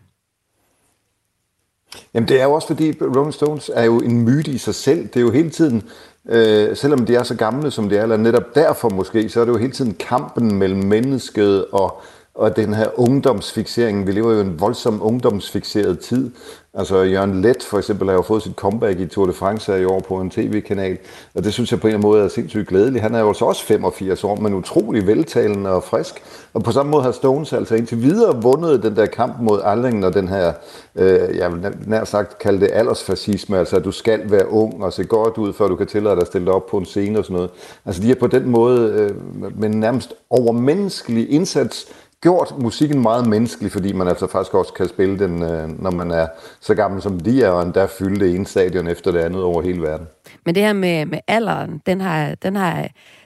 Jamen 2.13 2.27
det 2.27 2.39
er 2.39 2.43
jo 2.43 2.53
også 2.53 2.67
fordi 2.67 2.93
Rolling 3.01 3.33
Stones 3.33 3.71
er 3.73 3.83
jo 3.83 3.99
en 3.99 4.21
myte 4.21 4.51
i 4.51 4.57
sig 4.57 4.75
selv. 4.75 5.07
Det 5.07 5.15
er 5.15 5.21
jo 5.21 5.31
hele 5.31 5.49
tiden, 5.49 5.83
øh, 6.29 6.75
selvom 6.75 7.05
de 7.05 7.15
er 7.15 7.23
så 7.23 7.35
gamle 7.35 7.71
som 7.71 7.89
de 7.89 7.97
er, 7.97 8.03
eller 8.03 8.17
netop 8.17 8.55
derfor 8.55 8.89
måske, 8.89 9.29
så 9.29 9.41
er 9.41 9.45
det 9.45 9.51
jo 9.51 9.57
hele 9.57 9.71
tiden 9.71 9.93
kampen 9.99 10.55
mellem 10.55 10.83
mennesket 10.83 11.65
og, 11.65 12.01
og 12.39 12.55
den 12.55 12.73
her 12.73 12.99
ungdomsfixering. 12.99 14.07
Vi 14.07 14.11
lever 14.11 14.33
jo 14.33 14.37
i 14.37 14.41
en 14.41 14.59
voldsom 14.59 14.99
ungdomsfixeret 15.01 15.99
tid. 15.99 16.31
Altså 16.73 17.01
Jørgen 17.01 17.41
Let 17.41 17.63
for 17.63 17.77
eksempel 17.77 18.07
har 18.07 18.15
jo 18.15 18.21
fået 18.21 18.43
sit 18.43 18.55
comeback 18.55 18.99
i 18.99 19.05
Tour 19.05 19.25
de 19.25 19.33
France 19.33 19.71
her 19.71 19.79
i 19.79 19.85
år 19.85 19.99
på 19.99 20.21
en 20.21 20.29
tv-kanal, 20.29 20.97
og 21.35 21.43
det 21.43 21.53
synes 21.53 21.71
jeg 21.71 21.79
på 21.79 21.87
en 21.87 21.93
eller 21.93 21.97
anden 21.97 22.09
måde 22.11 22.23
er 22.23 22.27
sindssygt 22.27 22.67
glædeligt. 22.67 23.01
Han 23.01 23.15
er 23.15 23.19
jo 23.19 23.27
altså 23.27 23.45
også 23.45 23.65
85 23.65 24.23
år, 24.23 24.35
men 24.35 24.53
utrolig 24.53 25.07
veltalende 25.07 25.69
og 25.69 25.83
frisk. 25.83 26.23
Og 26.53 26.63
på 26.63 26.71
samme 26.71 26.91
måde 26.91 27.03
har 27.03 27.11
Stones 27.11 27.53
altså 27.53 27.75
indtil 27.75 28.01
videre 28.01 28.41
vundet 28.41 28.83
den 28.83 28.95
der 28.95 29.05
kamp 29.05 29.41
mod 29.41 29.61
aldringen 29.63 30.03
og 30.03 30.13
den 30.13 30.27
her, 30.27 30.53
øh, 30.95 31.37
jeg 31.37 31.53
vil 31.53 31.75
nær 31.87 32.03
sagt 32.03 32.39
kalde 32.39 32.59
det 32.59 32.69
aldersfascisme, 32.73 33.57
altså 33.57 33.75
at 33.75 33.85
du 33.85 33.91
skal 33.91 34.31
være 34.31 34.51
ung 34.51 34.83
og 34.83 34.93
se 34.93 35.03
godt 35.03 35.37
ud, 35.37 35.53
før 35.53 35.67
du 35.67 35.75
kan 35.75 35.87
tillade 35.87 36.15
dig 36.15 36.21
at 36.21 36.27
stille 36.27 36.45
dig 36.45 36.53
op 36.53 36.67
på 36.67 36.77
en 36.77 36.85
scene 36.85 37.19
og 37.19 37.25
sådan 37.25 37.35
noget. 37.35 37.49
Altså 37.85 38.01
de 38.01 38.11
er 38.11 38.15
på 38.15 38.27
den 38.27 38.49
måde 38.49 38.91
øh, 38.91 39.11
med 39.59 39.69
nærmest 39.69 40.13
overmenneskelig 40.29 41.31
indsats 41.31 41.87
gjort 42.21 42.53
musikken 42.61 43.01
meget 43.01 43.27
menneskelig, 43.27 43.71
fordi 43.71 43.93
man 43.93 44.07
altså 44.07 44.27
faktisk 44.27 44.53
også 44.53 44.73
kan 44.73 44.87
spille 44.87 45.19
den, 45.19 45.43
øh, 45.43 45.81
når 45.81 45.91
man 45.91 46.11
er 46.11 46.27
så 46.59 46.75
gammel 46.75 47.01
som 47.01 47.19
de 47.19 47.43
er, 47.43 47.49
og 47.49 47.61
endda 47.61 47.85
fylde 47.85 48.19
det 48.19 48.35
ene 48.35 48.45
stadion 48.45 48.87
efter 48.87 49.11
det 49.11 49.19
andet 49.19 49.43
over 49.43 49.61
hele 49.61 49.81
verden. 49.81 50.07
Men 50.49 50.55
det 50.55 50.63
her 50.63 50.73
med, 50.73 51.05
med 51.05 51.19
alderen, 51.27 51.81
den 51.85 52.01
har, 52.01 52.35
den 52.35 52.55
har, 52.55 52.81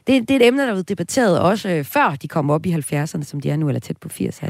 det, 0.07 0.27
det 0.27 0.31
er 0.31 0.35
et 0.35 0.47
emne, 0.47 0.61
der 0.61 0.67
er 0.67 0.71
blevet 0.71 0.89
debatteret 0.89 1.39
også 1.39 1.69
øh, 1.69 1.83
før 1.83 2.15
de 2.21 2.27
kom 2.27 2.49
op 2.49 2.65
i 2.65 2.73
70'erne, 2.73 3.23
som 3.23 3.39
de 3.39 3.49
er 3.49 3.55
nu, 3.55 3.67
eller 3.67 3.79
tæt 3.79 3.97
på 3.97 4.09
80. 4.09 4.41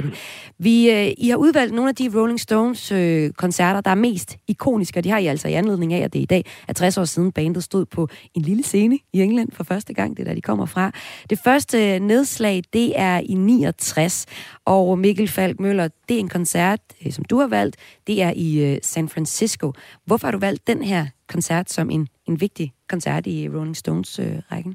Vi, 0.58 0.92
øh, 0.92 1.12
I 1.18 1.30
har 1.30 1.38
udvalgt 1.38 1.74
nogle 1.74 1.90
af 1.90 1.96
de 1.96 2.12
Rolling 2.16 2.40
Stones 2.40 2.92
øh, 2.92 3.32
koncerter, 3.32 3.82
der 3.82 3.92
er 3.92 3.96
mest 3.96 4.38
ikoniske, 4.48 5.00
og 5.00 5.04
de 5.04 5.10
har 5.10 5.18
I 5.18 5.26
altså 5.26 5.48
i 5.48 5.54
anledning 5.54 5.94
af, 5.94 6.04
at 6.04 6.14
det 6.14 6.20
i 6.20 6.26
dag 6.26 6.46
er 6.68 6.74
60 6.74 6.98
år 6.98 7.06
siden 7.06 7.32
bandet 7.32 7.64
stod 7.64 7.86
på 7.86 8.08
en 8.36 8.42
lille 8.42 8.64
scene 8.64 9.00
i 9.14 9.22
England 9.22 9.52
for 9.52 9.64
første 9.64 9.94
gang, 9.94 10.18
det 10.18 10.24
er 10.24 10.28
der 10.28 10.36
de 10.36 10.42
kommer 10.42 10.66
fra. 10.66 10.92
Det 11.30 11.40
første 11.40 11.96
øh, 11.96 12.00
nedslag, 12.00 12.64
det 12.74 13.00
er 13.00 13.20
i 13.20 13.34
69, 13.34 14.26
og 14.66 15.00
Mikkel 15.00 15.28
Falk 15.28 15.60
Møller, 15.60 15.88
det 16.10 16.16
er 16.16 16.20
en 16.20 16.30
koncert, 16.30 16.80
øh, 17.06 17.12
som 17.12 17.26
du 17.26 17.40
har 17.40 17.48
valgt, 17.48 17.76
det 18.08 18.22
er 18.22 18.34
i 18.36 18.74
øh, 18.74 18.78
San 18.84 19.10
Francisco. 19.10 19.74
Hvorfor 20.06 20.28
har 20.28 20.32
du 20.32 20.40
valgt 20.40 20.68
den 20.68 20.84
her 20.84 21.08
koncert 21.36 21.68
som 21.70 21.90
en, 21.90 22.08
en 22.30 22.42
vigtig 22.42 22.68
koncert 22.90 23.28
i 23.28 23.50
Rolling 23.56 23.76
Stones-rækken? 23.84 24.74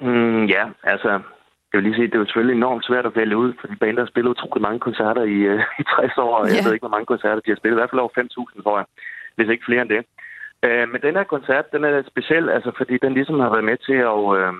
Mm, 0.00 0.44
ja, 0.56 0.64
altså, 0.92 1.08
jeg 1.68 1.74
vil 1.76 1.82
lige 1.82 1.94
sige, 1.94 2.06
det 2.06 2.14
er 2.14 2.18
jo 2.18 2.24
selvfølgelig 2.24 2.56
enormt 2.56 2.84
svært 2.88 3.06
at 3.06 3.16
vælge 3.16 3.36
ud, 3.36 3.52
fordi 3.60 3.74
bander 3.82 4.02
har 4.02 4.06
spillet 4.12 4.30
utrolig 4.30 4.62
mange 4.62 4.80
koncerter 4.80 5.22
i, 5.22 5.38
øh, 5.52 5.60
i 5.80 5.82
60 5.82 6.18
år, 6.18 6.34
og 6.38 6.46
jeg 6.48 6.54
Ja. 6.56 6.64
ved 6.64 6.72
ikke, 6.74 6.86
hvor 6.86 6.96
mange 6.96 7.06
koncerter 7.12 7.40
de 7.44 7.50
har 7.50 7.56
spillet. 7.60 7.76
I 7.76 7.80
hvert 7.80 7.90
fald 7.92 8.00
over 8.04 8.14
5.000, 8.20 8.62
tror 8.62 8.78
jeg, 8.80 8.86
hvis 9.36 9.48
ikke 9.52 9.64
flere 9.68 9.82
end 9.82 9.90
det. 9.96 10.02
Øh, 10.66 10.84
men 10.92 11.00
den 11.06 11.14
her 11.18 11.24
koncert, 11.34 11.72
den 11.72 11.84
er 11.84 12.02
speciel, 12.12 12.46
altså, 12.56 12.70
fordi 12.76 12.94
den 13.04 13.12
ligesom 13.14 13.40
har 13.44 13.50
været 13.54 13.68
med 13.70 13.76
til 13.88 13.98
at, 14.14 14.22
øh, 14.40 14.52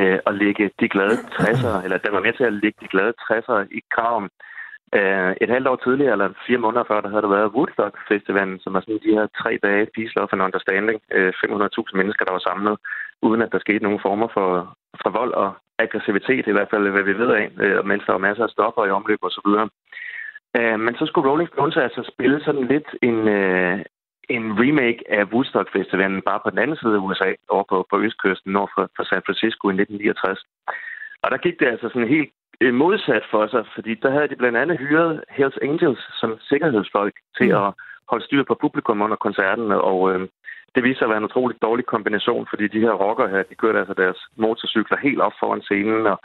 øh, 0.00 0.18
at 0.28 0.34
lægge 0.42 0.70
de 0.80 0.88
glade 0.94 1.16
60'er, 1.38 1.74
eller 1.84 1.98
den 2.04 2.12
var 2.16 2.20
med 2.26 2.32
til 2.32 2.44
at 2.44 2.52
lægge 2.62 2.78
de 2.82 2.88
glade 2.94 3.12
60'er 3.26 3.58
i 3.78 3.80
kraven. 3.94 4.24
Øh, 4.24 4.49
Øh, 4.98 5.32
et 5.40 5.50
halvt 5.54 5.68
år 5.68 5.76
tidligere, 5.76 6.12
eller 6.12 6.28
fire 6.46 6.62
måneder 6.64 6.84
før, 6.88 7.00
der 7.00 7.10
havde 7.12 7.22
der 7.22 7.36
været 7.36 7.54
Woodstock 7.54 7.94
Festivalen, 8.08 8.58
som 8.60 8.74
er 8.74 8.80
sådan 8.80 9.04
de 9.04 9.16
her 9.18 9.26
tre 9.40 9.52
dage 9.62 9.86
Peace, 9.94 10.12
Love 10.16 10.32
and 10.32 10.42
Understanding. 10.46 10.98
Øh, 11.16 11.32
500.000 11.44 11.96
mennesker, 12.00 12.24
der 12.24 12.32
var 12.36 12.44
samlet, 12.48 12.76
uden 13.22 13.42
at 13.42 13.52
der 13.52 13.58
skete 13.58 13.84
nogen 13.86 14.04
former 14.06 14.28
for, 14.36 14.48
for 15.02 15.10
vold 15.18 15.32
og 15.32 15.50
aggressivitet, 15.78 16.46
i 16.46 16.54
hvert 16.56 16.70
fald 16.70 16.88
hvad 16.88 17.02
vi 17.02 17.18
ved 17.22 17.30
af, 17.40 17.46
øh, 17.64 17.86
mens 17.86 18.02
der 18.06 18.12
var 18.12 18.26
masser 18.28 18.44
af 18.44 18.50
stoffer 18.50 18.86
i 18.86 18.96
omløb 18.98 19.18
og 19.22 19.30
så 19.30 19.40
videre. 19.46 19.68
Øh, 20.58 20.80
men 20.84 20.94
så 20.98 21.04
skulle 21.06 21.30
Rolling 21.30 21.50
Stones 21.50 21.76
altså 21.76 22.02
spille 22.12 22.38
sådan 22.44 22.66
lidt 22.72 22.88
en, 23.08 23.18
en 24.36 24.44
remake 24.62 25.00
af 25.18 25.24
Woodstock 25.32 25.68
Festivalen, 25.72 26.22
bare 26.22 26.40
på 26.42 26.50
den 26.50 26.58
anden 26.58 26.76
side 26.76 26.94
af 26.94 27.04
USA, 27.06 27.30
over 27.48 27.64
på, 27.68 27.86
på 27.90 27.96
østkysten, 28.06 28.52
nord 28.52 28.70
for, 28.74 28.84
for 28.96 29.04
San 29.04 29.22
Francisco 29.26 29.64
i 29.68 29.74
1969. 29.74 30.44
Og 31.22 31.30
der 31.30 31.44
gik 31.44 31.56
det 31.60 31.66
altså 31.66 31.88
sådan 31.88 32.14
helt 32.16 32.30
modsat 32.72 33.22
for 33.30 33.46
sig, 33.46 33.64
fordi 33.74 33.94
der 33.94 34.10
havde 34.10 34.28
de 34.28 34.36
blandt 34.36 34.58
andet 34.58 34.78
hyret 34.78 35.24
Hells 35.30 35.58
Angels 35.62 36.20
som 36.20 36.38
sikkerhedsfolk 36.40 37.14
til 37.38 37.50
at 37.50 37.72
holde 38.10 38.24
styr 38.24 38.44
på 38.44 38.54
publikum 38.60 39.02
under 39.02 39.16
koncerten, 39.16 39.72
og 39.72 40.12
øh, 40.12 40.28
det 40.74 40.84
viste 40.84 40.98
sig 40.98 41.06
at 41.06 41.10
være 41.10 41.18
en 41.18 41.30
utrolig 41.30 41.56
dårlig 41.62 41.86
kombination, 41.86 42.46
fordi 42.50 42.68
de 42.68 42.80
her 42.80 42.92
rockere 42.92 43.28
her, 43.28 43.42
de 43.42 43.54
kørte 43.54 43.78
altså 43.78 43.94
deres 43.94 44.18
motorcykler 44.36 44.98
helt 44.98 45.20
op 45.20 45.32
foran 45.40 45.62
scenen, 45.62 46.06
og 46.06 46.18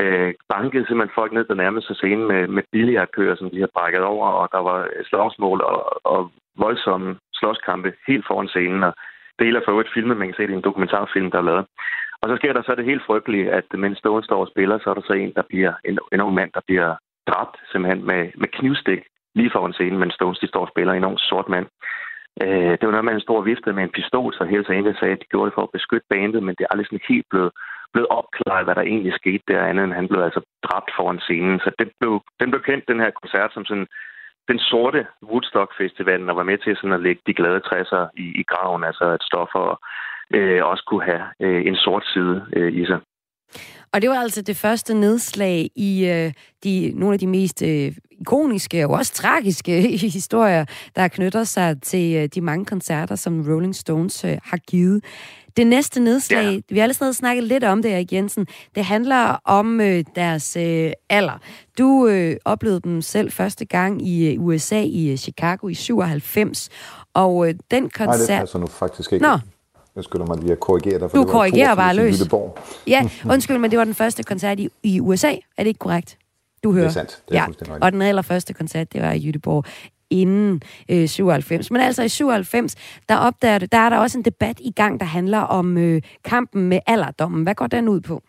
øh, 0.00 0.34
bankede 0.48 0.86
simpelthen 0.86 1.14
folk 1.14 1.32
ned 1.32 1.44
der 1.44 1.54
nærmeste 1.54 1.94
scene 1.94 2.24
med, 2.26 2.46
med 2.48 2.62
billiardkører, 2.72 3.36
som 3.36 3.50
de 3.50 3.56
havde 3.56 3.76
brækket 3.76 4.02
over, 4.02 4.28
og 4.28 4.48
der 4.52 4.58
var 4.58 4.88
slagsmål 5.08 5.60
og, 5.60 6.06
og 6.06 6.30
voldsomme 6.56 7.16
slåskampe 7.34 7.92
helt 8.06 8.26
foran 8.26 8.48
scenen, 8.48 8.82
og 8.82 8.94
det 9.38 9.48
er 9.48 9.60
for 9.64 9.72
øvrigt 9.72 9.94
filmet, 9.94 10.16
man 10.16 10.28
kan 10.28 10.36
se 10.36 10.42
det 10.42 10.50
i 10.50 10.60
en 10.60 10.68
dokumentarfilm, 10.68 11.30
der 11.30 11.38
er 11.38 11.48
lavet. 11.50 11.66
Og 12.24 12.30
så 12.30 12.36
sker 12.36 12.52
der 12.52 12.62
så 12.62 12.74
det 12.74 12.90
helt 12.90 13.06
frygtelige, 13.06 13.52
at 13.58 13.66
mens 13.84 13.98
Stone 13.98 14.24
står 14.24 14.40
og 14.44 14.50
spiller, 14.52 14.78
så 14.78 14.90
er 14.90 14.94
der 14.94 15.04
så 15.06 15.12
en, 15.12 15.32
der 15.38 15.42
bliver, 15.50 15.72
en, 15.84 15.98
en 16.12 16.20
ung 16.20 16.34
mand, 16.34 16.50
der 16.54 16.60
bliver 16.66 16.96
dræbt 17.30 17.56
simpelthen 17.70 18.06
med, 18.10 18.22
med 18.42 18.48
knivstik 18.58 19.02
lige 19.34 19.50
foran 19.54 19.72
scenen, 19.72 19.98
mens 19.98 20.14
Stones 20.14 20.38
de 20.38 20.48
står 20.48 20.64
og 20.66 20.72
spiller 20.72 20.92
en 20.92 21.08
ung 21.08 21.18
sort 21.18 21.48
mand. 21.48 21.66
Øh, 22.42 22.72
det 22.78 22.84
var 22.86 22.94
noget 22.96 23.08
med 23.08 23.14
en 23.14 23.26
stor 23.28 23.40
vifte 23.40 23.72
med 23.72 23.82
en 23.84 23.96
pistol, 23.98 24.34
så 24.34 24.44
hele 24.44 24.64
tiden 24.64 24.96
sagde, 25.00 25.16
at 25.16 25.22
de 25.22 25.32
gjorde 25.32 25.48
det 25.48 25.56
for 25.56 25.64
at 25.66 25.74
beskytte 25.76 26.06
bandet, 26.10 26.42
men 26.42 26.54
det 26.54 26.62
er 26.64 26.70
aldrig 26.70 26.86
sådan 26.86 27.08
helt 27.12 27.26
blevet, 27.30 27.50
blevet 27.92 28.08
opklaret, 28.18 28.64
hvad 28.64 28.74
der 28.74 28.90
egentlig 28.90 29.14
skete 29.20 29.44
der, 29.48 29.68
andet 29.70 29.84
end 29.84 29.98
han 30.00 30.08
blev 30.08 30.20
altså 30.22 30.40
dræbt 30.66 30.90
foran 30.96 31.20
scenen. 31.26 31.58
Så 31.64 31.70
det 31.78 31.88
blev, 32.00 32.12
den 32.40 32.50
blev 32.50 32.62
kendt, 32.68 32.88
den 32.92 33.00
her 33.00 33.10
koncert, 33.20 33.50
som 33.54 33.64
sådan 33.64 33.88
den 34.50 34.58
sorte 34.58 35.06
Woodstock 35.30 35.70
Festival, 35.80 36.30
og 36.30 36.36
var 36.36 36.50
med 36.50 36.58
til 36.58 36.76
sådan 36.76 36.98
at 36.98 37.04
lægge 37.06 37.22
de 37.26 37.34
glade 37.34 37.60
60'er 37.68 38.04
i, 38.24 38.26
i 38.40 38.42
graven, 38.50 38.84
altså 38.84 39.04
at 39.16 39.22
stoffer 39.30 39.64
og 39.72 39.76
øh, 40.30 40.64
også 40.64 40.84
kunne 40.86 41.04
have 41.04 41.22
øh, 41.40 41.66
en 41.66 41.76
sort 41.76 42.04
side 42.14 42.42
øh, 42.56 42.72
i 42.72 42.86
sig. 42.86 43.00
Og 43.94 44.02
det 44.02 44.10
var 44.10 44.16
altså 44.16 44.42
det 44.42 44.56
første 44.56 44.94
nedslag 44.94 45.70
i 45.76 46.06
øh, 46.06 46.32
de, 46.64 46.92
nogle 46.96 47.12
af 47.12 47.18
de 47.18 47.26
mest 47.26 47.62
øh, 47.62 47.92
ikoniske 48.20 48.86
og 48.86 48.90
også 48.90 49.12
tragiske 49.12 49.80
historier, 50.18 50.64
der 50.96 51.08
knytter 51.08 51.44
sig 51.44 51.82
til 51.82 52.16
øh, 52.16 52.28
de 52.34 52.40
mange 52.40 52.64
koncerter, 52.64 53.14
som 53.14 53.52
Rolling 53.52 53.74
Stones 53.74 54.24
øh, 54.24 54.38
har 54.44 54.56
givet. 54.56 55.04
Det 55.56 55.66
næste 55.66 56.00
nedslag, 56.00 56.44
ja. 56.44 56.60
vi 56.68 56.78
har 56.78 56.82
allerede 56.82 57.14
snakket 57.14 57.44
lidt 57.44 57.64
om 57.64 57.82
det, 57.82 57.92
Erik 57.92 58.12
Jensen, 58.12 58.46
det 58.74 58.84
handler 58.84 59.40
om 59.44 59.80
øh, 59.80 60.04
deres 60.14 60.56
øh, 60.56 60.92
alder. 61.10 61.38
Du 61.78 62.06
øh, 62.06 62.36
oplevede 62.44 62.80
dem 62.80 63.02
selv 63.02 63.30
første 63.30 63.64
gang 63.64 64.08
i 64.08 64.34
øh, 64.34 64.44
USA, 64.44 64.82
i 64.82 65.10
øh, 65.10 65.16
Chicago 65.16 65.68
i 65.68 65.74
97, 65.74 66.68
og 67.14 67.48
øh, 67.48 67.54
den 67.70 67.90
koncert... 67.90 68.06
Nej, 68.06 68.26
det 68.26 68.30
er 68.30 68.40
altså 68.40 68.58
nu 68.58 68.66
faktisk 68.66 69.12
ikke. 69.12 69.26
Nå, 69.26 69.38
jeg 69.96 70.04
skylder 70.04 70.26
mig 70.26 70.38
lige 70.38 70.52
at 70.52 70.60
korrigere 70.60 70.98
dig. 70.98 71.10
For 71.10 71.18
du 71.18 71.24
korrigerer 71.24 71.74
bare 71.74 71.94
løs. 71.96 72.22
Ja, 72.86 73.08
undskyld, 73.32 73.58
men 73.58 73.70
det 73.70 73.78
var 73.78 73.84
den 73.84 73.94
første 73.94 74.22
koncert 74.22 74.60
i, 74.60 74.68
i 74.82 75.00
USA. 75.00 75.30
Er 75.30 75.62
det 75.62 75.66
ikke 75.66 75.78
korrekt? 75.78 76.18
Du 76.64 76.72
hører. 76.72 76.84
Det 76.84 76.88
er 76.88 76.92
sandt. 76.92 77.22
Det 77.28 77.36
er 77.36 77.46
ja. 77.68 77.76
Og 77.80 77.92
den 77.92 78.02
allerførste 78.02 78.54
koncert, 78.54 78.92
det 78.92 79.02
var 79.02 79.12
i 79.12 79.26
Jytteborg 79.26 79.64
inden 80.10 80.62
øh, 80.88 81.08
97. 81.08 81.70
Men 81.70 81.80
altså 81.80 82.02
i 82.02 82.08
97, 82.08 82.74
der 83.08 83.16
opdager 83.16 83.58
det, 83.58 83.72
der 83.72 83.78
er 83.78 83.88
der 83.88 83.98
også 83.98 84.18
en 84.18 84.24
debat 84.24 84.60
i 84.60 84.70
gang, 84.70 85.00
der 85.00 85.06
handler 85.06 85.38
om 85.38 85.78
øh, 85.78 86.02
kampen 86.24 86.68
med 86.68 86.78
alderdommen. 86.86 87.42
Hvad 87.42 87.54
går 87.54 87.66
den 87.66 87.88
ud 87.88 88.00
på? 88.00 88.22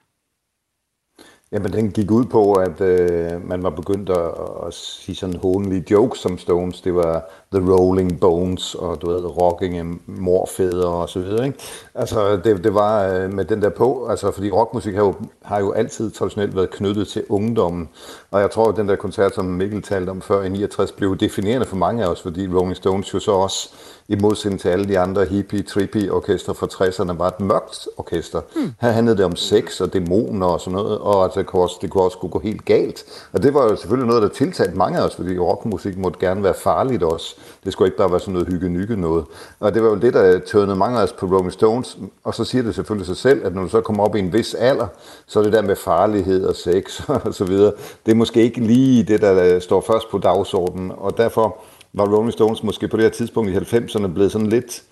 Jamen, 1.51 1.73
den 1.73 1.91
gik 1.91 2.11
ud 2.11 2.25
på, 2.25 2.53
at 2.53 2.81
øh, 2.81 3.47
man 3.49 3.63
var 3.63 3.69
begyndt 3.69 4.09
at, 4.09 4.31
at 4.67 4.73
sige 4.73 5.15
sådan 5.15 5.35
hånlige 5.35 5.85
jokes 5.91 6.19
som 6.19 6.37
Stones. 6.37 6.81
Det 6.81 6.95
var 6.95 7.29
The 7.53 7.71
Rolling 7.71 8.19
Bones, 8.19 8.75
og 8.75 9.01
du 9.01 9.07
ved, 9.07 9.25
Rocking 9.25 10.01
morfædre 10.05 10.87
og 10.87 11.09
så 11.09 11.19
videre, 11.19 11.45
ikke? 11.45 11.59
Altså, 11.95 12.37
det, 12.37 12.63
det 12.63 12.73
var 12.73 13.07
øh, 13.07 13.33
med 13.33 13.45
den 13.45 13.61
der 13.61 13.69
på, 13.69 14.07
altså, 14.09 14.31
fordi 14.31 14.51
rockmusik 14.51 14.95
har 14.95 15.03
jo, 15.03 15.13
har 15.41 15.59
jo 15.59 15.71
altid 15.71 16.11
traditionelt 16.11 16.55
været 16.55 16.69
knyttet 16.69 17.07
til 17.07 17.23
ungdommen. 17.29 17.89
Og 18.31 18.41
jeg 18.41 18.51
tror, 18.51 18.69
at 18.69 18.75
den 18.75 18.89
der 18.89 18.95
koncert, 18.95 19.35
som 19.35 19.45
Mikkel 19.45 19.81
talte 19.81 20.09
om 20.09 20.21
før 20.21 20.43
i 20.43 20.49
69, 20.49 20.91
blev 20.91 21.17
definerende 21.17 21.67
for 21.67 21.75
mange 21.75 22.03
af 22.03 22.07
os, 22.07 22.21
fordi 22.21 22.47
Rolling 22.47 22.75
Stones 22.75 23.13
jo 23.13 23.19
så 23.19 23.31
også 23.31 23.73
i 24.07 24.15
modsætning 24.15 24.61
til 24.61 24.69
alle 24.69 24.87
de 24.87 24.99
andre 24.99 25.25
hippie, 25.25 25.63
trippy 25.63 26.09
orkestre 26.09 26.55
fra 26.55 26.67
60'erne, 26.67 27.17
var 27.17 27.27
et 27.27 27.39
mørkt 27.39 27.87
orkester. 27.97 28.41
Mm. 28.55 28.71
Her 28.81 28.91
handlede 28.91 29.17
det 29.17 29.25
om 29.25 29.35
sex 29.35 29.81
og 29.81 29.93
dæmoner 29.93 30.47
og 30.47 30.61
sådan 30.61 30.77
noget, 30.77 30.97
og 30.97 31.23
altså, 31.23 31.39
det, 31.39 31.47
kunne 31.47 31.61
også, 31.61 31.77
det 31.81 31.89
kunne 31.89 32.03
også 32.03 32.17
kunne 32.17 32.29
gå 32.29 32.39
helt 32.39 32.65
galt. 32.65 33.05
Og 33.33 33.43
det 33.43 33.53
var 33.53 33.63
jo 33.63 33.75
selvfølgelig 33.75 34.07
noget, 34.07 34.23
der 34.23 34.29
tiltalte 34.29 34.77
mange 34.77 34.99
af 34.99 35.03
os, 35.03 35.15
fordi 35.15 35.39
rockmusik 35.39 35.97
måtte 35.97 36.19
gerne 36.19 36.43
være 36.43 36.53
farligt 36.53 37.03
også. 37.03 37.35
Det 37.63 37.73
skulle 37.73 37.87
ikke 37.87 37.97
bare 37.97 38.11
være 38.11 38.19
sådan 38.19 38.33
noget 38.33 38.47
hygge 38.47 38.95
noget. 38.95 39.25
Og 39.59 39.73
det 39.73 39.83
var 39.83 39.89
jo 39.89 39.95
det, 39.95 40.13
der 40.13 40.39
tørnede 40.39 40.75
mange 40.75 40.99
af 40.99 41.03
os 41.03 41.11
på 41.11 41.25
Rolling 41.25 41.51
Stones. 41.51 41.97
Og 42.23 42.35
så 42.35 42.43
siger 42.43 42.63
det 42.63 42.75
selvfølgelig 42.75 43.07
sig 43.07 43.17
selv, 43.17 43.45
at 43.45 43.55
når 43.55 43.61
du 43.61 43.69
så 43.69 43.81
kommer 43.81 44.03
op 44.03 44.15
i 44.15 44.19
en 44.19 44.33
vis 44.33 44.53
alder, 44.53 44.87
så 45.27 45.39
er 45.39 45.43
det 45.43 45.53
der 45.53 45.61
med 45.61 45.75
farlighed 45.75 46.45
og 46.45 46.55
sex 46.55 47.01
og 47.25 47.33
så 47.33 47.45
videre, 47.45 47.73
det 48.05 48.11
er 48.11 48.15
måske 48.15 48.41
ikke 48.41 48.61
lige 48.61 49.03
det, 49.03 49.21
der 49.21 49.59
står 49.59 49.81
først 49.81 50.11
på 50.11 50.17
dagsordenen. 50.17 50.91
Og 50.97 51.17
derfor 51.17 51.57
var 51.97 52.15
Rolling 52.15 52.33
Stones 52.33 52.63
måske 52.63 52.87
på 52.87 52.97
det 52.97 53.03
her 53.03 53.09
tidspunkt 53.11 53.51
i 53.51 53.55
90'erne 53.55 54.07
blevet 54.07 54.31
sådan 54.31 54.47
lidt 54.47 54.83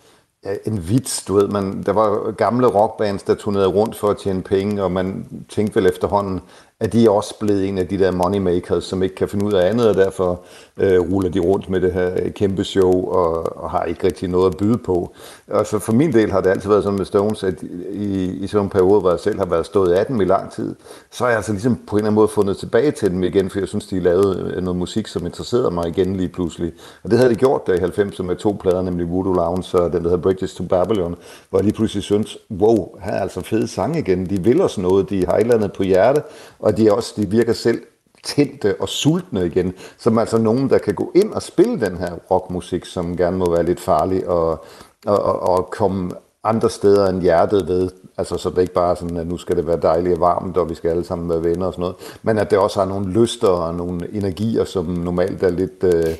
ja, 0.45 0.55
en 0.65 0.89
vits, 0.89 1.25
du 1.25 1.33
ved. 1.33 1.47
Man, 1.47 1.83
der 1.83 1.93
var 1.93 2.31
gamle 2.31 2.67
rockbands, 2.67 3.23
der 3.23 3.35
turnerede 3.35 3.67
rundt 3.67 3.95
for 3.95 4.09
at 4.09 4.17
tjene 4.17 4.43
penge, 4.43 4.83
og 4.83 4.91
man 4.91 5.25
tænkte 5.49 5.75
vel 5.75 5.85
efterhånden, 5.85 6.41
at 6.83 6.93
de 6.93 7.05
er 7.05 7.09
også 7.09 7.39
blevet 7.39 7.67
en 7.67 7.77
af 7.77 7.87
de 7.87 7.99
der 7.99 8.11
moneymakers, 8.11 8.83
som 8.83 9.03
ikke 9.03 9.15
kan 9.15 9.29
finde 9.29 9.45
ud 9.45 9.53
af 9.53 9.69
andet, 9.69 9.89
og 9.89 9.95
derfor 9.95 10.41
øh, 10.77 10.99
ruller 10.99 11.29
de 11.29 11.39
rundt 11.39 11.69
med 11.69 11.81
det 11.81 11.93
her 11.93 12.11
øh, 12.23 12.31
kæmpe 12.31 12.63
show, 12.63 12.91
og, 13.09 13.57
og 13.57 13.71
har 13.71 13.83
ikke 13.83 14.07
rigtig 14.07 14.29
noget 14.29 14.51
at 14.51 14.57
byde 14.57 14.77
på. 14.77 15.11
Og 15.47 15.65
for 15.67 15.91
min 15.91 16.13
del 16.13 16.31
har 16.31 16.41
det 16.41 16.49
altid 16.49 16.69
været 16.69 16.83
sådan 16.83 16.97
med 16.97 17.05
Stones, 17.05 17.43
at 17.43 17.63
i, 17.91 18.25
i 18.25 18.47
sådan 18.47 18.65
en 18.65 18.69
periode, 18.69 18.99
hvor 18.99 19.09
jeg 19.09 19.19
selv 19.19 19.39
har 19.39 19.45
været 19.45 19.65
stået 19.65 19.93
af 19.93 20.05
dem 20.05 20.21
i 20.21 20.25
lang 20.25 20.51
tid, 20.51 20.75
så 21.11 21.23
har 21.23 21.29
jeg 21.29 21.37
altså 21.37 21.51
ligesom 21.51 21.75
på 21.87 21.95
en 21.95 21.99
eller 21.99 22.07
anden 22.07 22.15
måde 22.15 22.27
fundet 22.27 22.57
tilbage 22.57 22.91
til 22.91 23.11
dem 23.11 23.23
igen, 23.23 23.49
for 23.49 23.59
jeg 23.59 23.67
synes, 23.67 23.85
de 23.85 23.99
lavede 23.99 24.53
øh, 24.55 24.63
noget 24.63 24.79
musik, 24.79 25.07
som 25.07 25.25
interesserede 25.25 25.71
mig 25.71 25.87
igen 25.87 26.15
lige 26.15 26.29
pludselig. 26.29 26.71
Og 27.03 27.11
det 27.11 27.17
havde 27.19 27.31
de 27.31 27.35
gjort 27.35 27.67
der 27.67 27.73
i 27.73 27.77
90'erne 27.77 28.23
med 28.23 28.35
to 28.35 28.57
plader, 28.61 28.81
nemlig 28.81 29.09
Voodoo 29.09 29.33
Lounge 29.33 29.79
og 29.79 29.93
den, 29.93 30.03
der 30.03 30.09
hedder 30.09 30.21
Bridges 30.23 30.55
to 30.55 30.63
Babylon, 30.63 31.15
hvor 31.49 31.59
jeg 31.59 31.63
lige 31.63 31.75
pludselig 31.75 32.03
synes, 32.03 32.37
wow, 32.51 32.89
her 33.01 33.11
er 33.11 33.21
altså 33.21 33.41
fede 33.41 33.67
sange 33.67 33.99
igen. 33.99 34.25
De 34.25 34.43
vil 34.43 34.61
os 34.61 34.77
noget, 34.77 35.09
de 35.09 35.25
har 35.25 35.33
et 35.33 35.41
eller 35.41 35.55
andet 35.55 35.73
på 35.73 35.83
hjerte, 35.83 36.21
og 36.59 36.72
de, 36.77 36.87
er 36.87 36.91
også, 36.91 37.13
de 37.17 37.29
virker 37.29 37.53
selv 37.53 37.81
tændte 38.23 38.75
og 38.81 38.89
sultne 38.89 39.45
igen, 39.45 39.73
som 39.97 40.17
altså 40.17 40.37
nogen, 40.37 40.69
der 40.69 40.77
kan 40.77 40.93
gå 40.93 41.11
ind 41.15 41.33
og 41.33 41.41
spille 41.41 41.79
den 41.79 41.97
her 41.97 42.13
rockmusik, 42.31 42.85
som 42.85 43.17
gerne 43.17 43.37
må 43.37 43.51
være 43.51 43.63
lidt 43.63 43.79
farlig 43.79 44.27
og, 44.27 44.65
og, 45.05 45.23
og, 45.23 45.39
og 45.39 45.69
komme 45.71 46.11
andre 46.43 46.69
steder 46.69 47.07
end 47.07 47.21
hjertet 47.21 47.67
ved. 47.67 47.89
Altså, 48.17 48.37
så 48.37 48.49
det 48.49 48.61
ikke 48.61 48.73
bare 48.73 48.95
sådan, 48.95 49.17
at 49.17 49.27
nu 49.27 49.37
skal 49.37 49.55
det 49.55 49.67
være 49.67 49.79
dejligt 49.81 50.13
og 50.13 50.19
varmt, 50.19 50.57
og 50.57 50.69
vi 50.69 50.75
skal 50.75 50.89
alle 50.89 51.03
sammen 51.03 51.29
være 51.29 51.43
venner 51.43 51.65
og 51.65 51.73
sådan 51.73 51.81
noget. 51.81 51.95
Men 52.23 52.37
at 52.37 52.51
det 52.51 52.59
også 52.59 52.79
har 52.79 52.87
nogle 52.87 53.11
lyster 53.11 53.47
og 53.47 53.75
nogle 53.75 54.15
energier, 54.15 54.63
som 54.63 54.85
normalt 54.85 55.43
er 55.43 55.49
lidt 55.49 55.83
øh, 55.83 56.15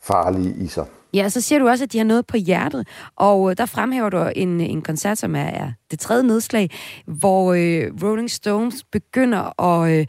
farlige 0.00 0.54
i 0.58 0.66
sig. 0.66 0.86
Ja, 1.14 1.28
så 1.28 1.40
siger 1.40 1.58
du 1.58 1.68
også, 1.68 1.84
at 1.84 1.92
de 1.92 1.98
har 1.98 2.04
noget 2.04 2.26
på 2.26 2.36
hjertet, 2.36 2.88
og 3.16 3.50
øh, 3.50 3.56
der 3.56 3.66
fremhæver 3.66 4.08
du 4.08 4.30
en, 4.36 4.60
en 4.60 4.82
koncert, 4.82 5.18
som 5.18 5.34
er, 5.34 5.40
er 5.40 5.72
det 5.90 5.98
tredje 5.98 6.22
nedslag, 6.22 6.70
hvor 7.06 7.52
øh, 7.52 7.92
Rolling 8.02 8.30
Stones 8.30 8.84
begynder 8.92 9.62
at 9.62 9.90
øh, 9.92 10.06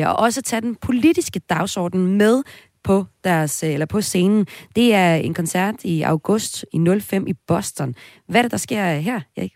øh, 0.00 0.14
også 0.18 0.42
tage 0.42 0.60
den 0.60 0.74
politiske 0.74 1.38
dagsorden 1.38 2.06
med 2.06 2.42
på 2.84 3.04
deres 3.24 3.62
øh, 3.62 3.70
eller 3.70 3.86
på 3.86 4.00
scenen. 4.00 4.46
Det 4.76 4.94
er 4.94 5.14
en 5.14 5.34
koncert 5.34 5.74
i 5.84 6.02
august 6.02 6.64
i 6.72 7.00
05 7.00 7.26
i 7.26 7.32
Boston. 7.46 7.94
Hvad 8.28 8.40
er 8.40 8.42
det, 8.42 8.50
der 8.50 8.56
sker 8.56 8.94
her, 8.94 9.20
Erik? 9.36 9.52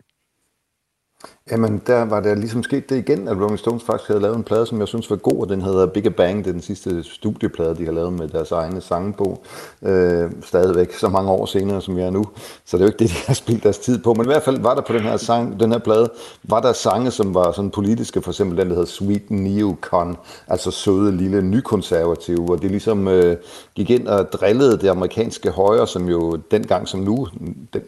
Jamen, 1.51 1.83
der 1.87 2.05
var 2.05 2.21
der 2.21 2.35
ligesom 2.35 2.63
sket 2.63 2.91
det 2.91 2.97
igen, 2.97 3.29
at 3.29 3.37
Rolling 3.37 3.59
Stones 3.59 3.83
faktisk 3.85 4.09
havde 4.09 4.21
lavet 4.21 4.37
en 4.37 4.45
plade, 4.45 4.67
som 4.67 4.81
jeg 4.81 4.89
synes 4.89 5.11
var 5.11 5.17
god, 5.17 5.41
og 5.41 5.49
den 5.49 5.63
hedder 5.63 5.87
Big 5.87 6.15
Bang. 6.15 6.45
Det 6.45 6.51
er 6.51 6.53
den 6.53 6.63
sidste 6.63 7.05
studieplade, 7.05 7.77
de 7.77 7.85
har 7.85 7.93
lavet 7.93 8.13
med 8.13 8.29
deres 8.29 8.53
egne 8.53 8.81
sangbog. 8.81 9.43
Øh, 9.83 10.31
stadigvæk 10.45 10.95
så 10.95 11.09
mange 11.09 11.31
år 11.31 11.47
senere, 11.47 11.83
som 11.83 11.99
jeg 11.99 12.07
er 12.07 12.11
nu. 12.11 12.25
Så 12.65 12.77
det 12.77 12.83
er 12.83 12.87
jo 12.87 12.89
ikke 12.89 12.99
det, 12.99 13.11
de 13.11 13.15
har 13.27 13.35
spildt 13.35 13.63
deres 13.63 13.79
tid 13.79 13.99
på. 13.99 14.15
Men 14.15 14.23
i 14.23 14.27
hvert 14.27 14.43
fald 14.43 14.61
var 14.61 14.75
der 14.75 14.83
på 14.83 14.93
den 14.93 15.01
her, 15.01 15.17
sang, 15.17 15.61
den 15.61 15.73
her 15.73 15.79
plade, 15.79 16.11
var 16.45 16.61
der 16.61 16.73
sange, 16.73 17.11
som 17.11 17.35
var 17.35 17.53
sådan 17.53 17.71
politiske. 17.71 18.23
For 18.23 18.31
eksempel 18.31 18.59
den, 18.59 18.67
der 18.67 18.75
hedder 18.75 18.89
Sweet 18.89 19.31
Neocon, 19.31 20.17
altså 20.49 20.71
søde 20.71 21.17
lille 21.17 21.43
nykonservative, 21.43 22.45
hvor 22.45 22.57
det 22.57 22.71
ligesom 22.71 23.09
øh, 23.09 23.37
gik 23.75 23.91
ind 23.91 24.09
og 24.09 24.33
drillede 24.33 24.79
det 24.79 24.89
amerikanske 24.89 25.51
højre, 25.51 25.87
som 25.87 26.09
jo 26.09 26.37
dengang 26.51 26.89
som 26.89 27.01
nu, 27.01 27.29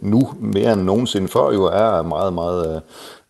nu 0.00 0.28
mere 0.40 0.72
end 0.72 0.82
nogensinde 0.82 1.28
før 1.28 1.52
jo 1.52 1.64
er 1.64 2.02
meget, 2.02 2.32
meget... 2.32 2.74
Øh, 2.74 2.80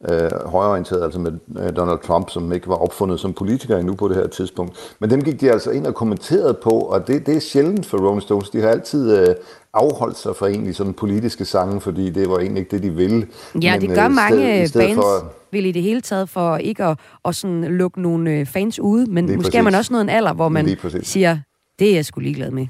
øh, 0.08 0.30
højorienteret, 0.46 1.04
altså 1.04 1.18
med 1.18 1.32
øh, 1.58 1.76
Donald 1.76 1.98
Trump, 2.06 2.30
som 2.30 2.52
ikke 2.52 2.68
var 2.68 2.74
opfundet 2.74 3.20
som 3.20 3.32
politiker 3.32 3.78
endnu 3.78 3.94
på 3.94 4.08
det 4.08 4.16
her 4.16 4.26
tidspunkt. 4.26 4.94
Men 4.98 5.10
dem 5.10 5.22
gik 5.24 5.40
de 5.40 5.52
altså 5.52 5.70
ind 5.70 5.86
og 5.86 5.94
kommenterede 5.94 6.54
på, 6.62 6.70
og 6.70 7.06
det, 7.06 7.26
det 7.26 7.36
er 7.36 7.40
sjældent 7.40 7.86
for 7.86 7.98
Rolling 7.98 8.22
Stones. 8.22 8.50
De 8.50 8.60
har 8.60 8.68
altid 8.68 9.18
øh, 9.18 9.34
afholdt 9.74 10.18
sig 10.18 10.36
fra 10.36 10.46
egentlig 10.48 10.76
sådan 10.76 10.94
politiske 10.94 11.44
sange, 11.44 11.80
fordi 11.80 12.10
det 12.10 12.30
var 12.30 12.38
egentlig 12.38 12.60
ikke 12.60 12.76
det, 12.76 12.82
de 12.82 12.90
ville. 12.90 13.26
Ja, 13.62 13.72
Men, 13.72 13.88
det 13.88 13.96
gør 13.96 14.04
øh, 14.04 14.10
mange 14.10 14.68
sted, 14.68 14.80
bands. 14.80 14.94
For, 14.94 15.32
vil 15.52 15.66
i 15.66 15.72
det 15.72 15.82
hele 15.82 16.00
taget 16.00 16.28
for 16.28 16.56
ikke 16.56 16.84
at, 16.84 16.98
at 17.24 17.34
sådan 17.34 17.64
lukke 17.64 18.02
nogle 18.02 18.30
øh, 18.30 18.46
fans 18.46 18.80
ude, 18.80 19.06
men 19.10 19.24
måske 19.24 19.38
præcis. 19.38 19.54
er 19.54 19.62
man 19.62 19.74
også 19.74 19.92
noget 19.92 20.04
en 20.04 20.08
alder, 20.08 20.32
hvor 20.32 20.48
man 20.48 20.76
siger, 21.02 21.38
det 21.78 21.90
er 21.90 21.94
jeg 21.94 22.04
sgu 22.04 22.20
ligeglad 22.20 22.50
med. 22.50 22.66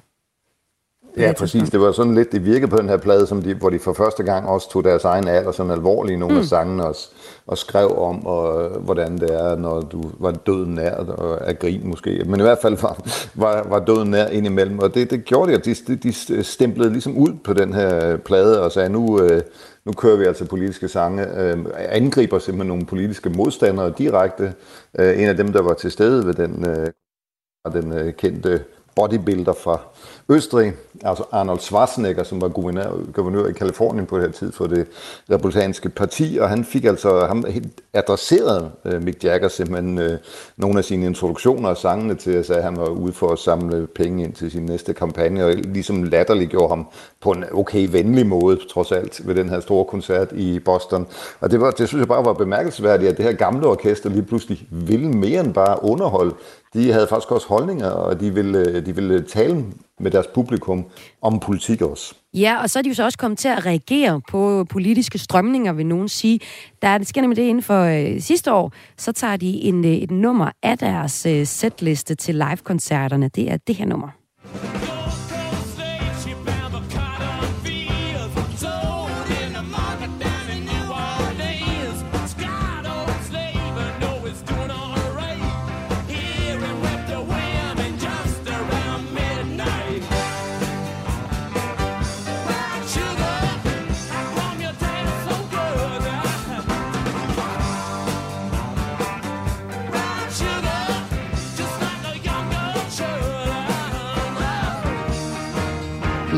Ja, 1.17 1.33
præcis. 1.39 1.71
Det 1.71 1.81
var 1.81 1.93
sådan 1.93 2.15
lidt, 2.15 2.33
det 2.33 2.45
virkede 2.45 2.71
på 2.71 2.77
den 2.77 2.89
her 2.89 2.97
plade, 2.97 3.27
som 3.27 3.43
de, 3.43 3.55
hvor 3.55 3.71
de 3.71 3.79
for 3.79 3.93
første 3.93 4.23
gang 4.23 4.49
også 4.49 4.71
tog 4.71 4.85
deres 4.85 5.05
egen 5.05 5.29
alder 5.29 5.53
sådan 5.53 5.73
alvorligt 5.73 6.19
nogle 6.19 6.35
mm. 6.35 6.41
af 6.41 6.47
sangene 6.47 6.85
og, 6.87 6.97
og 7.47 7.59
skrev 7.59 7.99
om, 7.99 8.27
og, 8.27 8.69
hvordan 8.69 9.19
det 9.19 9.35
er, 9.35 9.57
når 9.57 9.81
du 9.81 10.03
var 10.19 10.31
døden 10.31 10.75
nær, 10.75 10.95
og 10.95 11.49
af 11.49 11.59
grin 11.59 11.81
måske. 11.85 12.23
Men 12.27 12.41
i 12.41 12.43
hvert 12.43 12.59
fald 12.63 12.77
var, 12.83 13.01
var, 13.35 13.67
var 13.69 13.79
døden 13.79 14.11
nær 14.11 14.27
indimellem. 14.27 14.79
Og 14.79 14.95
det, 14.95 15.11
det 15.11 15.25
gjorde 15.25 15.53
de, 15.53 15.57
at 15.57 15.65
de, 15.65 15.97
de 15.97 16.43
stemplede 16.43 16.93
ligesom 16.93 17.17
ud 17.17 17.33
på 17.45 17.53
den 17.53 17.73
her 17.73 18.17
plade 18.17 18.63
og 18.63 18.73
sagde, 18.73 18.89
nu, 18.89 19.23
øh, 19.23 19.43
nu 19.85 19.93
kører 19.93 20.17
vi 20.17 20.25
altså 20.25 20.45
politiske 20.45 20.89
sange. 20.89 21.27
Øh, 21.37 21.59
angriber 21.77 22.39
simpelthen 22.39 22.69
nogle 22.69 22.87
politiske 22.87 23.31
modstandere 23.31 23.93
direkte. 23.99 24.53
Øh, 24.99 25.23
en 25.23 25.29
af 25.29 25.37
dem, 25.37 25.53
der 25.53 25.63
var 25.63 25.75
til 25.75 25.91
stede 25.91 26.27
ved 26.27 26.35
den, 26.35 26.67
den 27.73 28.13
kendte 28.13 28.65
bodybuilder 28.97 29.53
fra 29.53 29.81
Østrig, 30.31 30.73
altså 31.05 31.25
Arnold 31.33 31.61
Schwarzenegger, 31.61 32.23
som 32.23 32.41
var 32.41 32.49
guvernør, 32.49 33.13
guvernør 33.15 33.47
i 33.47 33.53
Kalifornien 33.53 34.07
på 34.07 34.17
det 34.19 34.25
her 34.25 34.33
tid 34.33 34.53
for 34.53 34.67
det 34.67 34.87
republikanske 35.31 35.89
parti, 35.89 36.39
og 36.41 36.49
han 36.49 36.65
fik 36.65 36.85
altså 36.85 37.27
ham 37.27 37.45
helt 37.49 37.81
adresseret 37.93 38.71
øh, 38.85 39.03
Mick 39.03 39.25
Jagger 39.25 39.49
simpelthen 39.49 39.99
øh, 39.99 40.19
nogle 40.57 40.79
af 40.79 40.85
sine 40.85 41.07
introduktioner 41.07 41.69
og 41.69 41.77
sangene 41.77 42.15
til 42.15 42.31
at 42.31 42.51
at 42.51 42.63
han 42.63 42.77
var 42.77 42.89
ude 42.89 43.13
for 43.13 43.29
at 43.29 43.39
samle 43.39 43.87
penge 43.87 44.25
ind 44.25 44.33
til 44.33 44.51
sin 44.51 44.63
næste 44.63 44.95
kampagne, 44.95 45.45
og 45.45 45.55
ligesom 45.55 46.03
latterliggjorde 46.03 46.69
ham 46.69 46.87
på 47.21 47.31
en 47.31 47.45
okay 47.53 47.89
venlig 47.91 48.27
måde, 48.27 48.59
trods 48.71 48.93
alt, 48.93 49.27
ved 49.27 49.35
den 49.35 49.49
her 49.49 49.61
store 49.61 49.85
koncert 49.85 50.33
i 50.33 50.59
Boston. 50.59 51.07
Og 51.41 51.51
det, 51.51 51.61
var, 51.61 51.71
det 51.71 51.89
synes 51.89 52.01
jeg 52.01 52.09
bare 52.09 52.25
var 52.25 52.33
bemærkelsesværdigt, 52.33 53.11
at 53.11 53.17
det 53.17 53.25
her 53.25 53.33
gamle 53.33 53.67
orkester 53.67 54.11
lige 54.11 54.23
pludselig 54.23 54.67
ville 54.71 55.09
mere 55.09 55.41
end 55.41 55.55
bare 55.55 55.85
underholde. 55.85 56.35
De 56.75 56.93
havde 56.93 57.07
faktisk 57.09 57.31
også 57.31 57.49
holdninger, 57.49 57.91
og 57.91 58.21
de 58.21 58.35
ville, 58.35 58.59
øh, 58.59 58.87
de 58.87 58.95
ville 58.95 59.15
øh, 59.15 59.25
tale 59.27 59.65
med 60.01 60.11
deres 60.11 60.27
publikum 60.27 60.85
om 61.23 61.41
politik 61.41 61.83
også. 61.83 62.15
Ja, 62.35 62.63
og 62.63 62.71
så 62.71 62.79
er 62.79 62.83
de 62.83 62.89
jo 62.89 62.95
så 62.95 63.05
også 63.05 63.19
kommet 63.19 63.39
til 63.39 63.49
at 63.49 63.67
reagere 63.67 64.21
på 64.31 64.67
politiske 64.71 65.19
strømninger, 65.19 65.73
vil 65.73 65.87
nogen 65.87 66.09
sige. 66.09 66.41
Der 66.83 66.99
det 66.99 67.09
sker 67.09 67.21
nemlig 67.21 67.37
det 67.37 67.43
inden 67.43 67.63
for 67.63 67.83
øh, 67.83 68.21
sidste 68.21 68.53
år, 68.53 68.73
så 68.97 69.13
tager 69.13 69.37
de 69.37 69.51
en, 69.63 69.85
øh, 69.85 69.91
et 69.91 70.11
nummer 70.11 70.51
af 70.63 70.79
deres 70.79 71.27
øh, 71.27 71.47
setliste 71.47 72.15
til 72.15 72.35
live-koncerterne. 72.35 73.29
Det 73.29 73.51
er 73.51 73.57
det 73.57 73.77
her 73.77 73.87
nummer. 73.87 74.09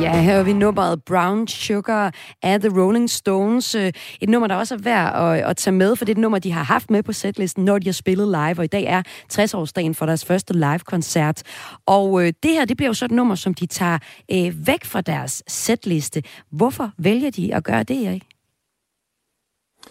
Ja, 0.03 0.21
her 0.21 0.37
har 0.37 0.43
vi 0.43 0.53
nummeret 0.53 1.05
Brown 1.05 1.49
Sugar 1.49 2.15
af 2.43 2.61
The 2.61 2.81
Rolling 2.81 3.11
Stones. 3.11 3.75
Øh, 3.75 3.93
et 4.21 4.29
nummer, 4.29 4.49
der 4.49 4.55
også 4.57 4.75
er 4.75 4.79
værd 4.79 5.15
at, 5.15 5.51
at 5.51 5.57
tage 5.57 5.75
med, 5.75 5.97
for 5.97 6.05
det 6.05 6.13
er 6.13 6.15
et 6.15 6.21
nummer, 6.21 6.39
de 6.39 6.53
har 6.53 6.63
haft 6.63 6.91
med 6.91 7.03
på 7.03 7.13
setlisten, 7.13 7.65
når 7.65 7.79
de 7.79 7.87
har 7.87 7.93
spillet 7.93 8.29
live, 8.29 8.59
og 8.59 8.65
i 8.65 8.67
dag 8.67 8.85
er 8.85 9.03
60-årsdagen 9.33 9.95
for 9.95 10.07
deres 10.07 10.25
første 10.25 10.55
live-koncert. 10.55 11.43
Og 11.87 12.23
øh, 12.23 12.33
det 12.43 12.51
her, 12.51 12.65
det 12.65 12.77
bliver 12.77 12.89
jo 12.89 12.95
så 12.95 13.05
et 13.05 13.11
nummer, 13.11 13.35
som 13.35 13.55
de 13.55 13.67
tager 13.67 13.99
øh, 14.33 14.67
væk 14.67 14.85
fra 14.85 15.01
deres 15.01 15.43
setliste. 15.49 16.23
Hvorfor 16.51 16.91
vælger 16.99 17.31
de 17.31 17.55
at 17.55 17.65
gøre 17.65 17.83
det, 17.83 18.07
Erik? 18.07 18.23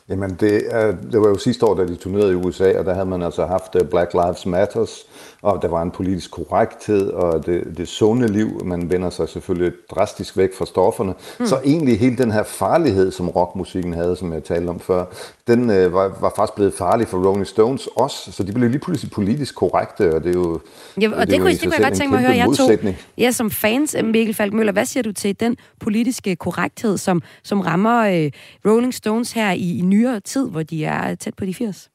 Jamen, 0.09 0.37
det, 0.39 0.63
er, 0.69 0.95
det 1.11 1.21
var 1.21 1.27
jo 1.27 1.37
sidste 1.37 1.65
år, 1.65 1.75
da 1.75 1.87
de 1.87 1.95
turnerede 1.95 2.31
i 2.31 2.35
USA, 2.35 2.79
og 2.79 2.85
der 2.85 2.93
havde 2.93 3.05
man 3.05 3.21
altså 3.21 3.45
haft 3.45 3.75
øh, 3.75 3.89
Black 3.89 4.13
Lives 4.13 4.45
Matters, 4.45 5.05
og 5.41 5.61
der 5.61 5.67
var 5.67 5.81
en 5.81 5.91
politisk 5.91 6.31
korrekthed, 6.31 7.09
og 7.09 7.45
det, 7.45 7.77
det 7.77 7.87
sunde 7.87 8.27
liv, 8.27 8.61
man 8.65 8.89
vender 8.89 9.09
sig 9.09 9.29
selvfølgelig 9.29 9.73
drastisk 9.91 10.37
væk 10.37 10.49
fra 10.57 10.65
stofferne. 10.65 11.13
Mm. 11.39 11.45
Så 11.45 11.59
egentlig 11.65 11.99
hele 11.99 12.17
den 12.17 12.31
her 12.31 12.43
farlighed, 12.43 13.11
som 13.11 13.29
rockmusikken 13.29 13.93
havde, 13.93 14.15
som 14.15 14.33
jeg 14.33 14.43
talte 14.43 14.69
om 14.69 14.79
før, 14.79 15.05
den 15.47 15.69
øh, 15.69 15.93
var, 15.93 16.17
var 16.21 16.33
faktisk 16.35 16.55
blevet 16.55 16.73
farlig 16.73 17.07
for 17.07 17.27
Rolling 17.27 17.47
Stones 17.47 17.87
også, 17.95 18.31
så 18.31 18.43
de 18.43 18.51
blev 18.51 18.69
lige 18.69 18.79
pludselig 18.79 19.11
politisk 19.11 19.55
korrekte, 19.55 20.15
og 20.15 20.23
det 20.23 20.29
er 20.29 20.39
jo 20.39 20.59
Ja, 21.01 21.09
og 21.11 21.19
det, 21.19 21.27
det, 21.27 21.37
jo 21.37 21.43
kunne, 21.43 21.51
det 21.51 21.61
kunne 21.61 21.73
jeg 21.73 21.83
godt 21.83 21.93
tænke 21.93 22.11
mig 22.11 22.19
at 22.19 22.25
høre 22.25 22.35
jer 22.37 22.83
to. 22.83 22.93
Ja, 23.17 23.31
som 23.31 23.51
fans, 23.51 23.95
Mikkel 24.03 24.35
Falkmøller, 24.35 24.73
hvad 24.73 24.85
siger 24.85 25.03
du 25.03 25.11
til 25.11 25.39
den 25.39 25.57
politiske 25.79 26.35
korrekthed, 26.35 26.97
som, 26.97 27.21
som 27.43 27.61
rammer 27.61 27.99
øh, 28.01 28.31
Rolling 28.65 28.93
Stones 28.93 29.31
her 29.31 29.51
i, 29.51 29.77
i 29.77 29.81
nyere 29.81 30.19
tid, 30.19 30.49
hvor 30.49 30.63
de 30.63 30.85
er 30.85 31.15
tæt 31.15 31.33
på 31.33 31.45
de 31.45 31.53
80? 31.53 31.89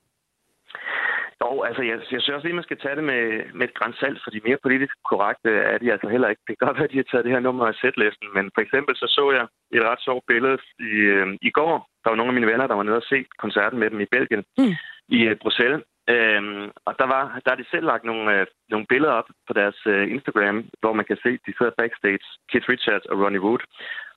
Jo, 1.43 1.63
altså 1.69 1.83
jeg, 1.83 1.99
jeg 2.13 2.21
synes 2.21 2.29
også 2.29 2.47
lige, 2.47 2.61
man 2.61 2.69
skal 2.69 2.81
tage 2.81 2.97
det 2.97 3.05
med, 3.05 3.23
med 3.59 3.69
et 3.69 3.75
græns 3.79 3.97
salt, 3.97 4.21
fordi 4.25 4.39
mere 4.45 4.59
politisk 4.63 4.95
korrekte 5.11 5.51
er 5.73 5.79
de 5.79 5.93
altså 5.93 6.09
heller 6.09 6.29
ikke. 6.29 6.43
Det 6.47 6.59
kan 6.59 6.67
godt 6.67 6.79
være, 6.79 6.89
at 6.89 6.93
de 6.95 7.03
har 7.03 7.09
taget 7.11 7.25
det 7.25 7.33
her 7.33 7.47
nummer 7.47 7.67
af 7.67 7.75
sætlisten, 7.75 8.29
men 8.37 8.45
for 8.55 8.61
eksempel 8.61 8.97
så 8.97 9.07
så 9.17 9.25
jeg 9.37 9.47
et 9.77 9.89
ret 9.91 10.03
sjovt 10.07 10.25
billede 10.27 10.59
i, 10.91 10.93
øh, 11.17 11.27
i 11.49 11.51
går. 11.51 11.73
Der 12.03 12.11
var 12.11 12.17
nogle 12.17 12.33
af 12.33 12.39
mine 12.39 12.51
venner, 12.53 12.67
der 12.67 12.75
var 12.75 12.87
nede 12.87 13.03
og 13.03 13.09
se 13.13 13.19
koncerten 13.39 13.79
med 13.79 13.91
dem 13.91 14.01
i 14.01 14.13
Belgien, 14.15 14.45
mm. 14.59 14.75
i 15.09 15.19
øh, 15.29 15.37
Bruxelles. 15.43 15.83
Øhm, 16.15 16.65
og 16.87 16.93
der, 16.99 17.07
var, 17.15 17.23
der 17.45 17.51
har 17.51 17.59
de 17.61 17.71
selv 17.71 17.87
lagt 17.87 18.05
nogle, 18.05 18.41
øh, 18.41 18.47
nogle 18.69 18.87
billeder 18.93 19.13
op 19.13 19.29
på 19.47 19.53
deres 19.53 19.79
øh, 19.87 20.13
Instagram, 20.15 20.65
hvor 20.81 20.93
man 20.93 21.05
kan 21.05 21.19
se, 21.23 21.31
de 21.47 21.53
sidder 21.59 21.79
backstage, 21.79 22.27
Keith 22.51 22.69
Richards 22.69 23.07
og 23.11 23.19
Ronnie 23.23 23.41
Wood. 23.41 23.63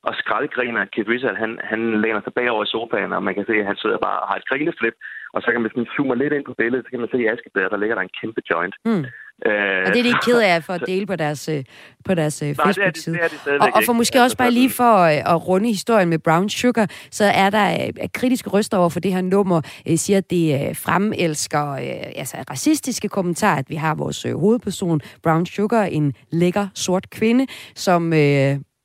Og 0.08 0.12
skraldgriner 0.22 0.80
Keith 0.92 1.08
Richards, 1.14 1.38
han, 1.44 1.52
han 1.70 1.80
læner 2.04 2.20
sig 2.22 2.32
bagover 2.38 2.64
i 2.64 2.72
sofaen, 2.74 3.12
og 3.16 3.22
man 3.26 3.34
kan 3.34 3.44
se, 3.48 3.54
at 3.62 3.66
han 3.70 3.76
sidder 3.82 3.98
bare 4.06 4.18
og 4.22 4.28
har 4.30 4.36
et 4.40 4.48
grineflip. 4.50 4.96
Og 5.34 5.38
så 5.42 5.48
kan 5.52 5.60
man 5.62 5.70
sådan 5.70 5.90
lidt 6.22 6.32
ind 6.36 6.44
på 6.50 6.54
billedet, 6.60 6.84
så 6.84 6.90
kan 6.90 7.00
man 7.00 7.08
se 7.12 7.18
i 7.24 7.26
Askebæret, 7.32 7.70
der 7.72 7.78
ligger 7.82 7.94
der 7.96 8.02
en 8.02 8.14
kæmpe 8.20 8.40
joint. 8.50 8.74
Mm. 8.84 9.04
Øh, 9.48 9.82
Og 9.86 9.88
det 9.92 9.98
er 10.00 10.06
de 10.06 10.12
ikke 10.12 10.26
ked 10.30 10.40
af 10.40 10.64
for 10.64 10.72
at 10.72 10.82
dele 10.86 11.06
på 11.06 11.16
deres, 11.16 11.48
øh, 11.48 11.64
på 12.04 12.14
deres 12.14 12.42
øh, 12.42 12.46
Nej, 12.46 12.52
det 12.52 12.60
er 12.60 12.64
de- 12.66 12.74
Facebook-side. 12.74 13.14
det 13.16 13.24
er 13.24 13.28
de 13.28 13.38
stadigvæk 13.44 13.62
og, 13.62 13.66
og 13.76 13.82
for 13.86 13.92
ikke. 13.92 14.00
måske 14.02 14.22
også 14.22 14.36
bare 14.36 14.50
lige 14.50 14.70
for 14.70 14.94
øh, 15.10 15.32
at 15.34 15.48
runde 15.48 15.68
historien 15.68 16.08
med 16.08 16.18
Brown 16.18 16.48
Sugar, 16.48 16.86
så 17.10 17.24
er 17.24 17.50
der 17.50 17.90
kritiske 18.14 18.50
røster 18.50 18.76
over 18.78 18.88
for 18.88 19.00
det 19.00 19.12
her 19.12 19.20
nummer, 19.22 19.60
siger, 19.96 20.18
at 20.18 20.30
det 20.30 20.76
fremelsker 20.76 21.62
altså 22.20 22.36
racistiske 22.50 23.08
kommentarer, 23.08 23.58
at 23.58 23.70
vi 23.70 23.74
har 23.74 23.94
vores 23.94 24.22
hovedperson, 24.22 25.00
Brown 25.22 25.46
Sugar, 25.46 25.82
en 25.84 26.14
lækker 26.32 26.66
sort 26.74 27.10
kvinde, 27.10 27.46
som 27.74 28.12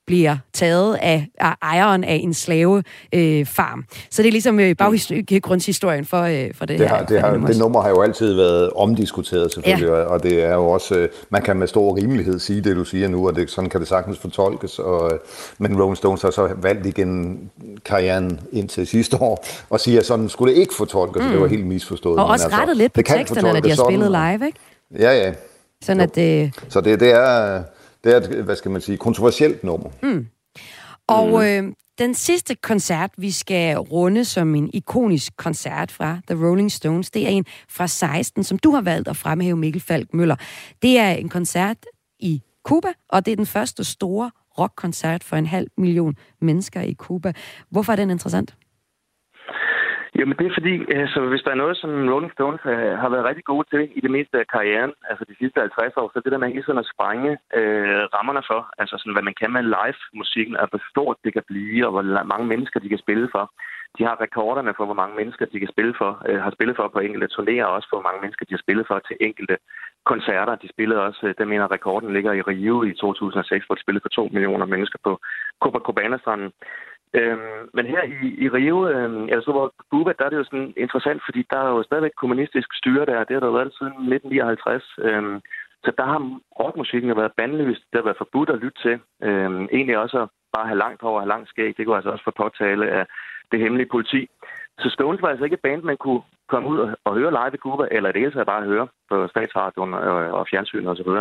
bliver 0.07 0.37
taget 0.53 0.95
af, 1.01 1.27
af 1.39 1.53
ejeren 1.61 2.03
af 2.03 2.19
en 2.23 2.33
slave 2.33 2.83
øh, 3.13 3.45
farm. 3.45 3.85
Så 4.11 4.21
det 4.21 4.27
er 4.27 4.31
ligesom 4.31 4.59
øh, 4.59 4.75
baggrundshistorien 4.75 6.05
for, 6.05 6.21
øh, 6.21 6.53
for 6.53 6.65
det, 6.65 6.79
Det, 6.79 6.89
her. 6.89 6.95
har, 6.95 7.05
det, 7.05 7.21
har, 7.21 7.37
det 7.37 7.57
nummer 7.59 7.81
har 7.81 7.89
jo 7.89 8.01
altid 8.01 8.33
været 8.33 8.69
omdiskuteret 8.69 9.53
selvfølgelig, 9.53 9.87
ja. 9.87 9.93
og 9.93 10.23
det 10.23 10.43
er 10.43 10.53
jo 10.53 10.65
også, 10.67 10.95
øh, 10.95 11.09
man 11.29 11.41
kan 11.41 11.57
med 11.57 11.67
stor 11.67 11.97
rimelighed 11.97 12.39
sige 12.39 12.61
det, 12.61 12.75
du 12.75 12.83
siger 12.83 13.07
nu, 13.07 13.27
og 13.27 13.35
det, 13.35 13.49
sådan 13.49 13.69
kan 13.69 13.79
det 13.79 13.87
sagtens 13.87 14.19
fortolkes, 14.19 14.79
og, 14.79 15.13
øh, 15.13 15.19
men 15.57 15.81
Rolling 15.81 15.97
Stones 15.97 16.21
har 16.21 16.31
så 16.31 16.49
valgt 16.61 16.85
igen 16.85 17.39
karrieren 17.85 18.39
indtil 18.51 18.87
sidste 18.87 19.17
år, 19.21 19.45
og 19.69 19.79
siger, 19.79 19.99
at 19.99 20.05
sådan 20.05 20.29
skulle 20.29 20.53
det 20.53 20.59
ikke 20.59 20.73
fortolkes, 20.75 21.23
mm. 21.23 21.29
det 21.29 21.41
var 21.41 21.47
helt 21.47 21.65
misforstået. 21.67 22.19
Og 22.19 22.25
også 22.25 22.47
rettet 22.51 22.77
lidt 22.77 22.93
på 22.93 23.01
teksterne, 23.01 23.53
når 23.53 23.59
de 23.59 23.69
har 23.69 23.85
spillet 23.85 24.11
sådan, 24.11 24.39
live, 24.39 24.45
ikke? 24.47 24.59
Ja, 24.99 25.11
ja. 25.25 25.33
Sådan 25.83 26.01
at 26.01 26.15
det... 26.15 26.51
Så 26.69 26.81
det, 26.81 26.99
det, 26.99 27.11
er, 27.11 27.63
det 28.05 28.13
er 28.13 28.17
et, 28.17 28.43
hvad 28.43 28.55
skal 28.55 28.71
man 28.71 28.81
sige, 28.81 28.97
kontroversielt 28.97 29.63
nummer. 29.63 29.89
Mm. 30.03 30.27
Og 31.07 31.49
øh, 31.49 31.63
den 31.97 32.13
sidste 32.13 32.55
koncert, 32.55 33.11
vi 33.17 33.31
skal 33.31 33.77
runde 33.77 34.25
som 34.25 34.55
en 34.55 34.69
ikonisk 34.73 35.37
koncert 35.37 35.91
fra 35.91 36.19
The 36.27 36.47
Rolling 36.47 36.71
Stones, 36.71 37.11
det 37.11 37.25
er 37.25 37.29
en 37.29 37.45
fra 37.69 37.87
16, 37.87 38.43
som 38.43 38.59
du 38.59 38.71
har 38.71 38.81
valgt 38.81 39.07
at 39.07 39.17
fremhæve, 39.17 39.57
Mikkel 39.57 39.81
Falk 39.81 40.13
Møller. 40.13 40.35
Det 40.81 40.97
er 40.97 41.11
en 41.11 41.29
koncert 41.29 41.77
i 42.19 42.41
Cuba, 42.63 42.87
og 43.09 43.25
det 43.25 43.31
er 43.31 43.35
den 43.35 43.45
første 43.45 43.83
store 43.83 44.31
rockkoncert 44.59 45.23
for 45.23 45.35
en 45.35 45.45
halv 45.45 45.67
million 45.77 46.15
mennesker 46.41 46.81
i 46.81 46.93
Cuba. 46.93 47.33
Hvorfor 47.69 47.91
er 47.91 47.95
den 47.95 48.09
interessant? 48.09 48.55
Jamen 50.19 50.37
det 50.39 50.45
er 50.47 50.57
fordi, 50.59 50.75
altså, 51.01 51.19
hvis 51.31 51.43
der 51.45 51.51
er 51.51 51.61
noget, 51.63 51.77
som 51.77 51.91
Rolling 52.13 52.33
Stones 52.33 52.63
øh, 52.73 52.93
har 53.01 53.09
været 53.13 53.27
rigtig 53.29 53.45
gode 53.51 53.65
til 53.73 53.83
i 53.97 53.99
det 54.05 54.11
meste 54.17 54.35
af 54.39 54.47
karrieren, 54.55 54.93
altså 55.09 55.23
de 55.29 55.35
sidste 55.41 55.59
50 55.59 55.97
år, 56.01 56.07
så 56.13 56.21
det 56.23 56.31
der 56.31 56.41
med 56.41 56.47
hele 56.47 56.65
tiden 56.65 56.83
at 56.83 56.91
sprænge 56.93 57.31
øh, 57.59 58.03
rammerne 58.15 58.43
for, 58.51 58.61
altså 58.81 58.95
sådan, 58.97 59.15
hvad 59.15 59.27
man 59.29 59.39
kan 59.41 59.51
med 59.53 59.63
live-musikken, 59.77 60.55
og 60.61 60.67
hvor 60.69 60.81
stort 60.91 61.17
det 61.23 61.31
kan 61.33 61.45
blive, 61.51 61.85
og 61.87 61.91
hvor 61.93 62.03
mange 62.33 62.47
mennesker 62.53 62.79
de 62.79 62.89
kan 62.93 63.03
spille 63.05 63.27
for. 63.35 63.45
De 63.97 64.03
har 64.07 64.21
rekorderne 64.25 64.73
for, 64.77 64.85
hvor 64.85 64.99
mange 65.01 65.15
mennesker 65.19 65.45
de 65.45 65.59
kan 65.59 65.73
spille 65.73 65.93
for, 66.01 66.11
øh, 66.27 66.39
har 66.45 66.51
spillet 66.55 66.75
for 66.75 66.87
på 66.87 66.99
enkelte 66.99 67.33
turnéer, 67.35 67.65
og 67.67 67.73
også 67.77 67.87
for, 67.89 67.97
hvor 67.97 68.09
mange 68.09 68.21
mennesker 68.23 68.45
de 68.45 68.55
har 68.55 68.63
spillet 68.65 68.85
for 68.87 68.97
til 68.99 69.17
enkelte 69.27 69.57
koncerter. 70.11 70.55
De 70.63 70.69
spillede 70.73 71.05
også, 71.07 71.21
øh, 71.27 71.33
der 71.37 71.45
mener 71.45 71.71
rekorden 71.71 72.13
ligger 72.13 72.31
i 72.33 72.41
Rio 72.49 72.83
i 72.83 72.93
2006, 72.93 73.65
hvor 73.65 73.75
de 73.75 73.81
spillede 73.81 74.05
for 74.05 74.09
2 74.09 74.29
millioner 74.35 74.65
mennesker 74.65 74.99
på 75.03 75.11
Copacabana-stranden. 75.63 76.51
Øhm, 77.13 77.69
men 77.73 77.85
her 77.85 78.03
i, 78.03 78.27
i 78.45 78.49
Rio, 78.49 78.87
øhm, 78.87 79.23
altså 79.31 79.51
hvor 79.51 79.73
Cuba, 79.91 80.11
der 80.19 80.25
er 80.25 80.29
det 80.29 80.37
jo 80.37 80.43
sådan 80.43 80.73
interessant, 80.77 81.21
fordi 81.25 81.45
der 81.51 81.59
er 81.59 81.69
jo 81.69 81.83
stadigvæk 81.83 82.15
kommunistisk 82.17 82.69
styre 82.73 83.05
der. 83.05 83.23
Det 83.23 83.33
har 83.33 83.39
der 83.39 83.57
været 83.59 83.73
siden 83.77 83.93
1959. 83.93 84.95
Øhm, 84.99 85.41
så 85.83 85.91
der 85.97 86.05
har 86.05 86.39
rockmusikken 86.59 87.17
været 87.17 87.37
bandlyst. 87.37 87.83
Det 87.91 87.97
har 87.99 88.07
været 88.09 88.23
forbudt 88.23 88.49
at 88.49 88.59
lytte 88.59 88.81
til. 88.81 88.99
Øhm, 89.23 89.63
egentlig 89.71 89.97
også 89.97 90.17
at 90.21 90.29
bare 90.55 90.67
have 90.67 90.83
langt 90.85 91.01
over 91.03 91.15
og 91.15 91.21
have 91.21 91.33
langt 91.35 91.49
skæg. 91.49 91.77
Det 91.77 91.85
kunne 91.85 91.95
altså 91.95 92.11
også 92.11 92.23
få 92.23 92.33
påtale 92.43 92.85
af 92.99 93.05
det 93.51 93.59
hemmelige 93.59 93.91
politi. 93.91 94.29
Så 94.79 94.89
Stones 94.89 95.21
var 95.21 95.29
altså 95.29 95.43
ikke 95.43 95.53
et 95.53 95.67
band, 95.67 95.81
man 95.83 95.97
kunne 95.97 96.21
komme 96.47 96.67
ud 96.69 96.77
og, 96.79 96.89
og 97.05 97.13
høre 97.15 97.31
live 97.31 97.55
i 97.55 97.63
Cuba, 97.65 97.83
eller 97.91 98.11
det 98.11 98.21
hele 98.21 98.33
taget 98.33 98.47
bare 98.53 98.71
høre 98.73 98.87
på 99.09 99.27
statsradioen 99.27 99.93
og, 99.93 100.15
og 100.39 100.47
fjernsynet 100.51 100.89
osv. 100.91 101.11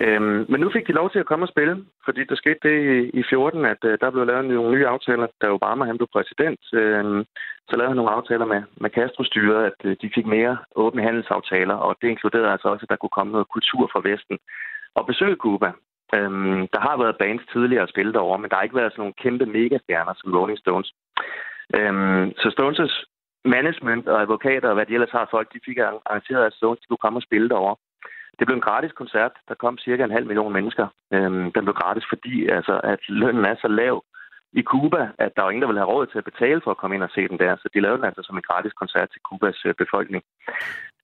Øhm, 0.00 0.46
men 0.48 0.60
nu 0.60 0.70
fik 0.70 0.86
de 0.86 0.92
lov 0.92 1.10
til 1.10 1.18
at 1.18 1.26
komme 1.26 1.44
og 1.44 1.48
spille, 1.48 1.84
fordi 2.04 2.24
der 2.24 2.36
skete 2.36 2.60
det 2.62 2.76
i, 3.14 3.18
i 3.20 3.22
14, 3.30 3.64
at 3.64 3.82
øh, 3.84 3.98
der 4.00 4.10
blev 4.10 4.26
lavet 4.26 4.44
nogle 4.44 4.74
nye 4.76 4.86
aftaler, 4.86 5.26
da 5.42 5.46
Obama 5.50 5.84
han 5.84 5.98
blev 5.98 6.08
præsident. 6.12 6.60
Øhm, 6.72 7.24
så 7.68 7.76
lavede 7.76 7.90
han 7.90 7.96
nogle 7.96 8.16
aftaler 8.18 8.46
med, 8.46 8.62
med 8.76 8.90
Castro-styret, 8.90 9.64
at 9.64 9.78
øh, 9.84 9.96
de 10.02 10.10
fik 10.14 10.26
mere 10.26 10.58
åbne 10.76 11.02
handelsaftaler, 11.02 11.74
og 11.74 11.96
det 12.02 12.08
inkluderede 12.08 12.52
altså 12.52 12.68
også, 12.68 12.82
at 12.84 12.90
der 12.90 12.96
kunne 13.00 13.16
komme 13.18 13.32
noget 13.32 13.52
kultur 13.54 13.90
fra 13.92 14.00
Vesten. 14.04 14.38
og 14.94 15.06
besøge 15.06 15.36
Cuba. 15.36 15.70
Øhm, 16.14 16.68
der 16.74 16.80
har 16.80 16.96
været 17.02 17.20
bands 17.22 17.42
tidligere 17.52 17.82
at 17.82 17.92
spille 17.94 18.12
derovre, 18.12 18.38
men 18.38 18.50
der 18.50 18.56
har 18.56 18.62
ikke 18.62 18.80
været 18.80 18.92
sådan 18.92 19.02
nogle 19.02 19.20
kæmpe 19.22 19.46
megastjerner 19.46 20.14
som 20.16 20.34
Rolling 20.34 20.58
Stones. 20.58 20.92
Øhm, 21.76 22.32
så 22.40 22.48
Stones' 22.56 22.96
management 23.44 24.08
og 24.08 24.20
advokater 24.20 24.68
og 24.68 24.74
hvad 24.74 24.86
de 24.86 24.94
ellers 24.94 25.10
har 25.10 25.28
folk, 25.30 25.52
de 25.54 25.60
fik 25.64 25.78
arrangeret, 25.78 26.44
at 26.46 26.54
Stones 26.54 26.82
skulle 26.82 27.04
komme 27.04 27.18
og 27.18 27.22
spille 27.22 27.48
derovre. 27.48 27.76
Det 28.38 28.46
blev 28.46 28.56
en 28.56 28.68
gratis 28.68 28.92
koncert. 28.92 29.32
Der 29.48 29.54
kom 29.54 29.78
cirka 29.78 30.04
en 30.04 30.16
halv 30.18 30.26
million 30.26 30.52
mennesker. 30.52 30.86
Øhm, 31.12 31.52
den 31.52 31.64
blev 31.64 31.74
gratis, 31.74 32.04
fordi 32.08 32.48
altså, 32.48 32.80
at 32.84 33.00
lønnen 33.08 33.44
er 33.44 33.56
så 33.60 33.68
lav 33.68 34.04
i 34.52 34.62
Cuba, 34.62 35.02
at 35.18 35.32
der 35.36 35.42
var 35.42 35.50
ingen, 35.50 35.62
der 35.62 35.68
ville 35.68 35.80
have 35.80 35.92
råd 35.94 36.06
til 36.06 36.18
at 36.18 36.30
betale 36.30 36.60
for 36.64 36.70
at 36.70 36.76
komme 36.76 36.96
ind 36.96 37.02
og 37.02 37.10
se 37.14 37.28
den 37.28 37.38
der. 37.38 37.56
Så 37.56 37.68
de 37.74 37.80
lavede 37.80 37.98
den 37.98 38.04
altså 38.04 38.22
som 38.24 38.36
en 38.36 38.48
gratis 38.50 38.72
koncert 38.72 39.08
til 39.10 39.20
Kubas 39.20 39.64
øh, 39.64 39.74
befolkning. 39.74 40.22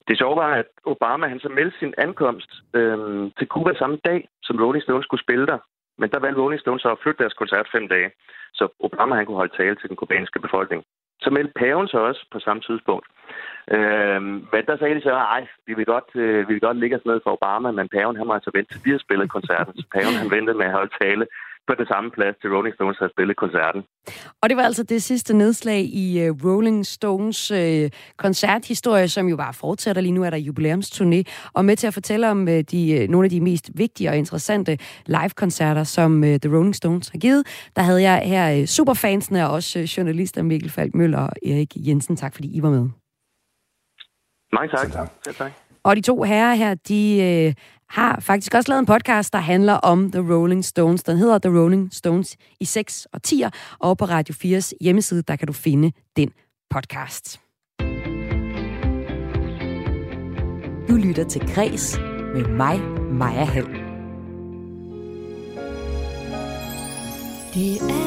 Det 0.09 0.19
sjove 0.19 0.37
var, 0.37 0.51
at 0.55 0.69
Obama 0.85 1.27
han 1.29 1.41
så 1.41 1.49
meldte 1.49 1.79
sin 1.79 1.95
ankomst 1.99 2.51
øhm, 2.75 3.31
til 3.39 3.47
Cuba 3.47 3.75
samme 3.75 3.99
dag, 4.05 4.29
som 4.43 4.59
Rolling 4.59 4.83
Stones 4.83 5.05
skulle 5.05 5.25
spille 5.27 5.47
der. 5.47 5.59
Men 5.99 6.11
der 6.11 6.19
valgte 6.19 6.41
Rolling 6.43 6.61
Stones 6.61 6.83
så 6.83 6.91
at 6.91 7.03
flytte 7.03 7.23
deres 7.23 7.41
koncert 7.41 7.69
fem 7.73 7.89
dage, 7.89 8.11
så 8.59 8.65
Obama 8.87 9.15
han 9.17 9.27
kunne 9.27 9.43
holde 9.43 9.57
tale 9.57 9.77
til 9.77 9.89
den 9.89 9.97
kubanske 9.97 10.41
befolkning. 10.41 10.85
Så 11.21 11.31
meldte 11.31 11.59
paven 11.63 11.89
så 11.89 11.99
også 11.99 12.27
på 12.33 12.39
samme 12.39 12.63
tidspunkt. 12.63 13.07
Øhm, 13.75 14.35
men 14.53 14.63
der 14.69 14.77
sagde 14.77 14.95
de 14.95 15.03
så, 15.03 15.15
ej, 15.37 15.47
vi 15.67 15.75
vil 15.75 15.87
godt, 15.87 16.11
øh, 16.15 16.49
vi 16.49 16.53
vil 16.53 16.61
godt 16.61 16.79
ligge 16.81 16.97
os 16.97 17.07
ned 17.07 17.21
for 17.23 17.33
Obama, 17.33 17.71
men 17.71 17.89
paven 17.89 18.17
han 18.17 18.27
må 18.27 18.33
altså 18.35 18.51
vente 18.55 18.73
til 18.73 18.85
de 18.85 18.91
har 18.91 18.99
spillet 18.99 19.31
koncerten. 19.31 19.75
Så 19.81 19.87
paven 19.95 20.15
han 20.21 20.31
ventede 20.31 20.57
med 20.59 20.67
at 20.67 20.73
holde 20.73 20.95
tale 21.01 21.27
på 21.69 21.75
det 21.79 21.89
samme 21.89 22.11
plads 22.11 22.37
til 22.41 22.51
Rolling 22.55 22.75
Stones 22.75 22.99
har 22.99 23.09
spillet 23.15 23.37
koncerten. 23.37 23.83
Og 24.43 24.49
det 24.49 24.57
var 24.57 24.63
altså 24.63 24.83
det 24.83 25.03
sidste 25.03 25.37
nedslag 25.37 25.81
i 25.81 26.29
uh, 26.29 26.37
Rolling 26.45 26.87
Stones 26.87 27.51
uh, 27.51 27.91
koncerthistorie, 28.17 29.09
som 29.09 29.29
jo 29.29 29.37
bare 29.37 29.55
fortsætter. 29.55 30.03
Lige 30.03 30.13
nu 30.13 30.23
er 30.25 30.31
der 30.31 30.39
jubilæumsturné. 30.49 31.51
Og 31.53 31.65
med 31.65 31.77
til 31.77 31.87
at 31.87 31.95
fortælle 31.95 32.31
om 32.31 32.41
uh, 32.43 32.47
de, 32.47 33.01
uh, 33.03 33.11
nogle 33.11 33.27
af 33.27 33.31
de 33.31 33.41
mest 33.41 33.71
vigtige 33.75 34.11
og 34.11 34.17
interessante 34.17 34.79
live-koncerter, 35.07 35.85
som 35.85 36.23
uh, 36.23 36.37
The 36.43 36.57
Rolling 36.57 36.77
Stones 36.77 37.09
har 37.09 37.19
givet. 37.19 37.71
Der 37.77 37.83
havde 37.83 38.03
jeg 38.03 38.23
her 38.25 38.61
uh, 38.61 38.65
superfansene 38.65 39.47
og 39.47 39.53
også 39.53 39.79
uh, 39.79 39.85
journalister 39.85 40.43
Mikkel 40.43 40.71
Falk 40.71 40.95
Møller 40.95 41.21
og 41.21 41.33
Erik 41.43 41.73
Jensen. 41.77 42.17
Tak 42.17 42.35
fordi 42.35 42.57
I 42.57 42.63
var 42.63 42.71
med. 42.71 42.89
Mange 44.53 44.69
tak. 44.69 44.93
tak. 44.93 45.09
Selv 45.25 45.35
tak. 45.35 45.64
Og 45.85 45.97
de 45.97 46.01
to 46.01 46.23
herrer 46.23 46.55
her, 46.55 46.75
de 46.75 47.21
øh, 47.23 47.55
har 47.89 48.21
faktisk 48.21 48.55
også 48.55 48.71
lavet 48.71 48.79
en 48.79 48.87
podcast, 48.87 49.33
der 49.33 49.39
handler 49.39 49.73
om 49.73 50.11
The 50.13 50.35
Rolling 50.35 50.65
Stones. 50.65 51.03
Den 51.03 51.19
hedder 51.19 51.39
The 51.39 51.61
Rolling 51.61 51.95
Stones 51.95 52.37
i 52.61 52.65
6 52.65 53.07
og 53.13 53.21
10'er, 53.27 53.51
og 53.79 53.99
på 53.99 54.05
Radio 54.05 54.35
4's 54.59 54.73
hjemmeside, 54.81 55.23
der 55.23 55.37
kan 55.37 55.47
du 55.47 55.53
finde 55.53 55.93
den 56.17 56.31
podcast. 56.71 57.41
Du 60.89 60.95
lytter 60.97 61.25
til 61.29 61.55
Græs 61.55 61.99
med 62.35 62.49
mig, 62.49 62.81
Maja 63.13 63.45
Hall. 63.45 63.69
Det 67.55 67.77
er 67.77 68.04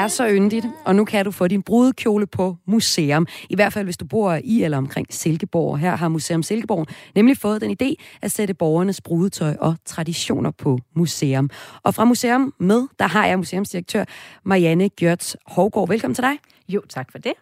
er 0.00 0.08
så 0.08 0.28
yndigt, 0.28 0.66
og 0.84 0.96
nu 0.96 1.04
kan 1.04 1.24
du 1.24 1.30
få 1.30 1.48
din 1.48 1.62
brudekjole 1.62 2.26
på 2.26 2.56
museum. 2.66 3.26
I 3.50 3.54
hvert 3.54 3.72
fald, 3.72 3.84
hvis 3.84 3.96
du 3.96 4.04
bor 4.04 4.38
i 4.44 4.62
eller 4.62 4.78
omkring 4.78 5.06
Silkeborg. 5.10 5.78
Her 5.78 5.96
har 5.96 6.08
Museum 6.08 6.42
Silkeborg 6.42 6.86
nemlig 7.14 7.36
fået 7.36 7.60
den 7.60 7.76
idé 7.82 7.94
at 8.22 8.32
sætte 8.32 8.54
borgernes 8.54 9.00
brudetøj 9.00 9.56
og 9.60 9.76
traditioner 9.84 10.50
på 10.50 10.78
museum. 10.96 11.50
Og 11.82 11.94
fra 11.94 12.04
museum 12.04 12.54
med, 12.60 12.86
der 12.98 13.06
har 13.06 13.26
jeg 13.26 13.38
museumsdirektør 13.38 14.04
Marianne 14.44 14.88
Gjørts 14.88 15.36
Hovgaard. 15.46 15.88
Velkommen 15.88 16.14
til 16.14 16.24
dig. 16.24 16.36
Jo, 16.68 16.82
tak 16.88 17.12
for 17.12 17.18
det. 17.18 17.32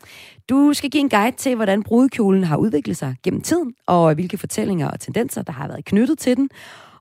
Du 0.49 0.73
skal 0.75 0.91
give 0.91 1.01
en 1.01 1.09
guide 1.09 1.37
til, 1.37 1.55
hvordan 1.55 1.83
brudekjolen 1.83 2.45
har 2.45 2.57
udviklet 2.57 2.97
sig 2.97 3.17
gennem 3.23 3.41
tiden, 3.41 3.75
og 3.87 4.15
hvilke 4.15 4.39
fortællinger 4.39 4.91
og 4.91 5.01
tendenser, 5.01 5.43
der 5.43 5.53
har 5.53 5.69
været 5.69 5.85
knyttet 5.85 6.19
til 6.19 6.37
den. 6.37 6.49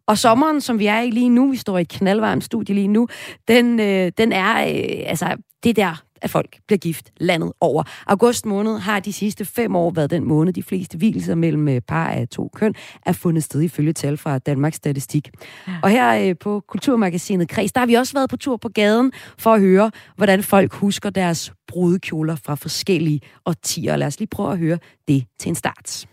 Og 0.07 0.17
sommeren, 0.17 0.61
som 0.61 0.79
vi 0.79 0.85
er 0.85 0.99
i 0.99 1.09
lige 1.09 1.29
nu, 1.29 1.51
vi 1.51 1.57
står 1.57 1.77
i 1.77 1.81
et 1.81 1.89
knaldvarmt 1.89 2.43
studie 2.43 2.75
lige 2.75 2.87
nu, 2.87 3.07
den, 3.47 3.79
øh, 3.79 4.11
den 4.17 4.31
er, 4.31 4.67
øh, 4.67 5.09
altså, 5.09 5.35
det 5.63 5.69
er 5.69 5.73
der, 5.73 6.03
at 6.21 6.29
folk 6.29 6.57
bliver 6.67 6.77
gift 6.77 7.11
landet 7.19 7.51
over. 7.61 7.83
August 8.07 8.45
måned 8.45 8.77
har 8.79 8.99
de 8.99 9.13
sidste 9.13 9.45
fem 9.45 9.75
år 9.75 9.91
været 9.91 10.09
den 10.09 10.23
måned, 10.23 10.53
de 10.53 10.63
fleste 10.63 10.97
hvilelser 10.97 11.35
mellem 11.35 11.67
øh, 11.67 11.81
par 11.81 12.09
af 12.09 12.27
to 12.27 12.49
køn 12.55 12.73
er 13.05 13.11
fundet 13.11 13.43
sted 13.43 13.61
ifølge 13.61 13.93
tal 13.93 14.17
fra 14.17 14.37
Danmarks 14.37 14.75
Statistik. 14.75 15.29
Ja. 15.67 15.73
Og 15.83 15.89
her 15.89 16.29
øh, 16.29 16.35
på 16.39 16.63
Kulturmagasinet 16.67 17.49
Kreds, 17.49 17.71
der 17.71 17.79
har 17.79 17.85
vi 17.85 17.93
også 17.93 18.13
været 18.13 18.29
på 18.29 18.37
tur 18.37 18.57
på 18.57 18.69
gaden 18.69 19.11
for 19.37 19.53
at 19.53 19.61
høre, 19.61 19.91
hvordan 20.15 20.43
folk 20.43 20.73
husker 20.73 21.09
deres 21.09 21.53
brudekjoler 21.67 22.35
fra 22.35 22.55
forskellige 22.55 23.21
årtier. 23.45 23.95
Lad 23.95 24.07
os 24.07 24.19
lige 24.19 24.29
prøve 24.29 24.51
at 24.51 24.57
høre 24.57 24.79
det 25.07 25.25
til 25.39 25.49
en 25.49 25.55
start. 25.55 26.07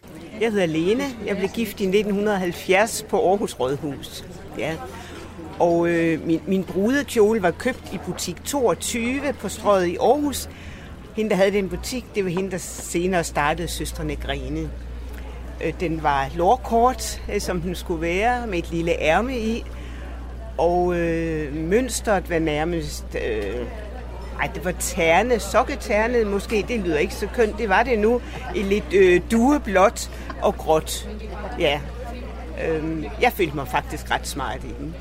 Jeg 0.45 0.53
hedder 0.53 0.67
Lene. 0.67 1.05
Jeg 1.27 1.37
blev 1.37 1.49
gift 1.49 1.81
i 1.81 1.85
1970 1.85 3.07
på 3.09 3.29
Aarhus 3.31 3.55
Rådhus. 3.61 4.25
Ja. 4.59 4.75
Og 5.59 5.89
øh, 5.89 6.27
min, 6.27 6.41
min 6.47 6.65
brudekjole 6.65 7.43
var 7.43 7.51
købt 7.51 7.93
i 7.93 7.99
butik 8.07 8.45
22 8.45 9.21
på 9.41 9.49
strøget 9.49 9.87
i 9.87 9.97
Aarhus. 9.97 10.49
Hende, 11.17 11.31
der 11.31 11.37
havde 11.37 11.53
den 11.53 11.69
butik, 11.69 12.05
det 12.15 12.25
var 12.25 12.31
hende, 12.31 12.51
der 12.51 12.59
senere 12.59 13.25
startede 13.25 13.69
Søstrene 13.69 14.17
Grene. 14.17 14.71
Øh, 15.65 15.73
den 15.81 16.03
var 16.03 16.29
lårkort, 16.35 17.23
øh, 17.35 17.41
som 17.41 17.61
den 17.61 17.75
skulle 17.75 18.01
være, 18.01 18.47
med 18.47 18.59
et 18.59 18.71
lille 18.71 19.01
ærme 19.01 19.39
i. 19.39 19.65
Og 20.59 20.99
øh, 20.99 21.55
mønstret 21.55 22.31
var 22.31 22.39
nærmest... 22.39 23.07
Øh, 23.27 23.67
ej, 24.41 24.51
det 24.55 24.65
var 24.65 24.75
terne, 24.79 25.41
sokketerne 25.41 26.25
måske, 26.25 26.65
det 26.69 26.81
lyder 26.81 26.99
ikke 26.99 27.15
så 27.15 27.27
kønt. 27.35 27.59
Det 27.59 27.69
var 27.69 27.83
det 27.83 27.99
nu 27.99 28.21
i 28.55 28.63
lidt 28.63 28.95
øh, 28.95 29.21
dueblåt 29.31 30.11
og 30.43 30.55
gråt. 30.55 31.09
Ja, 31.59 31.81
øh, 32.67 33.05
jeg 33.21 33.33
følte 33.33 33.57
mig 33.57 33.69
faktisk 33.69 34.11
ret 34.11 34.27
smart 34.27 34.65
i 34.65 34.73
den. 34.79 34.95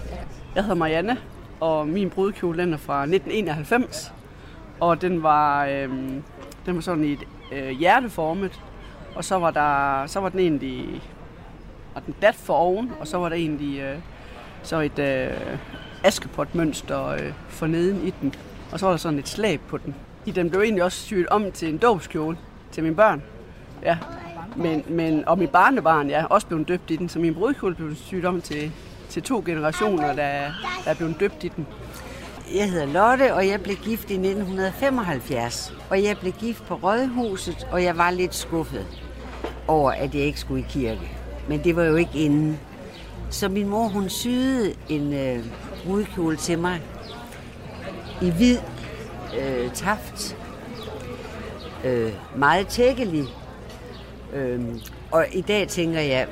Jeg 0.56 0.64
hedder 0.64 0.76
Marianne, 0.76 1.18
og 1.60 1.88
min 1.88 2.10
brudekjole 2.10 2.64
den 2.64 2.74
er 2.74 2.78
fra 2.78 3.02
1991. 3.02 4.14
Og 4.80 5.02
den 5.02 5.24
var, 5.24 5.66
øhm, 5.66 6.24
den 6.66 6.76
var 6.76 6.82
sådan 6.82 7.04
i 7.04 7.12
et 7.12 7.24
øh, 7.52 7.70
hjerteformet. 7.70 8.62
Og 9.16 9.24
så 9.24 9.36
var, 9.36 9.52
der, 9.52 10.08
så 10.08 10.20
var 10.20 10.30
den 10.30 10.40
egentlig 10.40 11.02
var 11.94 12.02
den 12.02 12.16
dat 12.22 12.36
for 12.36 12.54
oven, 12.54 12.92
og 13.00 13.08
så 13.08 13.18
var 13.18 13.30
der 13.30 13.36
egentlig 13.36 13.80
øh, 13.80 13.98
så 14.64 14.80
et 14.80 15.00
øh, 15.00 15.58
askepotmønster 16.04 17.08
øh, 17.08 17.34
for 17.50 17.68
neden 17.68 18.08
i 18.08 18.14
den. 18.22 18.36
Og 18.72 18.80
så 18.80 18.86
var 18.86 18.94
der 18.94 18.98
sådan 18.98 19.20
et 19.20 19.28
slag 19.28 19.60
på 19.68 19.78
den. 19.78 19.96
I 20.26 20.32
den 20.32 20.50
blev 20.50 20.62
egentlig 20.62 20.84
også 20.84 20.98
syet 20.98 21.28
om 21.28 21.52
til 21.52 21.70
en 21.70 21.78
dåbskjole 21.78 22.38
til 22.72 22.84
mine 22.84 22.96
børn. 22.96 23.24
Ja. 23.84 23.98
Men, 24.56 24.84
men, 24.88 25.28
og 25.28 25.38
mit 25.38 25.50
barnebarn, 25.50 26.10
ja, 26.10 26.26
også 26.26 26.48
blev 26.48 26.66
døbt 26.66 26.92
i 26.92 26.96
den, 26.96 27.10
så 27.10 27.20
min 27.20 27.34
brudekjole 27.36 27.76
blev 27.76 27.96
syet 27.96 28.26
om 28.26 28.42
til, 28.42 28.72
til 29.10 29.24
to 29.24 29.44
generationer, 29.46 30.08
der, 30.08 30.52
der 30.86 30.92
er 30.92 30.94
blevet 30.94 31.20
døbt 31.20 31.44
i 31.44 31.48
den. 31.48 31.68
Jeg 32.56 32.72
hedder 32.72 32.86
Lotte, 32.86 33.34
og 33.34 33.48
jeg 33.48 33.62
blev 33.62 33.76
gift 33.76 34.10
i 34.10 34.14
1975. 34.14 35.74
Og 35.90 36.04
jeg 36.04 36.18
blev 36.18 36.34
gift 36.34 36.66
på 36.66 36.76
Rådhuset, 36.76 37.68
og 37.72 37.84
jeg 37.84 37.98
var 37.98 38.12
lidt 38.12 38.36
skuffet 38.36 38.86
over, 39.68 39.92
at 39.92 40.16
jeg 40.16 40.24
ikke 40.24 40.40
skulle 40.40 40.62
i 40.62 40.66
kirke. 40.70 41.12
Men 41.48 41.64
det 41.64 41.76
var 41.76 41.84
jo 41.84 41.96
ikke 41.96 42.20
inden. 42.20 42.60
Så 43.30 43.50
min 43.50 43.68
mor, 43.68 43.88
hun 43.88 44.10
syede 44.10 44.74
en 44.90 45.14
øh, 45.14 45.46
brudekjole 45.86 46.36
til 46.36 46.60
mig 46.60 46.82
i 48.22 48.30
hvid 48.30 48.58
øh, 49.40 49.72
taft. 49.72 50.38
Øh, 51.86 52.12
meget 52.36 52.68
tækkelig. 52.68 53.26
Øh, 54.34 54.62
og 55.12 55.26
i 55.32 55.42
dag 55.42 55.68
tænker 55.68 56.00
jeg, 56.00 56.28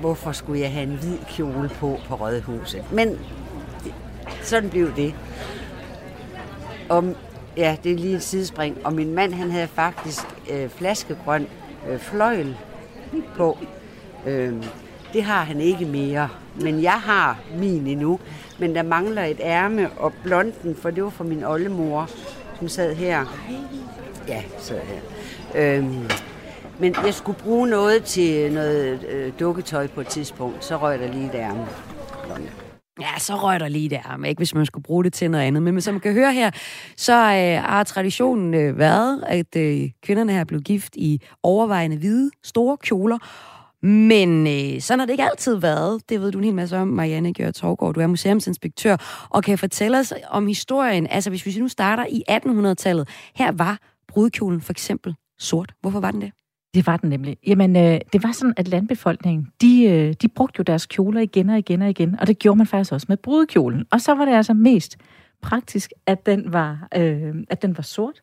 hvorfor 0.00 0.32
skulle 0.32 0.60
jeg 0.60 0.72
have 0.72 0.82
en 0.82 0.98
hvid 0.98 1.18
kjole 1.28 1.68
på 1.68 1.98
på 2.08 2.14
Rådhuset? 2.14 2.84
Men 2.92 3.18
sådan 4.42 4.70
blev 4.70 4.96
det. 4.96 5.14
Og, 6.88 7.16
ja, 7.56 7.76
det 7.84 7.92
er 7.92 7.96
lige 7.96 8.16
et 8.16 8.22
sidespring. 8.22 8.78
Og 8.84 8.92
min 8.92 9.14
mand, 9.14 9.32
han 9.32 9.50
havde 9.50 9.68
faktisk 9.68 10.26
øh, 10.50 10.68
flaskegrøn 10.68 11.46
øh, 11.88 11.98
fløjl 11.98 12.56
på. 13.36 13.58
Øhm, 14.26 14.62
det 15.12 15.22
har 15.22 15.44
han 15.44 15.60
ikke 15.60 15.84
mere. 15.84 16.28
Men 16.60 16.82
jeg 16.82 16.92
har 17.00 17.38
min 17.56 17.86
endnu. 17.86 18.20
Men 18.58 18.74
der 18.74 18.82
mangler 18.82 19.24
et 19.24 19.40
ærme 19.40 19.90
og 19.90 20.12
blonden, 20.24 20.76
for 20.76 20.90
det 20.90 21.04
var 21.04 21.10
for 21.10 21.24
min 21.24 21.44
oldemor, 21.44 22.10
som 22.58 22.68
sad 22.68 22.94
her. 22.94 23.24
Ja, 24.28 24.42
sad 24.58 24.80
her. 24.80 25.00
Øhm, 25.54 26.08
men 26.80 26.94
jeg 27.04 27.14
skulle 27.14 27.38
bruge 27.38 27.68
noget 27.68 28.04
til 28.04 28.52
noget 28.52 29.04
øh, 29.04 29.32
dukketøj 29.40 29.86
på 29.86 30.00
et 30.00 30.06
tidspunkt, 30.06 30.64
så 30.64 30.76
røg 30.76 30.98
der 30.98 31.12
lige 31.12 31.30
der. 31.32 31.66
Ja, 33.00 33.18
så 33.18 33.36
røg 33.36 33.60
der 33.60 33.68
lige 33.68 33.88
der, 33.88 34.16
men 34.16 34.28
ikke 34.28 34.40
hvis 34.40 34.54
man 34.54 34.66
skulle 34.66 34.82
bruge 34.82 35.04
det 35.04 35.12
til 35.12 35.30
noget 35.30 35.44
andet. 35.44 35.62
Men 35.62 35.80
som 35.80 35.94
man 35.94 36.00
kan 36.00 36.12
høre 36.12 36.32
her, 36.32 36.50
så 36.96 37.12
øh, 37.12 37.62
har 37.62 37.84
traditionen 37.84 38.54
øh, 38.54 38.78
været, 38.78 39.24
at 39.26 39.56
øh, 39.56 39.90
kvinderne 40.02 40.32
her 40.32 40.44
blev 40.44 40.60
gift 40.60 40.96
i 40.96 41.20
overvejende 41.42 41.96
hvide, 41.96 42.30
store 42.42 42.76
kjoler. 42.76 43.18
Men 43.86 44.46
øh, 44.46 44.80
sådan 44.80 44.98
har 44.98 45.06
det 45.06 45.12
ikke 45.12 45.24
altid 45.24 45.56
været. 45.56 46.08
Det 46.08 46.20
ved 46.20 46.32
du 46.32 46.38
en 46.38 46.44
hel 46.44 46.54
masse 46.54 46.78
om, 46.78 46.88
Marianne 46.88 47.32
Gjør 47.32 47.50
Torgård. 47.50 47.94
Du 47.94 48.00
er 48.00 48.06
museumsinspektør 48.06 49.26
og 49.30 49.44
kan 49.44 49.58
fortælle 49.58 49.98
os 49.98 50.12
om 50.30 50.46
historien. 50.46 51.06
Altså, 51.06 51.30
hvis 51.30 51.46
vi 51.46 51.54
nu 51.58 51.68
starter 51.68 52.06
i 52.06 52.22
1800-tallet. 52.30 53.08
Her 53.34 53.52
var 53.52 53.78
brudkjolen 54.08 54.60
for 54.60 54.72
eksempel 54.72 55.14
sort. 55.38 55.72
Hvorfor 55.80 56.00
var 56.00 56.10
den 56.10 56.20
det? 56.20 56.32
Det 56.74 56.86
var 56.86 56.96
den 56.96 57.10
nemlig. 57.10 57.36
Jamen, 57.46 57.76
øh, 57.76 58.00
det 58.12 58.22
var 58.22 58.32
sådan, 58.32 58.54
at 58.56 58.68
landbefolkningen, 58.68 59.48
de, 59.60 59.84
øh, 59.84 60.14
de 60.22 60.28
brugte 60.28 60.58
jo 60.58 60.62
deres 60.62 60.86
kjoler 60.86 61.20
igen 61.20 61.50
og 61.50 61.58
igen 61.58 61.82
og 61.82 61.90
igen, 61.90 62.16
og 62.20 62.26
det 62.26 62.38
gjorde 62.38 62.58
man 62.58 62.66
faktisk 62.66 62.92
også 62.92 63.06
med 63.08 63.16
brudekjolen. 63.16 63.86
Og 63.90 64.00
så 64.00 64.14
var 64.14 64.24
det 64.24 64.32
altså 64.32 64.54
mest 64.54 64.96
praktisk, 65.42 65.92
at 66.06 66.26
den 66.26 66.52
var, 66.52 66.88
øh, 66.96 67.34
at 67.50 67.62
den 67.62 67.76
var 67.76 67.82
sort. 67.82 68.22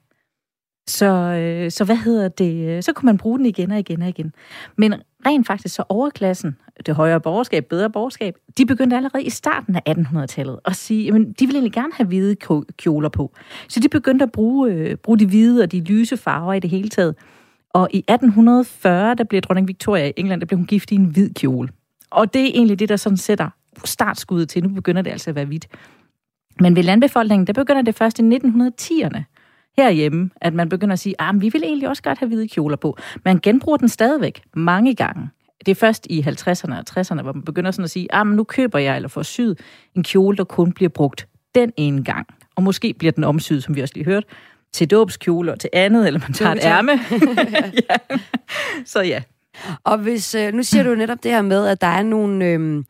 Så, 0.87 1.05
øh, 1.05 1.71
så 1.71 1.83
hvad 1.83 1.95
hedder 1.95 2.27
det? 2.27 2.85
Så 2.85 2.93
kunne 2.93 3.05
man 3.05 3.17
bruge 3.17 3.37
den 3.37 3.45
igen 3.45 3.71
og 3.71 3.79
igen 3.79 4.01
og 4.01 4.09
igen. 4.09 4.33
Men 4.77 4.93
rent 5.25 5.47
faktisk 5.47 5.75
så 5.75 5.83
overklassen, 5.89 6.57
det 6.85 6.95
højere 6.95 7.21
borgerskab, 7.21 7.65
bedre 7.65 7.89
borgerskab, 7.89 8.35
de 8.57 8.65
begyndte 8.65 8.95
allerede 8.95 9.23
i 9.23 9.29
starten 9.29 9.75
af 9.75 9.81
1800-tallet 9.89 10.59
at 10.65 10.75
sige, 10.75 11.03
jamen, 11.03 11.31
de 11.31 11.45
ville 11.45 11.55
egentlig 11.57 11.73
gerne 11.73 11.93
have 11.93 12.07
hvide 12.07 12.35
kjoler 12.77 13.09
på. 13.09 13.33
Så 13.67 13.79
de 13.79 13.89
begyndte 13.89 14.23
at 14.23 14.31
bruge, 14.31 14.71
øh, 14.71 14.95
bruge 14.95 15.19
de 15.19 15.27
hvide 15.27 15.63
og 15.63 15.71
de 15.71 15.79
lyse 15.83 16.17
farver 16.17 16.53
i 16.53 16.59
det 16.59 16.69
hele 16.69 16.89
taget. 16.89 17.15
Og 17.73 17.89
i 17.91 17.97
1840, 17.97 19.15
der 19.15 19.23
blev 19.23 19.41
dronning 19.41 19.67
Victoria 19.67 20.07
i 20.07 20.13
England, 20.17 20.41
der 20.41 20.47
blev 20.47 20.57
hun 20.57 20.65
gift 20.65 20.91
i 20.91 20.95
en 20.95 21.05
hvid 21.05 21.33
kjole. 21.33 21.69
Og 22.09 22.33
det 22.33 22.41
er 22.41 22.51
egentlig 22.53 22.79
det, 22.79 22.89
der 22.89 22.95
sådan 22.95 23.17
sætter 23.17 23.49
startskuddet 23.85 24.49
til. 24.49 24.63
Nu 24.63 24.69
begynder 24.69 25.01
det 25.01 25.11
altså 25.11 25.29
at 25.29 25.35
være 25.35 25.45
hvidt. 25.45 25.67
Men 26.59 26.75
ved 26.75 26.83
landbefolkningen, 26.83 27.47
der 27.47 27.53
begynder 27.53 27.81
det 27.81 27.95
først 27.95 28.19
i 28.19 28.21
1910'erne 28.21 29.23
herhjemme, 29.77 30.29
at 30.41 30.53
man 30.53 30.69
begynder 30.69 30.93
at 30.93 30.99
sige, 30.99 31.15
ah, 31.19 31.35
at 31.35 31.41
vi 31.41 31.49
vil 31.49 31.63
egentlig 31.63 31.89
også 31.89 32.03
godt 32.03 32.19
have 32.19 32.27
hvide 32.27 32.47
kjoler 32.47 32.75
på. 32.75 32.97
Man 33.25 33.39
genbruger 33.39 33.77
den 33.77 33.89
stadigvæk 33.89 34.43
mange 34.53 34.95
gange. 34.95 35.29
Det 35.65 35.71
er 35.71 35.75
først 35.75 36.07
i 36.09 36.21
50'erne 36.21 36.73
og 36.77 36.83
60'erne, 36.89 37.21
hvor 37.21 37.33
man 37.33 37.43
begynder 37.43 37.71
sådan 37.71 37.83
at 37.83 37.89
sige, 37.89 38.13
ah, 38.13 38.21
at 38.21 38.27
nu 38.27 38.43
køber 38.43 38.79
jeg 38.79 38.95
eller 38.95 39.09
får 39.09 39.23
syet 39.23 39.59
en 39.95 40.03
kjole, 40.03 40.37
der 40.37 40.43
kun 40.43 40.71
bliver 40.71 40.89
brugt 40.89 41.27
den 41.55 41.73
ene 41.77 42.03
gang. 42.03 42.27
Og 42.55 42.63
måske 42.63 42.93
bliver 42.93 43.11
den 43.11 43.23
omsyet, 43.23 43.63
som 43.63 43.75
vi 43.75 43.81
også 43.81 43.93
lige 43.93 44.05
hørte, 44.05 44.27
til 44.73 44.87
dåbskjole 44.91 45.51
og 45.51 45.59
til 45.59 45.69
andet, 45.73 46.07
eller 46.07 46.19
man 46.19 46.33
tager 46.33 46.51
et 46.51 46.59
ærme. 46.65 46.91
ja. 47.89 48.15
Så 48.85 49.01
ja. 49.01 49.21
Og 49.83 49.97
hvis, 49.97 50.35
øh, 50.35 50.53
nu 50.53 50.63
siger 50.63 50.83
du 50.83 50.95
netop 50.95 51.17
det 51.23 51.31
her 51.31 51.41
med, 51.41 51.67
at 51.67 51.81
der 51.81 51.87
er 51.87 52.03
nogle, 52.03 52.45
øh, 52.45 52.83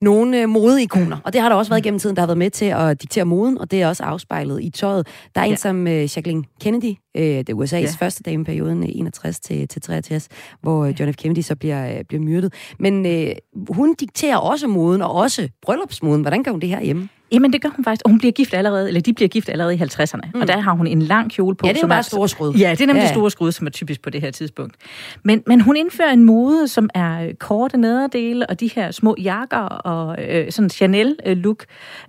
nogle 0.00 0.46
modeikoner, 0.46 1.16
og 1.24 1.32
det 1.32 1.40
har 1.40 1.48
der 1.48 1.56
også 1.56 1.70
været 1.70 1.82
gennem 1.84 1.98
tiden, 1.98 2.16
der 2.16 2.22
har 2.22 2.26
været 2.26 2.38
med 2.38 2.50
til 2.50 2.64
at 2.64 3.02
diktere 3.02 3.24
moden, 3.24 3.58
og 3.58 3.70
det 3.70 3.82
er 3.82 3.88
også 3.88 4.02
afspejlet 4.02 4.62
i 4.62 4.70
tøjet. 4.70 5.06
Der 5.34 5.40
er 5.40 5.44
en 5.44 5.50
Ja. 5.50 5.56
som 5.56 5.86
øh, 5.86 5.94
Jacqueline 6.02 6.44
Kennedy, 6.60 6.94
øh, 7.16 7.22
det 7.24 7.48
er 7.48 7.54
USA's 7.54 7.76
Ja. 7.76 7.88
første 7.98 8.22
dame 8.22 8.40
i 8.42 8.44
perioden 8.44 8.82
øh, 8.82 8.88
61 8.92 9.40
til, 9.40 9.68
til 9.68 9.82
63, 9.82 10.28
hvor 10.60 10.84
øh, 10.84 10.94
John 11.00 11.12
F. 11.12 11.16
Kennedy 11.16 11.40
så 11.40 11.56
bliver, 11.56 11.98
øh, 11.98 12.04
bliver 12.08 12.22
myrdet. 12.22 12.52
Men 12.78 13.06
øh, 13.06 13.32
hun 13.68 13.94
dikterer 13.94 14.36
også 14.36 14.66
moden, 14.66 15.02
og 15.02 15.12
også 15.14 15.48
bryllupsmoden. 15.62 16.20
Hvordan 16.22 16.42
gør 16.42 16.50
hun 16.50 16.60
det 16.60 16.68
her 16.68 16.82
hjemme? 16.82 17.08
Jamen, 17.32 17.52
det 17.52 17.62
gør 17.62 17.68
hun 17.76 17.84
faktisk. 17.84 18.02
Og 18.04 18.10
hun 18.10 18.18
bliver 18.18 18.32
gift 18.32 18.54
allerede, 18.54 18.88
eller 18.88 19.00
de 19.00 19.12
bliver 19.12 19.28
gift 19.28 19.48
allerede 19.48 19.74
i 19.74 19.78
50'erne. 19.82 20.30
Mm. 20.34 20.40
Og 20.40 20.48
der 20.48 20.60
har 20.60 20.72
hun 20.72 20.86
en 20.86 21.02
lang 21.02 21.30
kjole 21.30 21.56
på. 21.56 21.66
Ja, 21.66 21.72
det 21.72 21.76
er 21.76 21.80
som 21.80 21.88
bare 21.88 22.02
store 22.02 22.28
skrud. 22.28 22.54
Ja, 22.54 22.70
det 22.70 22.80
er 22.80 22.86
nemlig 22.86 23.02
Ja, 23.02 23.12
store 23.12 23.30
skrud, 23.30 23.52
som 23.52 23.66
er 23.66 23.70
typisk 23.70 24.02
på 24.02 24.10
det 24.10 24.20
her 24.20 24.30
tidspunkt. 24.30 24.76
Men, 25.22 25.42
men 25.46 25.60
hun 25.60 25.76
indfører 25.76 26.10
en 26.12 26.24
mode, 26.24 26.68
som 26.68 26.90
er 26.94 27.22
øh, 27.26 27.34
korte 27.34 27.76
nederdele, 27.78 28.46
og 28.50 28.60
de 28.60 28.70
her 28.74 28.90
små 28.90 29.16
jakker, 29.22 29.58
og 29.58 30.16
øh, 30.28 30.52
sådan 30.52 30.70
Chanel-look. 30.70 31.64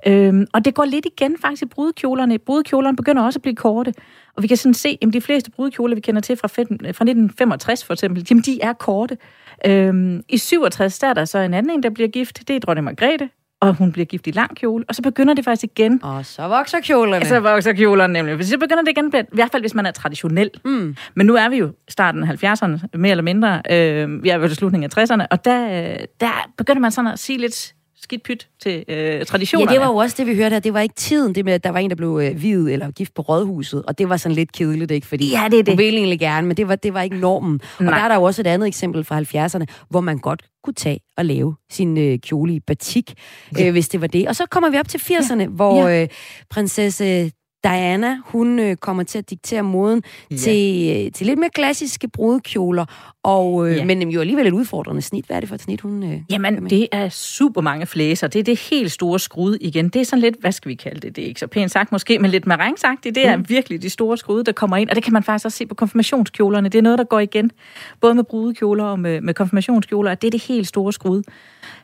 Øhm, 0.08 0.45
og 0.53 0.66
det 0.66 0.74
går 0.74 0.86
lidt 0.86 1.05
igen 1.05 1.36
faktisk 1.41 1.64
i 1.64 1.66
brudekjolerne. 1.66 2.39
Brudekjolerne 2.39 2.95
begynder 2.97 3.24
også 3.24 3.38
at 3.38 3.41
blive 3.41 3.55
korte. 3.55 3.93
Og 4.38 4.44
vi 4.44 4.48
kan 4.48 4.58
sådan 4.58 4.74
se, 4.74 4.98
at 5.02 5.14
de 5.14 5.22
fleste 5.22 5.52
brudekjoler, 5.52 5.96
vi 5.96 6.02
kender 6.02 6.22
til 6.22 6.38
fra, 6.38 6.48
fra 6.48 6.64
1965 6.64 7.84
for 7.84 7.94
eksempel, 7.94 8.28
jamen 8.30 8.42
de 8.42 8.62
er 8.62 8.74
korte. 8.74 9.18
Øhm, 9.66 10.24
I 10.30 10.38
67 10.38 11.00
der 11.00 11.08
er 11.08 11.14
der 11.14 11.26
så 11.26 11.40
en 11.40 11.54
anden 11.54 11.72
en, 11.72 11.84
der 11.84 11.90
bliver 11.90 12.10
gift. 12.10 12.48
Det 12.48 12.56
er 12.56 12.60
dronning 12.60 12.86
Margrethe 12.86 13.30
og 13.62 13.74
hun 13.74 13.92
bliver 13.92 14.06
gift 14.06 14.28
i 14.28 14.32
lang 14.32 14.58
kjole, 14.58 14.86
og 14.88 14.96
så 14.96 15.02
begynder 15.02 15.34
det 15.34 15.46
faktisk 15.46 15.64
igen. 15.64 16.04
Og 16.04 16.26
så 16.26 16.48
vokser 16.48 16.80
kjolerne. 16.80 17.26
Så 17.26 17.40
vokser 17.40 17.74
kjolerne 17.74 18.14
nemlig. 18.14 18.46
Så 18.48 18.58
begynder 18.58 18.84
det 18.84 18.92
igen, 18.92 19.12
i 19.16 19.36
hvert 19.36 19.52
fald 19.52 19.64
hvis 19.64 19.74
man 19.74 19.86
er 19.86 19.92
traditionel. 19.92 20.50
Mm. 20.66 20.96
Men 21.16 21.26
nu 21.26 21.36
er 21.36 21.50
vi 21.50 21.58
jo 21.58 21.72
starten 21.90 22.24
af 22.24 22.44
70'erne, 22.44 22.88
mere 22.94 23.12
eller 23.12 23.24
mindre. 23.24 23.62
Øh, 23.72 24.24
vi 24.24 24.30
er 24.30 24.38
jo 24.38 24.44
i 24.44 24.50
slutningen 24.50 24.92
af 24.98 25.04
60'erne, 25.04 25.26
og 25.32 25.46
der, 25.46 25.92
øh, 25.92 26.00
der 26.20 26.52
begynder 26.58 26.80
man 26.80 26.92
sådan 26.92 27.12
at 27.12 27.20
sige 27.20 27.40
lidt 27.40 27.74
skidt 28.02 28.24
pyt 28.24 28.48
til 28.64 28.84
øh, 28.88 29.26
traditionerne. 29.26 29.72
Ja, 29.72 29.74
det 29.74 29.82
var 29.82 29.88
jo 29.91 29.95
også 29.98 30.16
det, 30.20 30.28
vi 30.28 30.36
hørte 30.36 30.54
her. 30.54 30.60
Det 30.60 30.74
var 30.74 30.80
ikke 30.80 30.95
tiden, 30.95 31.36
det 31.36 31.45
med, 31.45 31.54
at 31.54 31.64
der 31.64 31.70
var 31.70 31.80
en, 31.80 31.89
der 31.89 31.95
blev 31.95 32.20
øh, 32.24 32.41
videt 32.41 32.74
eller 32.74 32.91
gift 32.91 33.14
på 33.14 33.22
rådhuset. 33.22 33.84
Og 33.84 33.98
det 33.98 34.10
var 34.10 34.18
sådan 34.18 34.36
lidt 34.36 34.52
kedeligt, 34.52 34.91
ikke? 34.91 35.08
Fordi 35.08 35.30
Ja, 35.32 35.43
det 35.52 35.60
er 35.60 35.64
det. 35.64 35.72
hun 35.74 35.78
ville 35.78 35.98
egentlig 36.00 36.20
gerne, 36.20 36.48
men 36.48 36.58
det 36.58 36.68
var, 36.68 36.76
det 36.76 36.93
var 36.93 37.02
ikke 37.02 37.18
normen. 37.18 37.60
Og 37.78 37.84
Nej. 37.84 37.98
der 37.98 38.04
er 38.04 38.08
der 38.08 38.16
jo 38.16 38.24
også 38.24 38.41
et 38.41 38.48
andet 38.48 38.68
eksempel 38.68 39.04
fra 39.04 39.22
70'erne, 39.22 39.66
hvor 39.89 40.02
man 40.02 40.18
godt 40.18 40.43
kunne 40.64 40.74
tage 40.74 41.00
og 41.18 41.26
lave 41.26 41.56
sin 41.72 41.98
øh, 41.98 42.20
kjole 42.20 42.54
i 42.56 42.60
batik, 42.60 43.14
ja. 43.58 43.66
øh, 43.68 43.72
hvis 43.72 43.89
det 43.89 44.02
var 44.02 44.08
det. 44.08 44.28
Og 44.28 44.36
så 44.36 44.45
kommer 44.45 44.70
vi 44.70 44.78
op 44.78 44.88
til 44.88 44.98
80'erne, 44.98 45.39
ja. 45.41 45.48
hvor 45.48 45.88
Ja. 45.88 46.02
øh, 46.02 46.08
prinsesse 46.50 47.32
Diana, 47.68 48.18
hun 48.26 48.59
øh, 48.59 48.76
kommer 48.76 49.03
til 49.03 49.18
at 49.18 49.30
diktere 49.30 49.63
moden 49.63 50.03
Ja. 50.32 50.36
til, 50.36 50.91
øh, 51.05 51.11
til 51.11 51.28
lidt 51.28 51.39
mere 51.39 51.49
klassiske 51.49 52.07
brudekjoler, 52.07 52.86
og, 53.24 53.70
øh, 53.70 53.76
Ja. 53.78 53.86
men 53.86 54.09
jo 54.09 54.20
alligevel 54.20 54.47
et 54.47 54.53
udfordrende 54.53 55.01
snit. 55.01 55.26
Hvad 55.26 55.36
er 55.36 55.39
det 55.39 55.49
for 55.49 55.55
et 55.55 55.61
snit, 55.61 55.82
hun... 55.82 56.03
Øh, 56.03 56.20
Jamen, 56.30 56.70
det 56.70 56.88
er 56.91 57.09
super 57.09 57.61
mange 57.61 57.86
flæser. 57.86 58.28
Det 58.28 58.39
er 58.39 58.43
det 58.43 58.59
helt 58.59 58.91
store 58.91 59.20
skrud 59.20 59.57
igen. 59.61 59.89
Det 59.89 59.99
er 60.01 60.05
sådan 60.05 60.22
lidt, 60.22 60.36
hvad 60.39 60.51
skal 60.51 60.70
vi 60.70 60.76
kalde 60.76 60.99
det? 60.99 61.15
Det 61.15 61.24
er 61.24 61.28
ikke 61.28 61.39
så 61.39 61.47
pænt 61.47 61.72
sagt 61.72 61.91
måske, 61.91 62.20
men 62.20 62.32
lidt 62.32 62.47
maringsagtigt. 62.47 63.15
Det 63.15 63.26
er 63.28 63.38
Mm. 63.38 63.45
virkelig 63.49 63.82
de 63.82 63.89
store 63.89 64.18
skrud, 64.18 64.43
der 64.43 64.51
kommer 64.51 64.78
ind. 64.78 64.89
Og 64.89 64.95
det 64.95 65.03
kan 65.03 65.13
man 65.13 65.24
faktisk 65.24 65.45
også 65.45 65.57
se 65.57 65.65
på 65.65 65.76
konfirmationskjolerne. 65.76 66.70
Det 66.70 66.78
er 66.78 66.82
noget, 66.82 66.97
der 66.99 67.05
går 67.05 67.20
igen. 67.20 67.51
Både 68.01 68.15
med 68.15 68.24
brudekjoler 68.24 68.84
og 68.84 68.99
med, 68.99 69.22
med 69.22 69.34
konfirmationskjoler. 69.34 70.11
at 70.11 70.22
Det 70.22 70.28
er 70.28 70.32
det 70.32 70.43
helt 70.43 70.68
store 70.68 70.93
skrud. 70.93 71.24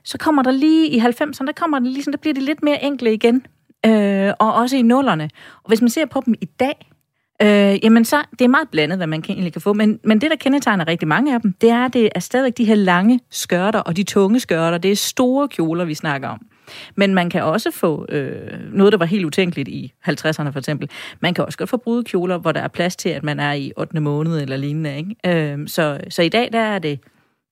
Så 0.03 0.17
kommer 0.17 0.43
der 0.43 0.51
lige 0.51 0.88
i 0.88 0.99
90'erne, 0.99 1.45
der, 1.45 1.53
kommer 1.55 1.79
der, 1.79 1.86
lige 1.88 2.03
sådan, 2.03 2.11
der 2.13 2.17
bliver 2.17 2.34
det 2.34 2.43
lidt 2.43 2.63
mere 2.63 2.84
enkle 2.84 3.13
igen. 3.13 3.45
Øh, 3.86 4.34
og 4.39 4.53
også 4.53 4.77
i 4.77 4.81
nullerne. 4.81 5.29
Og 5.63 5.67
hvis 5.67 5.81
man 5.81 5.89
ser 5.89 6.05
på 6.05 6.21
dem 6.25 6.34
i 6.41 6.45
dag, 6.45 6.89
Øh, 7.41 7.84
jamen 7.84 8.05
så, 8.05 8.23
det 8.31 8.41
er 8.41 8.47
meget 8.49 8.69
blandet, 8.69 8.97
hvad 8.97 9.07
man 9.07 9.21
kan, 9.21 9.34
egentlig 9.36 9.53
kan 9.53 9.61
få, 9.61 9.73
men, 9.73 9.99
men 10.03 10.21
det, 10.21 10.31
der 10.31 10.38
kendetegner 10.38 10.88
rigtig 10.88 11.07
mange 11.07 11.34
af 11.34 11.41
dem, 11.41 11.53
det 11.61 11.69
er, 11.69 11.86
at 11.86 11.93
det 11.93 12.09
er 12.15 12.19
stadigvæk 12.19 12.57
de 12.57 12.65
her 12.65 12.75
lange 12.75 13.19
skørter, 13.31 13.79
og 13.79 13.97
de 13.97 14.03
tunge 14.03 14.39
skørter, 14.39 14.77
det 14.77 14.91
er 14.91 14.95
store 14.95 15.47
kjoler, 15.47 15.86
vi 15.86 15.93
snakker 15.93 16.27
om. 16.27 16.45
Men 16.95 17.13
man 17.13 17.29
kan 17.29 17.43
også 17.43 17.71
få 17.71 18.05
øh, 18.09 18.73
noget, 18.73 18.91
der 18.91 18.97
var 18.97 19.05
helt 19.05 19.25
utænkeligt 19.25 19.67
i 19.69 19.93
50'erne 20.09 20.49
for 20.49 20.57
eksempel. 20.57 20.89
Man 21.19 21.34
kan 21.34 21.45
også 21.45 21.57
godt 21.57 21.69
få 21.69 21.77
brudekjoler, 21.77 22.38
hvor 22.38 22.51
der 22.51 22.61
er 22.61 22.67
plads 22.67 22.95
til, 22.95 23.09
at 23.09 23.23
man 23.23 23.39
er 23.39 23.53
i 23.53 23.71
8. 23.77 23.99
måned 23.99 24.41
eller 24.41 24.57
lignende. 24.57 24.97
Ikke? 24.97 25.51
Øh, 25.53 25.67
så, 25.67 25.99
så 26.09 26.21
i 26.21 26.29
dag, 26.29 26.49
der 26.51 26.59
er 26.59 26.79
det 26.79 26.99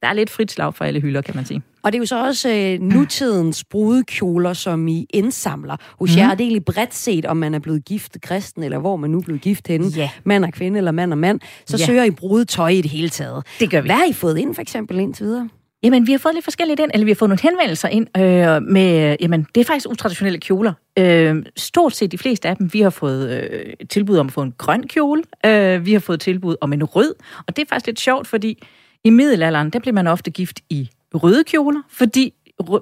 der 0.02 0.08
er 0.08 0.14
lidt 0.14 0.30
frit 0.30 0.52
slag 0.52 0.76
for 0.76 0.86
alle 0.86 1.00
hylder, 1.00 1.22
kan 1.22 1.36
man 1.36 1.46
sige. 1.46 1.62
Og 1.84 1.92
det 1.92 1.98
er 1.98 2.02
jo 2.02 2.06
så 2.06 2.26
også 2.26 2.50
øh, 2.50 2.80
nutidens 2.82 3.64
brudekjoler, 3.64 4.54
som 4.54 4.88
I 4.88 5.06
indsamler 5.14 5.76
hos 6.00 6.10
Mhm. 6.10 6.20
jer. 6.20 6.32
Og 6.32 6.38
det 6.38 6.44
er 6.44 6.48
egentlig 6.48 6.66
bredt 6.66 6.96
set, 6.96 7.26
om 7.26 7.38
man 7.38 7.54
er 7.54 7.60
blevet 7.60 7.86
gift 7.86 8.18
kristen, 8.22 8.64
eller 8.64 8.80
hvor 8.80 8.96
man 8.96 9.10
nu 9.10 9.18
er 9.18 9.22
blevet 9.22 9.42
gift 9.42 9.68
henne. 9.68 9.88
Ja. 9.88 10.10
Mand 10.24 10.46
og 10.46 10.52
kvinde, 10.54 10.78
eller 10.78 10.92
mand 10.92 11.12
og 11.12 11.18
mand. 11.18 11.40
Så 11.66 11.78
Ja. 11.78 11.86
søger 11.86 12.04
I 12.04 12.12
brudetøj 12.12 12.70
i 12.70 12.82
det 12.82 12.92
hele 12.92 13.10
taget. 13.10 13.44
Det 13.60 13.70
gør 13.72 13.82
vi. 13.82 13.88
Hvad 13.88 13.96
har 13.96 14.06
I 14.06 14.14
fået 14.14 14.38
ind, 14.38 14.56
for 14.56 14.62
eksempel, 14.62 15.00
indtil 15.00 15.26
videre? 15.26 15.50
Jamen, 15.84 16.08
vi 16.08 16.12
har 16.12 16.20
fået 16.20 16.34
lidt 16.34 16.44
forskelligt 16.44 16.80
ind, 16.80 16.92
eller 16.94 17.06
vi 17.06 17.12
har 17.12 17.16
fået 17.16 17.30
nogle 17.30 17.42
henvendelser 17.42 17.88
ind 17.88 18.08
øh, 18.18 18.62
med, 18.74 19.16
jamen, 19.22 19.48
det 19.56 19.62
er 19.62 19.66
faktisk 19.66 19.90
utraditionelle 19.90 20.40
kjoler. 20.40 20.74
Øh, 21.00 21.36
stort 21.58 21.96
set 21.96 22.12
de 22.12 22.18
fleste 22.18 22.50
af 22.50 22.56
dem, 22.58 22.74
vi 22.74 22.82
har 22.82 22.90
fået 22.90 23.30
øh, 23.52 23.74
tilbud 23.90 24.18
om 24.18 24.28
at 24.28 24.34
få 24.34 24.42
en 24.42 24.54
grøn 24.58 24.84
kjole, 24.88 25.24
øh, 25.46 25.86
vi 25.86 25.94
har 25.94 26.00
fået 26.00 26.20
tilbud 26.20 26.56
om 26.62 26.74
en 26.74 26.84
rød, 26.84 27.14
og 27.48 27.56
det 27.56 27.62
er 27.62 27.66
faktisk 27.70 27.86
lidt 27.88 28.00
sjovt, 28.00 28.28
fordi 28.28 28.64
i 29.04 29.10
middelalderen, 29.10 29.70
der 29.70 29.80
blev 29.80 29.94
man 29.94 30.08
ofte 30.08 30.32
gift 30.32 30.60
i 30.70 30.90
røde 31.14 31.44
kjoler, 31.44 31.82
fordi 31.90 32.34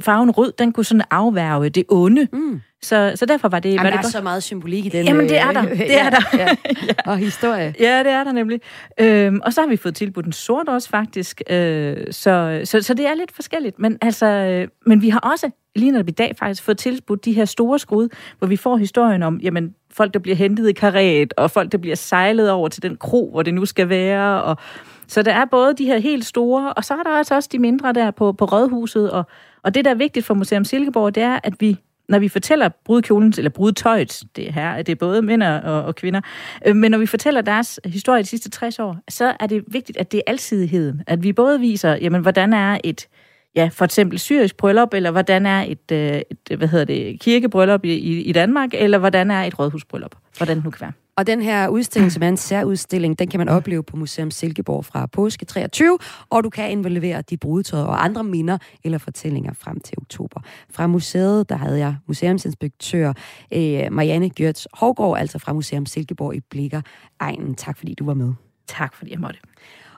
farven 0.01 0.32
rød, 0.32 0.53
den 0.59 0.71
kunne 0.73 0.84
sådan 0.84 1.03
afværge 1.11 1.69
det 1.69 1.84
onde. 1.89 2.27
Mm. 2.34 2.61
Så, 2.82 3.11
så 3.15 3.25
derfor 3.25 3.49
var 3.49 3.59
det... 3.59 3.69
Jamen, 3.69 3.84
var 3.84 3.84
det 3.84 3.93
der 3.93 3.97
er 3.97 4.01
godt. 4.01 4.11
så 4.11 4.21
meget 4.21 4.43
symbolik 4.43 4.86
i 4.86 4.89
den. 4.89 5.05
Jamen, 5.05 5.30
det 5.30 5.38
er 5.38 5.47
øh, 5.47 5.53
der. 5.53 5.61
Det 5.86 5.99
er 5.99 6.09
der. 6.09 6.21
ja, 6.34 6.47
ja. 6.88 6.93
Og 7.11 7.17
historie. 7.17 7.73
Ja, 7.80 7.99
det 7.99 8.11
er 8.11 8.23
der 8.23 8.32
nemlig. 8.32 8.61
Øhm, 8.99 9.39
og 9.43 9.53
så 9.53 9.61
har 9.61 9.67
vi 9.67 9.77
fået 9.77 9.95
tilbudt 9.95 10.25
en 10.25 10.32
sort 10.32 10.69
også, 10.69 10.89
faktisk. 10.89 11.41
Øh, 11.49 11.97
så, 12.11 12.61
så, 12.63 12.82
så 12.82 12.93
det 12.93 13.07
er 13.07 13.13
lidt 13.13 13.32
forskelligt. 13.36 13.80
Men, 13.80 13.97
altså, 14.01 14.25
øh, 14.25 14.67
men 14.86 15.01
vi 15.01 15.09
har 15.09 15.19
også, 15.19 15.49
lige 15.75 15.91
når 15.91 15.99
i 15.99 16.11
dag, 16.11 16.36
faktisk 16.39 16.63
fået 16.63 16.77
tilbudt 16.77 17.25
de 17.25 17.34
her 17.34 17.45
store 17.45 17.80
skrud, 17.80 18.09
hvor 18.39 18.47
vi 18.47 18.55
får 18.55 18.77
historien 18.77 19.23
om, 19.23 19.39
jamen, 19.43 19.75
folk, 19.91 20.13
der 20.13 20.19
bliver 20.19 20.36
hentet 20.36 20.69
i 20.69 20.73
karret, 20.73 21.34
og 21.38 21.51
folk, 21.51 21.71
der 21.71 21.77
bliver 21.77 21.95
sejlet 21.95 22.51
over 22.51 22.67
til 22.67 22.84
den 22.84 22.97
kro, 22.97 23.30
hvor 23.32 23.43
det 23.43 23.53
nu 23.53 23.65
skal 23.65 23.89
være. 23.89 24.43
Og, 24.43 24.57
så 25.10 25.22
der 25.22 25.34
er 25.34 25.45
både 25.45 25.74
de 25.74 25.86
her 25.86 25.99
helt 25.99 26.26
store, 26.26 26.74
og 26.74 26.86
så 26.86 26.93
er 26.93 27.03
der 27.03 27.10
altså 27.10 27.36
også 27.36 27.49
de 27.51 27.60
mindre 27.60 27.93
der 27.93 28.12
på, 28.12 28.32
på 28.32 28.45
Rådhuset. 28.45 29.12
Og, 29.12 29.24
og 29.64 29.76
det, 29.76 29.86
der 29.86 29.91
er 29.91 29.95
vigtigt 29.95 30.26
for 30.26 30.34
Museum 30.34 30.66
Silkeborg, 30.66 31.16
det 31.16 31.24
er, 31.24 31.39
at 31.43 31.53
vi 31.60 31.78
når 32.10 32.20
vi 32.20 32.28
fortæller 32.28 32.70
brudkjolens, 32.86 33.38
eller 33.38 33.49
brudtøjet, 33.49 34.24
det 34.36 34.53
her, 34.53 34.78
det 34.78 34.91
er 34.91 34.95
både 34.95 35.22
mænd 35.22 35.43
og, 35.43 35.84
og 35.84 35.95
kvinder, 35.95 36.22
øh, 36.66 36.76
men 36.76 36.91
når 36.91 36.97
vi 36.97 37.05
fortæller 37.05 37.41
deres 37.41 37.80
historie 37.86 38.24
de 38.24 38.28
sidste 38.28 38.49
60 38.49 38.80
år, 38.80 38.97
så 39.10 39.36
er 39.39 39.47
det 39.47 39.64
vigtigt, 39.68 39.97
at 39.97 40.12
det 40.12 40.18
er 40.18 40.32
alsidigheden. 40.32 41.03
At 41.07 41.24
vi 41.24 41.34
både 41.34 41.60
viser, 41.60 41.95
jamen, 41.95 42.22
hvordan 42.22 42.53
er 42.53 42.78
et 42.84 43.07
ja, 43.55 43.70
for 43.74 43.86
eksempel 43.86 44.20
syrisk 44.20 44.57
bryllup, 44.57 44.93
eller 44.93 45.12
hvordan 45.12 45.45
er 45.45 45.66
et, 45.68 45.91
øh, 45.91 46.22
et 46.32 46.57
hvad 46.57 46.68
hedder 46.68 46.86
det, 46.86 47.20
kirkebryllup 47.20 47.86
i, 47.86 48.22
i 48.22 48.32
Danmark, 48.32 48.70
eller 48.74 48.97
hvordan 48.97 49.32
er 49.32 49.43
et 49.43 49.60
rådhusbryllup, 49.60 50.16
hvordan 50.38 50.55
det 50.55 50.64
nu 50.64 50.70
kan 50.70 50.82
være. 50.82 50.91
Og 51.20 51.28
den 51.28 51.41
her 51.41 51.67
udstilling, 51.67 52.11
som 52.11 52.24
er 52.24 52.28
en 52.28 52.38
særudstilling, 52.38 53.20
den 53.20 53.28
kan 53.28 53.38
man 53.38 53.49
opleve 53.49 53.84
på 53.84 53.97
Museum 53.97 54.32
Silkeborg 54.32 54.86
fra 54.86 55.05
påske 55.05 55.45
23, 55.45 55.97
og 56.30 56.43
du 56.43 56.49
kan 56.49 56.72
involvere 56.72 57.22
dit 57.22 57.39
brudetøj 57.39 57.80
og 57.80 58.03
andre 58.03 58.24
minder 58.24 58.57
eller 58.84 58.97
fortællinger 58.97 59.53
frem 59.53 59.80
til 59.80 59.97
oktober. 59.97 60.41
Fra 60.70 60.88
museet, 60.88 61.49
der 61.49 61.55
havde 61.55 61.80
jeg 61.80 61.95
museumsinspektør 62.07 63.13
øh, 63.53 63.91
Marianne 63.91 64.30
Gjørts 64.30 64.67
Hovgaard, 64.74 65.17
altså 65.20 65.39
fra 65.39 65.53
Museum 65.53 65.86
Silkeborg 65.86 66.36
i 66.36 66.39
Blikker 66.39 66.82
Egen. 67.20 67.55
Tak 67.55 67.78
fordi 67.78 67.93
du 67.93 68.05
var 68.05 68.13
med. 68.13 68.34
Tak 68.67 68.95
fordi 68.95 69.11
jeg 69.11 69.20
måtte. 69.20 69.39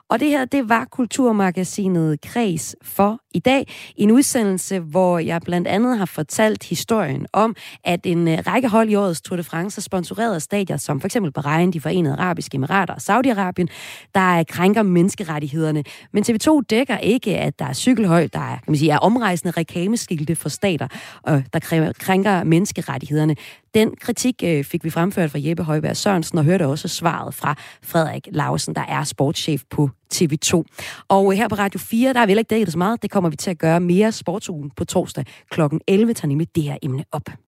Og 0.08 0.20
det 0.20 0.28
her, 0.28 0.44
det 0.44 0.68
var 0.68 0.84
Kulturmagasinet 0.84 2.20
Kreds 2.20 2.76
for 2.82 3.21
i 3.34 3.38
dag. 3.38 3.66
En 3.96 4.10
udsendelse, 4.10 4.78
hvor 4.78 5.18
jeg 5.18 5.40
blandt 5.44 5.68
andet 5.68 5.98
har 5.98 6.04
fortalt 6.04 6.64
historien 6.64 7.26
om, 7.32 7.56
at 7.84 8.00
en 8.06 8.28
øh, 8.28 8.38
række 8.46 8.68
hold 8.68 8.90
i 8.90 8.94
årets 8.94 9.20
Tour 9.20 9.36
de 9.36 9.42
France 9.42 9.78
er 9.78 9.82
sponsoreret 9.82 10.34
af 10.34 10.42
stadier, 10.42 10.76
som 10.76 11.00
for 11.00 11.06
eksempel 11.06 11.32
Bahrain, 11.32 11.70
de 11.72 11.80
forenede 11.80 12.14
arabiske 12.14 12.54
emirater 12.54 12.94
og 12.94 13.00
Saudi-Arabien, 13.00 13.66
der 14.14 14.44
krænker 14.48 14.82
menneskerettighederne. 14.82 15.84
Men 16.12 16.24
TV2 16.28 16.60
dækker 16.70 16.98
ikke, 16.98 17.38
at 17.38 17.58
der 17.58 17.64
er 17.64 17.72
cykelhold, 17.72 18.28
der 18.28 18.38
er, 18.38 18.56
kan 18.56 18.64
man 18.66 18.76
sige, 18.76 18.90
er 18.90 18.98
omrejsende 18.98 19.50
reklameskilte 19.50 20.36
for 20.36 20.48
stater, 20.48 20.88
og 21.22 21.42
der 21.52 21.58
krænker 21.98 22.44
menneskerettighederne. 22.44 23.36
Den 23.74 23.94
kritik 24.00 24.42
øh, 24.44 24.64
fik 24.64 24.84
vi 24.84 24.90
fremført 24.90 25.30
fra 25.30 25.38
Jeppe 25.42 25.62
Højberg 25.62 25.96
Sørensen, 25.96 26.38
og 26.38 26.44
hørte 26.44 26.66
også 26.66 26.88
svaret 26.88 27.34
fra 27.34 27.54
Frederik 27.82 28.28
Lausen, 28.32 28.74
der 28.74 28.84
er 28.88 29.04
sportschef 29.04 29.62
på 29.70 29.90
TV2. 30.14 30.62
Og 31.08 31.32
her 31.32 31.48
på 31.48 31.54
Radio 31.54 31.78
4, 31.80 32.12
der 32.12 32.20
er 32.20 32.26
vel 32.26 32.38
ikke 32.38 32.48
dækket 32.48 32.72
så 32.72 32.78
meget. 32.78 33.02
Det 33.02 33.10
kommer 33.22 33.30
vi 33.30 33.36
til 33.36 33.50
at 33.50 33.58
gøre 33.58 33.80
mere 33.80 34.12
sportsugen 34.12 34.70
på 34.70 34.84
torsdag 34.84 35.24
kl. 35.50 35.60
11, 35.88 36.14
tager 36.14 36.28
nemlig 36.28 36.54
det 36.54 36.62
her 36.62 36.76
emne 36.82 37.04
op. 37.12 37.41